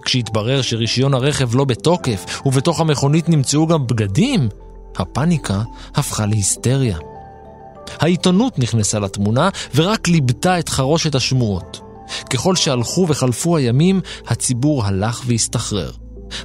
כשהתברר 0.04 0.62
שרישיון 0.62 1.14
הרכב 1.14 1.54
לא 1.54 1.64
בתוקף, 1.64 2.42
ובתוך 2.46 2.80
המכונית 2.80 3.28
נמצאו 3.28 3.66
גם 3.66 3.86
בגדים, 3.86 4.48
הפניקה 4.96 5.62
הפכה 5.94 6.26
להיסטריה. 6.26 6.98
העיתונות 8.00 8.58
נכנסה 8.58 8.98
לתמונה 8.98 9.48
ורק 9.74 10.08
ליבתה 10.08 10.58
את 10.58 10.68
חרושת 10.68 11.14
השמועות. 11.14 11.80
ככל 12.30 12.56
שהלכו 12.56 13.06
וחלפו 13.08 13.56
הימים, 13.56 14.00
הציבור 14.26 14.84
הלך 14.84 15.22
והסתחרר. 15.26 15.90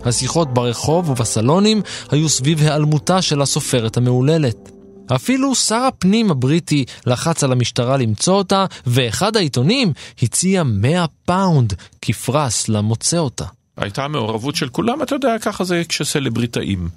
השיחות 0.05 0.53
ברחוב 0.53 1.09
ובסלונים 1.09 1.81
היו 2.11 2.29
סביב 2.29 2.59
היעלמותה 2.59 3.21
של 3.21 3.41
הסופרת 3.41 3.97
המהוללת. 3.97 4.71
אפילו 5.15 5.55
שר 5.55 5.75
הפנים 5.75 6.31
הבריטי 6.31 6.85
לחץ 7.05 7.43
על 7.43 7.51
המשטרה 7.51 7.97
למצוא 7.97 8.33
אותה, 8.33 8.65
ואחד 8.87 9.35
העיתונים 9.35 9.93
הציע 10.21 10.63
100 10.63 11.05
פאונד 11.25 11.73
כפרס 12.01 12.69
למוצא 12.69 13.17
אותה. 13.17 13.45
הייתה 13.77 14.07
מעורבות 14.07 14.55
של 14.55 14.69
כולם, 14.69 15.03
אתה 15.03 15.15
יודע, 15.15 15.39
ככה 15.41 15.63
זה 15.63 15.81
כשסלבריטאים. 15.89 16.89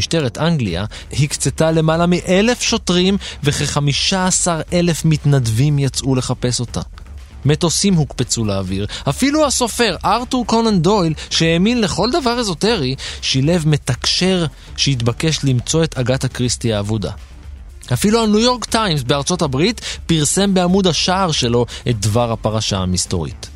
משטרת 0.00 0.38
אנגליה 0.38 0.84
הקצתה 1.12 1.70
למעלה 1.70 2.04
מאלף 2.08 2.62
שוטרים 2.62 3.16
וכ-15 3.42 4.46
אלף 4.72 5.04
מתנדבים 5.04 5.78
יצאו 5.78 6.14
לחפש 6.14 6.60
אותה. 6.60 6.80
מטוסים 7.44 7.94
הוקפצו 7.94 8.44
לאוויר. 8.44 8.86
אפילו 9.08 9.46
הסופר 9.46 9.96
ארתור 10.04 10.46
קונן 10.46 10.82
דויל, 10.82 11.14
שהאמין 11.30 11.80
לכל 11.80 12.10
דבר 12.12 12.38
אזוטרי, 12.38 12.94
שילב 13.22 13.68
מתקשר 13.68 14.46
שהתבקש 14.76 15.44
למצוא 15.44 15.84
את 15.84 15.98
אגת 15.98 16.24
הקריסטי 16.24 16.72
האבודה. 16.72 17.10
אפילו 17.92 18.22
הניו 18.22 18.38
יורק 18.38 18.64
טיימס 18.64 19.02
בארצות 19.02 19.42
הברית 19.42 19.80
פרסם 20.06 20.54
בעמוד 20.54 20.86
השער 20.86 21.32
שלו 21.32 21.66
את 21.88 22.00
דבר 22.00 22.32
הפרשה 22.32 22.78
המסתורית. 22.78 23.48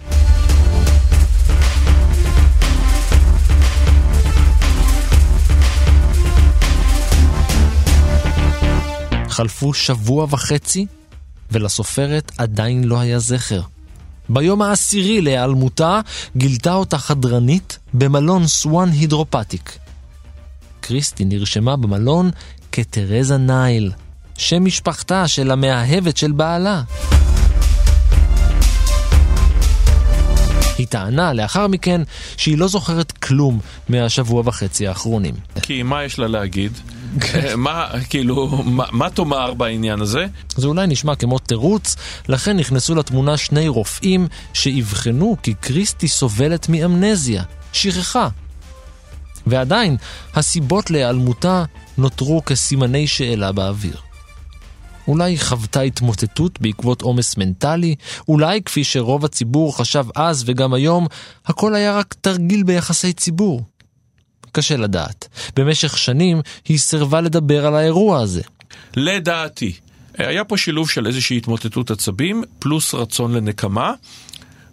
חלפו 9.35 9.75
שבוע 9.75 10.27
וחצי, 10.31 10.87
ולסופרת 11.51 12.33
עדיין 12.39 12.85
לא 12.85 13.01
היה 13.01 13.19
זכר. 13.19 13.61
ביום 14.29 14.63
העשירי 14.63 15.21
להיעלמותה 15.21 16.01
גילתה 16.37 16.75
אותה 16.75 16.99
חדרנית 16.99 17.79
במלון 17.95 18.47
סואן 18.47 18.89
הידרופטיק. 18.89 19.79
קריסטי 20.81 21.25
נרשמה 21.25 21.77
במלון 21.77 22.31
כתרזה 22.73 23.37
נייל, 23.37 23.93
שם 24.39 24.65
משפחתה 24.65 25.29
של 25.29 25.51
המאהבת 25.51 26.17
של 26.17 26.33
בעלה. 26.33 26.83
היא 30.79 30.87
טענה 30.87 31.33
לאחר 31.33 31.67
מכן 31.67 32.01
שהיא 32.37 32.59
לא 32.59 32.69
זוכרת 32.69 33.13
כלום 33.13 33.61
מהשבוע 33.89 34.43
וחצי 34.45 34.87
האחרונים. 34.89 35.35
כי 35.63 35.83
מה 35.83 36.05
יש 36.05 36.19
לה 36.19 36.29
להגיד? 36.29 36.73
מה, 37.57 37.87
כאילו, 38.11 38.47
מה, 38.65 38.85
מה 38.93 39.11
תאמר 39.11 39.55
בעניין 39.55 40.01
הזה? 40.01 40.27
זה 40.57 40.67
אולי 40.67 40.87
נשמע 40.87 41.15
כמו 41.15 41.39
תירוץ, 41.39 41.97
לכן 42.29 42.57
נכנסו 42.57 42.95
לתמונה 42.95 43.37
שני 43.37 43.69
רופאים 43.69 44.29
שאבחנו 44.53 45.37
כי 45.43 45.55
קריסטי 45.55 46.09
סובלת 46.09 46.69
מאמנזיה, 46.69 47.43
שכחה. 47.73 48.29
ועדיין, 49.47 49.97
הסיבות 50.35 50.91
להיעלמותה 50.91 51.65
נותרו 51.99 52.45
כסימני 52.45 53.07
שאלה 53.07 53.53
באוויר. 53.53 54.04
אולי 55.09 55.39
חוותה 55.39 55.81
התמוטטות 55.81 56.61
בעקבות 56.61 57.03
עומס 57.03 57.37
מנטלי, 57.37 57.95
אולי 58.29 58.63
כפי 58.63 58.85
שרוב 58.85 59.25
הציבור 59.25 59.77
חשב 59.77 60.05
אז 60.15 60.45
וגם 60.47 60.75
היום, 60.75 61.07
הכל 61.47 61.75
היה 61.75 61.97
רק 61.99 62.15
תרגיל 62.21 62.63
ביחסי 62.63 63.13
ציבור. 63.13 63.63
קשה 64.53 64.77
לדעת. 64.77 65.29
במשך 65.57 65.99
שנים 65.99 66.41
היא 66.69 66.79
סירבה 66.79 67.21
לדבר 67.21 67.67
על 67.67 67.75
האירוע 67.75 68.21
הזה. 68.21 68.43
לדעתי, 68.97 69.73
היה 70.19 70.45
פה 70.45 70.57
שילוב 70.57 70.91
של 70.91 71.07
איזושהי 71.07 71.37
התמוטטות 71.37 71.91
עצבים, 71.91 72.45
פלוס 72.59 72.95
רצון 72.95 73.33
לנקמה. 73.33 73.93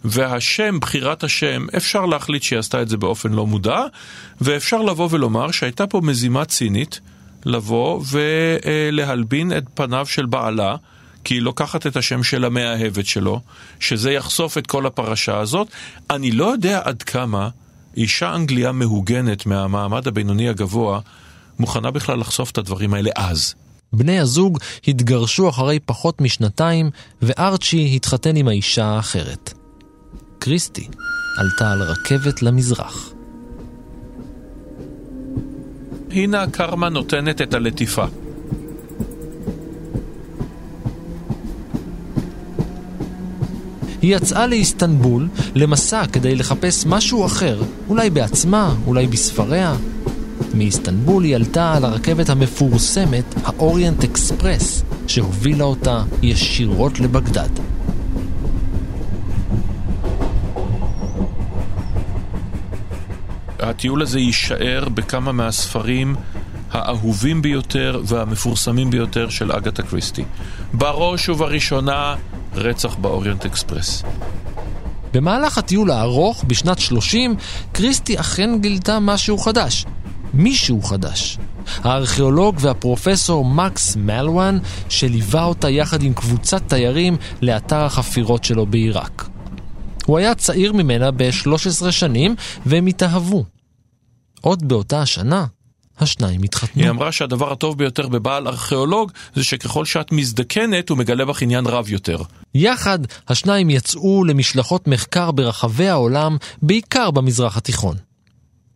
והשם, 0.04 0.80
בחירת 0.80 1.24
השם, 1.24 1.66
אפשר 1.76 2.06
להחליט 2.06 2.42
שהיא 2.42 2.58
עשתה 2.58 2.82
את 2.82 2.88
זה 2.88 2.96
באופן 2.96 3.32
לא 3.32 3.46
מודע, 3.46 3.80
ואפשר 4.40 4.82
לבוא 4.82 5.08
ולומר 5.10 5.50
שהייתה 5.50 5.86
פה 5.86 6.00
מזימה 6.04 6.44
צינית 6.44 7.00
לבוא 7.44 8.02
ולהלבין 8.10 9.56
את 9.56 9.64
פניו 9.74 10.06
של 10.06 10.26
בעלה, 10.26 10.76
כי 11.24 11.34
היא 11.34 11.42
לוקחת 11.42 11.86
את 11.86 11.96
השם 11.96 12.22
של 12.22 12.44
המאהבת 12.44 13.06
שלו, 13.06 13.40
שזה 13.80 14.12
יחשוף 14.12 14.58
את 14.58 14.66
כל 14.66 14.86
הפרשה 14.86 15.38
הזאת. 15.38 15.68
אני 16.10 16.32
לא 16.32 16.52
יודע 16.52 16.80
עד 16.84 17.02
כמה 17.02 17.48
אישה 17.96 18.34
אנגליה 18.34 18.72
מהוגנת 18.72 19.46
מהמעמד 19.46 20.08
הבינוני 20.08 20.48
הגבוה 20.48 21.00
מוכנה 21.58 21.90
בכלל 21.90 22.18
לחשוף 22.18 22.50
את 22.50 22.58
הדברים 22.58 22.94
האלה 22.94 23.10
אז. 23.16 23.54
בני 23.92 24.20
הזוג 24.20 24.58
התגרשו 24.88 25.48
אחרי 25.48 25.78
פחות 25.78 26.20
משנתיים, 26.20 26.90
וארצ'י 27.22 27.92
התחתן 27.96 28.36
עם 28.36 28.48
האישה 28.48 28.84
האחרת. 28.84 29.52
קריסטי 30.38 30.88
עלתה 31.38 31.72
על 31.72 31.82
רכבת 31.82 32.42
למזרח. 32.42 33.11
הנה 36.12 36.42
הקרמה 36.42 36.88
נותנת 36.88 37.42
את 37.42 37.54
הלטיפה. 37.54 38.04
היא 44.02 44.16
יצאה 44.16 44.46
לאיסטנבול 44.46 45.28
למסע 45.54 46.06
כדי 46.06 46.34
לחפש 46.34 46.86
משהו 46.86 47.26
אחר, 47.26 47.62
אולי 47.88 48.10
בעצמה, 48.10 48.74
אולי 48.86 49.06
בספריה. 49.06 49.76
מאיסטנבול 50.54 51.24
היא 51.24 51.34
עלתה 51.34 51.74
על 51.74 51.84
הרכבת 51.84 52.28
המפורסמת, 52.28 53.24
האוריינט 53.44 54.04
אקספרס, 54.04 54.82
שהובילה 55.06 55.64
אותה 55.64 56.02
ישירות 56.22 57.00
לבגדד. 57.00 57.71
הטיול 63.82 64.02
הזה 64.02 64.20
יישאר 64.20 64.88
בכמה 64.94 65.32
מהספרים 65.32 66.16
האהובים 66.70 67.42
ביותר 67.42 68.00
והמפורסמים 68.04 68.90
ביותר 68.90 69.28
של 69.28 69.52
אגתה 69.52 69.82
קריסטי. 69.82 70.24
בראש 70.72 71.28
ובראשונה, 71.28 72.14
רצח 72.54 72.94
באוריינט 72.94 73.46
אקספרס. 73.46 74.02
במהלך 75.12 75.58
הטיול 75.58 75.90
הארוך, 75.90 76.44
בשנת 76.46 76.78
30, 76.78 77.34
קריסטי 77.72 78.20
אכן 78.20 78.58
גילתה 78.60 78.98
משהו 79.00 79.38
חדש. 79.38 79.86
מישהו 80.34 80.82
חדש. 80.82 81.38
הארכיאולוג 81.84 82.56
והפרופסור 82.60 83.44
מקס 83.44 83.96
מלואן, 83.96 84.58
שליווה 84.88 85.44
אותה 85.44 85.70
יחד 85.70 86.02
עם 86.02 86.14
קבוצת 86.14 86.62
תיירים 86.68 87.16
לאתר 87.42 87.84
החפירות 87.84 88.44
שלו 88.44 88.66
בעיראק. 88.66 89.28
הוא 90.06 90.18
היה 90.18 90.34
צעיר 90.34 90.72
ממנה 90.72 91.10
ב-13 91.10 91.90
שנים, 91.90 92.34
והם 92.66 92.86
התאהבו. 92.86 93.51
עוד 94.42 94.68
באותה 94.68 95.02
השנה, 95.02 95.46
השניים 96.00 96.42
התחתנו. 96.42 96.82
היא 96.82 96.90
אמרה 96.90 97.12
שהדבר 97.12 97.52
הטוב 97.52 97.78
ביותר 97.78 98.08
בבעל 98.08 98.48
ארכיאולוג 98.48 99.12
זה 99.34 99.44
שככל 99.44 99.84
שאת 99.84 100.12
מזדקנת 100.12 100.88
הוא 100.88 100.98
מגלה 100.98 101.24
בך 101.24 101.42
עניין 101.42 101.66
רב 101.66 101.90
יותר. 101.90 102.18
יחד, 102.54 102.98
השניים 103.28 103.70
יצאו 103.70 104.24
למשלחות 104.24 104.88
מחקר 104.88 105.30
ברחבי 105.30 105.88
העולם, 105.88 106.36
בעיקר 106.62 107.10
במזרח 107.10 107.56
התיכון. 107.56 107.96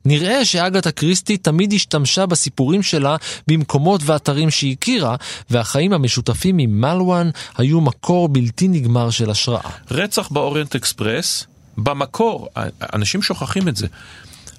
נראה 0.05 0.45
שאגתה 0.45 0.91
קריסטי 0.91 1.37
תמיד 1.37 1.73
השתמשה 1.73 2.27
בסיפורים 2.27 2.83
שלה 2.83 3.17
במקומות 3.49 4.01
ואתרים 4.05 4.51
שהכירה, 4.51 5.17
והחיים 5.51 5.93
המשותפים 5.93 6.59
עם 6.59 6.81
מלואן 6.81 7.31
היו 7.57 7.81
מקור 7.81 8.29
בלתי 8.29 8.69
נגמר 8.69 9.11
של 9.11 9.31
השראה. 9.31 9.71
רצח 9.91 10.29
באוריינט 10.29 10.75
אקספרס, 10.75 11.47
במקור, 11.79 12.49
אנשים 12.95 13.23
שוכחים 13.23 13.69
את 13.69 13.77
זה, 13.77 13.87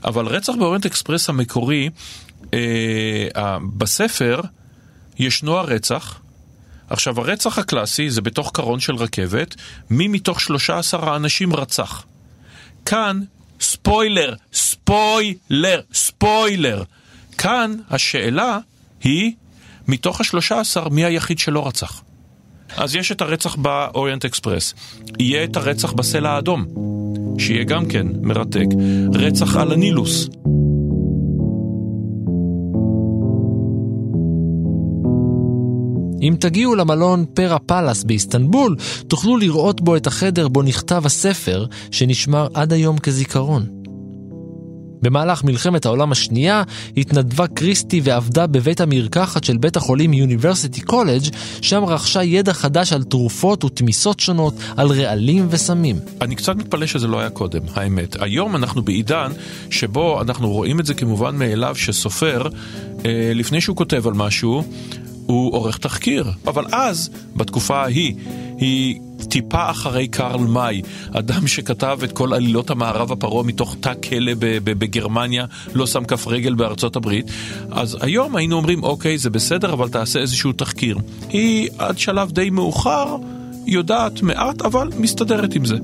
אבל 0.06 0.28
רצח 0.28 0.54
באוריינט 0.60 0.86
אקספרס 0.86 1.30
המקורי, 1.30 1.90
אה, 2.54 3.58
בספר 3.78 4.42
ישנו 5.20 5.58
הרצח. 5.58 6.20
עכשיו, 6.90 7.20
הרצח 7.20 7.60
הקלאסי 7.60 8.10
זה 8.10 8.22
בתוך 8.22 8.52
קרון 8.54 8.80
של 8.80 8.96
רכבת, 8.96 9.56
מי 9.90 10.08
מתוך 10.08 10.42
13 10.42 11.14
האנשים 11.14 11.56
רצח. 11.56 12.06
כאן, 12.86 13.20
ספוילר, 13.60 14.36
ספוילר, 14.54 15.82
ספוילר. 15.94 16.84
כאן 17.38 17.76
השאלה 17.90 18.60
היא, 19.02 19.32
מתוך 19.88 20.22
השלושה 20.22 20.60
עשר, 20.60 20.90
מי 20.90 21.06
היחיד 21.06 21.40
שלא 21.40 21.68
רצח? 21.68 22.02
אז 22.78 22.96
יש 22.96 23.12
את 23.12 23.22
הרצח 23.22 23.56
באוריינט 23.56 24.26
אקספרס, 24.26 24.74
יהיה 25.20 25.44
את 25.44 25.58
הרצח 25.58 25.92
בסלע 25.92 26.30
האדום. 26.30 26.66
שיהיה 27.38 27.64
גם 27.64 27.86
כן 27.86 28.08
מרתק, 28.22 28.66
רצח 29.14 29.56
על 29.56 29.72
הנילוס. 29.72 30.30
אם 36.22 36.36
תגיעו 36.40 36.76
למלון 36.76 37.26
פרה 37.34 37.60
פלאס 37.60 38.04
באיסטנבול, 38.04 38.76
תוכלו 39.08 39.38
לראות 39.38 39.82
בו 39.82 39.96
את 39.96 40.08
החדר 40.08 40.48
בו 40.48 40.62
נכתב 40.62 41.02
הספר, 41.06 41.66
שנשמר 41.92 42.48
עד 42.54 42.74
היום 42.74 42.98
כזיכרון. 42.98 43.77
במהלך 45.02 45.44
מלחמת 45.44 45.86
העולם 45.86 46.12
השנייה 46.12 46.64
התנדבה 46.98 47.48
קריסטי 47.48 48.02
ועבדה 48.04 48.48
בבית 48.48 48.82
המרקחת 48.82 49.44
של 49.44 49.58
בית 49.58 49.78
החולים 49.78 50.14
יוניברסיטי 50.14 50.82
קולג', 50.82 51.24
שם 51.62 51.84
רכשה 51.86 52.24
ידע 52.24 52.54
חדש 52.54 52.94
על 52.94 53.04
תרופות 53.04 53.64
ותמיסות 53.64 54.20
שונות, 54.20 54.54
על 54.78 54.88
רעלים 54.88 55.48
וסמים. 55.50 56.00
אני 56.22 56.36
קצת 56.36 56.56
מתפלא 56.56 56.86
שזה 56.86 57.08
לא 57.08 57.20
היה 57.20 57.30
קודם, 57.30 57.62
האמת. 57.74 58.16
היום 58.22 58.56
אנחנו 58.56 58.82
בעידן 58.82 59.32
שבו 59.70 60.22
אנחנו 60.22 60.50
רואים 60.52 60.80
את 60.80 60.86
זה 60.86 60.94
כמובן 60.94 61.36
מאליו 61.36 61.76
שסופר, 61.76 62.48
אה, 63.06 63.32
לפני 63.36 63.62
שהוא 63.62 63.76
כותב 63.76 64.08
על 64.08 64.14
משהו, 64.14 64.64
הוא 65.28 65.54
עורך 65.54 65.78
תחקיר. 65.78 66.32
אבל 66.48 66.66
אז, 66.72 67.10
בתקופה 67.36 67.78
ההיא, 67.78 68.16
היא 68.58 69.00
טיפה 69.30 69.70
אחרי 69.70 70.08
קרל 70.08 70.40
מאי, 70.40 70.82
אדם 71.12 71.48
שכתב 71.48 72.00
את 72.04 72.12
כל 72.12 72.34
עלילות 72.34 72.70
המערב 72.70 73.12
הפרעה 73.12 73.44
מתוך 73.44 73.76
תא 73.80 73.94
כלא 74.10 74.32
בגרמניה, 74.64 75.46
לא 75.74 75.88
שם 75.88 76.06
כף 76.06 76.28
רגל 76.28 76.54
בארצות 76.54 76.96
הברית. 76.96 77.26
אז 77.72 77.98
היום 78.02 78.36
היינו 78.36 78.56
אומרים, 78.56 78.84
אוקיי, 78.84 79.18
זה 79.18 79.30
בסדר, 79.30 79.74
אבל 79.74 79.90
תעשה 79.90 80.20
איזשהו 80.20 80.52
תחקיר. 80.52 80.98
היא 81.30 81.70
עד 81.78 81.98
שלב 81.98 82.32
די 82.32 82.50
מאוחר 82.50 83.16
יודעת 83.66 84.22
מעט, 84.22 84.62
אבל 84.62 84.90
מסתדרת 84.98 85.56
עם 85.56 85.66
זה. 85.66 85.76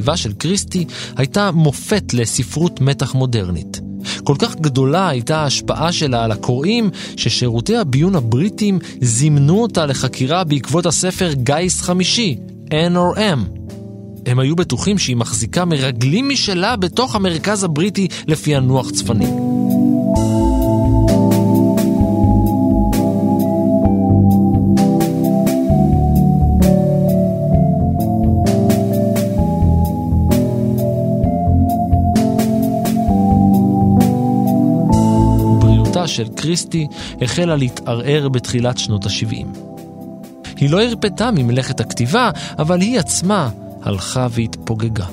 הכתיבה 0.00 0.16
של 0.16 0.32
קריסטי 0.32 0.84
הייתה 1.16 1.50
מופת 1.50 2.14
לספרות 2.14 2.80
מתח 2.80 3.14
מודרנית. 3.14 3.80
כל 4.24 4.34
כך 4.38 4.56
גדולה 4.56 5.08
הייתה 5.08 5.38
ההשפעה 5.38 5.92
שלה 5.92 6.24
על 6.24 6.32
הקוראים, 6.32 6.90
ששירותי 7.16 7.76
הביון 7.76 8.16
הבריטים 8.16 8.78
זימנו 9.00 9.62
אותה 9.62 9.86
לחקירה 9.86 10.44
בעקבות 10.44 10.86
הספר 10.86 11.32
גיס 11.32 11.82
חמישי, 11.82 12.36
N 12.68 12.94
or 12.94 13.18
M. 13.18 13.60
הם 14.26 14.38
היו 14.38 14.56
בטוחים 14.56 14.98
שהיא 14.98 15.16
מחזיקה 15.16 15.64
מרגלים 15.64 16.28
משלה 16.28 16.76
בתוך 16.76 17.16
המרכז 17.16 17.64
הבריטי 17.64 18.08
לפענוח 18.26 18.90
צפנים. 18.90 19.49
של 36.10 36.28
קריסטי 36.28 36.86
החלה 37.22 37.56
להתערער 37.56 38.28
בתחילת 38.28 38.78
שנות 38.78 39.06
ה-70. 39.06 39.46
היא 40.56 40.70
לא 40.70 40.82
הרפתה 40.82 41.30
ממלאכת 41.30 41.80
הכתיבה, 41.80 42.30
אבל 42.58 42.80
היא 42.80 42.98
עצמה 42.98 43.50
הלכה 43.82 44.26
והתפוגגה. 44.30 45.06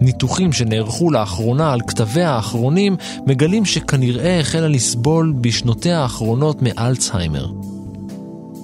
ניתוחים 0.00 0.52
שנערכו 0.52 1.10
לאחרונה 1.10 1.72
על 1.72 1.80
כתביה 1.86 2.30
האחרונים 2.30 2.96
מגלים 3.26 3.64
שכנראה 3.64 4.40
החלה 4.40 4.68
לסבול 4.68 5.34
בשנותיה 5.40 6.00
האחרונות 6.02 6.62
מאלצהיימר. 6.62 7.46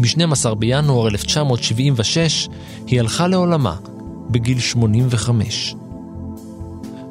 ב-12 0.00 0.54
בינואר 0.54 1.08
1976 1.08 2.48
היא 2.86 3.00
הלכה 3.00 3.28
לעולמה 3.28 3.76
בגיל 4.30 4.60
85. 4.60 5.74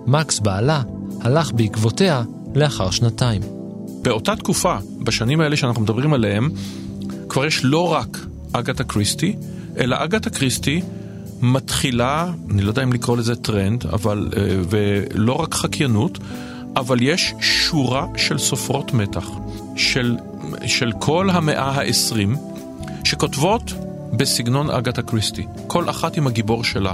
מקס 0.08 0.40
בעלה 0.40 0.82
הלך 1.22 1.52
בעקבותיה 1.52 2.24
לאחר 2.56 2.90
שנתיים. 2.90 3.63
באותה 4.04 4.36
תקופה, 4.36 4.76
בשנים 5.00 5.42
האלה 5.42 5.58
שאנחנו 5.58 5.82
מדברים 5.82 6.14
עליהם, 6.14 6.50
כבר 7.30 7.46
יש 7.46 7.62
לא 7.64 7.94
רק 7.94 8.18
אגתה 8.54 8.84
קריסטי, 8.84 9.36
אלא 9.78 9.96
אגתה 10.04 10.30
קריסטי 10.30 10.82
מתחילה, 11.42 12.32
אני 12.52 12.62
לא 12.62 12.70
יודע 12.70 12.84
אם 12.84 12.94
לקרוא 12.94 13.18
לזה 13.18 13.36
טרנד, 13.36 13.86
אבל, 13.86 14.30
אה, 14.38 14.42
ולא 14.70 15.34
רק 15.34 15.54
חקיינות, 15.54 16.20
אבל 16.76 17.02
יש 17.02 17.34
שורה 17.42 18.08
של 18.18 18.38
סופרות 18.38 18.94
מתח, 18.94 19.30
של, 19.76 20.18
של 20.66 20.92
כל 21.00 21.30
המאה 21.30 21.70
העשרים, 21.70 22.36
שכותבות 23.04 23.74
בסגנון 24.14 24.70
אגתה 24.70 25.02
קריסטי, 25.02 25.46
כל 25.68 25.90
אחת 25.90 26.18
עם 26.18 26.28
הגיבור 26.28 26.64
שלה. 26.64 26.94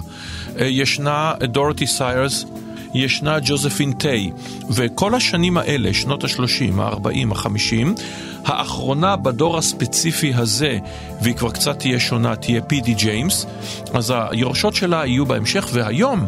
אה, 0.59 0.65
ישנה 0.65 1.33
דורותי 1.43 1.87
סיירס, 1.87 2.45
ישנה 2.93 3.37
ג'וזפין 3.43 3.93
טיי, 3.93 4.31
וכל 4.69 5.15
השנים 5.15 5.57
האלה, 5.57 5.93
שנות 5.93 6.23
ה-30, 6.23 6.81
ה-40, 6.81 7.35
ה-50, 7.35 8.01
האחרונה 8.45 9.15
בדור 9.15 9.57
הספציפי 9.57 10.33
הזה, 10.33 10.77
והיא 11.21 11.35
כבר 11.35 11.51
קצת 11.51 11.79
תהיה 11.79 11.99
שונה, 11.99 12.35
תהיה 12.35 12.61
פי.די 12.61 12.93
ג'יימס, 12.93 13.45
אז 13.93 14.13
היורשות 14.31 14.75
שלה 14.75 15.05
יהיו 15.05 15.25
בהמשך, 15.25 15.67
והיום, 15.73 16.25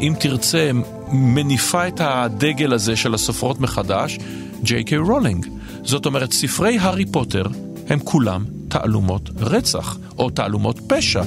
אם 0.00 0.14
תרצה, 0.20 0.70
מניפה 1.12 1.88
את 1.88 2.00
הדגל 2.00 2.72
הזה 2.72 2.96
של 2.96 3.14
הסופרות 3.14 3.60
מחדש, 3.60 4.18
ג'יי 4.62 4.84
קיי 4.84 4.98
רולינג. 4.98 5.46
זאת 5.84 6.06
אומרת, 6.06 6.32
ספרי 6.32 6.78
הארי 6.78 7.06
פוטר 7.06 7.44
הם 7.88 7.98
כולם 8.04 8.44
תעלומות 8.68 9.30
רצח, 9.40 9.98
או 10.18 10.30
תעלומות 10.30 10.80
פשע. 10.86 11.22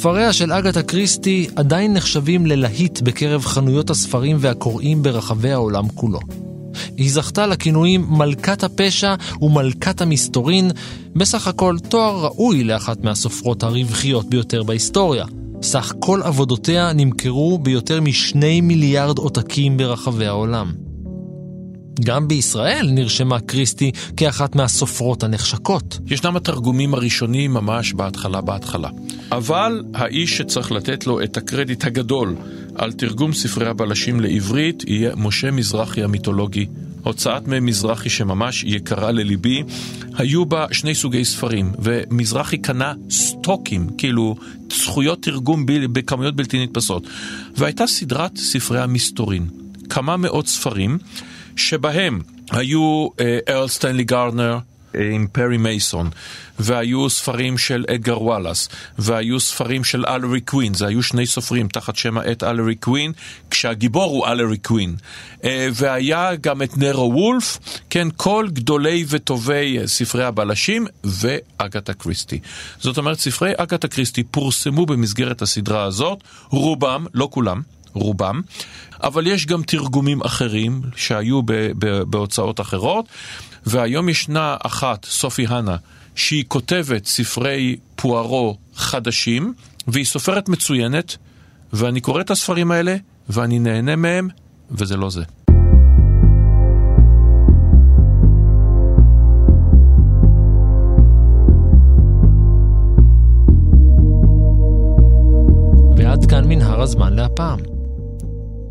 ספריה 0.00 0.32
של 0.32 0.52
אגתה 0.52 0.82
קריסטי 0.82 1.46
עדיין 1.56 1.92
נחשבים 1.92 2.46
ללהיט 2.46 3.00
בקרב 3.00 3.44
חנויות 3.44 3.90
הספרים 3.90 4.36
והקוראים 4.40 5.02
ברחבי 5.02 5.50
העולם 5.50 5.88
כולו. 5.88 6.18
היא 6.96 7.12
זכתה 7.12 7.46
לכינויים 7.46 8.06
מלכת 8.08 8.64
הפשע 8.64 9.14
ומלכת 9.40 10.00
המסתורין, 10.00 10.70
בסך 11.16 11.46
הכל 11.46 11.76
תואר 11.88 12.24
ראוי 12.24 12.64
לאחת 12.64 13.04
מהסופרות 13.04 13.62
הרווחיות 13.62 14.30
ביותר 14.30 14.62
בהיסטוריה. 14.62 15.24
סך 15.62 15.92
כל 15.98 16.22
עבודותיה 16.22 16.92
נמכרו 16.92 17.58
ביותר 17.58 18.00
משני 18.00 18.60
מיליארד 18.60 19.18
עותקים 19.18 19.76
ברחבי 19.76 20.26
העולם. 20.26 20.72
גם 22.04 22.28
בישראל 22.28 22.88
נרשמה 22.90 23.40
קריסטי 23.40 23.92
כאחת 24.16 24.54
מהסופרות 24.56 25.22
הנחשקות. 25.22 25.98
ישנם 26.06 26.36
התרגומים 26.36 26.94
הראשונים 26.94 27.54
ממש 27.54 27.92
בהתחלה 27.92 28.40
בהתחלה. 28.40 28.88
אבל 29.32 29.82
האיש 29.94 30.36
שצריך 30.36 30.72
לתת 30.72 31.06
לו 31.06 31.22
את 31.22 31.36
הקרדיט 31.36 31.84
הגדול 31.84 32.36
על 32.74 32.92
תרגום 32.92 33.32
ספרי 33.32 33.68
הבלשים 33.68 34.20
לעברית 34.20 34.84
יהיה 34.86 35.16
משה 35.16 35.50
מזרחי 35.50 36.02
המיתולוגי. 36.02 36.66
הוצאת 37.02 37.48
מי 37.48 37.60
מזרחי 37.60 38.08
שממש 38.08 38.64
יקרה 38.64 39.12
לליבי, 39.12 39.62
היו 40.14 40.46
בה 40.46 40.66
שני 40.72 40.94
סוגי 40.94 41.24
ספרים, 41.24 41.72
ומזרחי 41.78 42.58
קנה 42.58 42.92
סטוקים, 43.10 43.86
כאילו 43.98 44.36
זכויות 44.72 45.22
תרגום. 45.22 45.66
בכמויות 45.66 46.36
בלתי 46.36 46.62
נתפסות. 46.62 47.06
והייתה 47.56 47.86
סדרת 47.86 48.36
ספרי 48.36 48.80
המסתורין, 48.80 49.46
כמה 49.90 50.16
מאות 50.16 50.46
ספרים, 50.46 50.98
שבהם 51.56 52.20
היו 52.50 53.08
אה, 53.20 53.38
ארל 53.48 53.68
סטנלי 53.68 54.04
גארנר, 54.04 54.58
עם 54.94 55.26
פרי 55.32 55.56
מייסון, 55.56 56.10
והיו 56.58 57.10
ספרים 57.10 57.58
של 57.58 57.84
אדגר 57.94 58.22
וואלאס, 58.22 58.68
והיו 58.98 59.40
ספרים 59.40 59.84
של 59.84 60.04
אלרי 60.06 60.40
קווין, 60.40 60.74
זה 60.74 60.86
היו 60.86 61.02
שני 61.02 61.26
סופרים 61.26 61.68
תחת 61.68 61.96
שם 61.96 62.18
העט 62.18 62.42
אלרי 62.42 62.74
קווין, 62.74 63.12
כשהגיבור 63.50 64.04
הוא 64.04 64.26
אלרי 64.26 64.56
קווין. 64.56 64.96
אה, 65.44 65.68
והיה 65.74 66.34
גם 66.40 66.62
את 66.62 66.78
נרו 66.78 67.12
וולף, 67.14 67.58
כן, 67.90 68.08
כל 68.16 68.46
גדולי 68.52 69.04
וטובי 69.08 69.78
ספרי 69.86 70.24
הבלשים, 70.24 70.86
ואגתה 71.04 71.92
קריסטי. 71.92 72.38
זאת 72.78 72.98
אומרת, 72.98 73.18
ספרי 73.18 73.52
אגתה 73.56 73.88
קריסטי 73.88 74.22
פורסמו 74.22 74.86
במסגרת 74.86 75.42
הסדרה 75.42 75.84
הזאת, 75.84 76.18
רובם, 76.48 77.06
לא 77.14 77.28
כולם, 77.30 77.62
רובם, 77.92 78.40
אבל 79.02 79.26
יש 79.26 79.46
גם 79.46 79.62
תרגומים 79.62 80.20
אחרים 80.22 80.82
שהיו 80.96 81.40
בהוצאות 82.06 82.60
אחרות, 82.60 83.08
והיום 83.66 84.08
ישנה 84.08 84.56
אחת, 84.62 85.04
סופי 85.04 85.46
הנה, 85.48 85.76
שהיא 86.14 86.44
כותבת 86.48 87.06
ספרי 87.06 87.76
פוארו 87.96 88.56
חדשים, 88.74 89.54
והיא 89.88 90.04
סופרת 90.04 90.48
מצוינת, 90.48 91.16
ואני 91.72 92.00
קורא 92.00 92.20
את 92.20 92.30
הספרים 92.30 92.70
האלה, 92.70 92.96
ואני 93.28 93.58
נהנה 93.58 93.96
מהם, 93.96 94.28
וזה 94.70 94.96
לא 94.96 95.10
זה. 95.10 95.22
ועד 105.96 106.26
כאן 106.30 106.44
מנהר 106.48 106.80
הזמן 106.80 107.12
להפעם. 107.12 107.79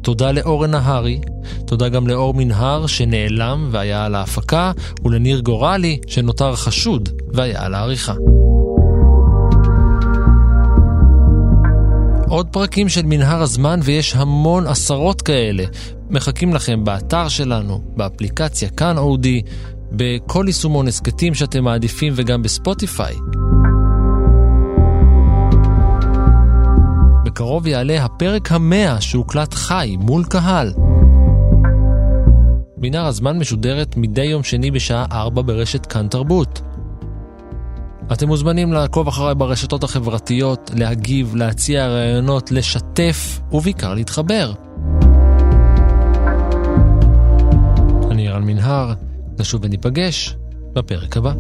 תודה 0.02 0.32
לאורן 0.32 0.72
נהרי, 0.72 1.22
תודה 1.66 1.90
גם 1.90 2.08
לאור 2.08 2.34
מנהר 2.34 2.88
שנעלם 2.88 3.68
והיה 3.72 4.06
על 4.06 4.16
ההפקה, 4.16 4.72
ולניר 5.06 5.40
גורלי 5.40 6.00
שנותר 6.08 6.56
חשוד 6.56 7.10
והיה 7.34 7.66
על 7.66 7.74
העריכה. 7.76 8.14
עוד 12.30 12.48
פרקים 12.52 12.90
של 12.90 13.06
מנהר 13.06 13.42
הזמן 13.42 13.80
ויש 13.84 14.16
המון 14.16 14.68
עשרות 14.68 15.22
כאלה. 15.22 15.64
מחכים 16.10 16.54
לכם 16.54 16.84
באתר 16.84 17.28
שלנו, 17.28 17.82
באפליקציה 17.96 18.70
כאן 18.70 18.98
אודי, 18.98 19.42
בכל 19.92 20.44
יישומון 20.48 20.88
הסכתים 20.88 21.34
שאתם 21.34 21.64
מעדיפים 21.64 22.14
וגם 22.16 22.42
בספוטיפיי. 22.42 23.16
בקרוב 27.30 27.68
יעלה 27.68 28.06
הפרק 28.06 28.52
המאה 28.52 29.02
שהוקלט 29.02 29.54
חי 29.54 29.98
מול 30.00 30.24
קהל. 30.24 30.74
מנהר 32.78 33.06
הזמן 33.06 33.38
משודרת 33.40 33.98
מדי 33.98 34.24
יום 34.24 34.44
שני 34.44 34.72
בשעה 34.72 35.06
4 35.12 35.42
ברשת 35.42 35.86
כאן 35.86 36.08
תרבות. 36.08 36.62
אתם 38.14 38.28
מוזמנים 38.28 38.74
לעקוב 38.74 39.08
אחריי 39.08 39.36
ברשתות 39.36 39.84
החברתיות, 39.84 40.72
להגיב, 40.76 41.36
להציע 41.36 41.88
רעיונות, 41.88 42.52
לשתף 42.52 43.40
ובעיקר 43.52 43.94
להתחבר. 43.94 44.54
אני 48.12 48.30
רן 48.30 48.44
מנהר, 48.44 48.94
נשוב 49.40 49.62
וניפגש 49.64 50.36
בפרק 50.74 51.18
הבא. 51.18 51.34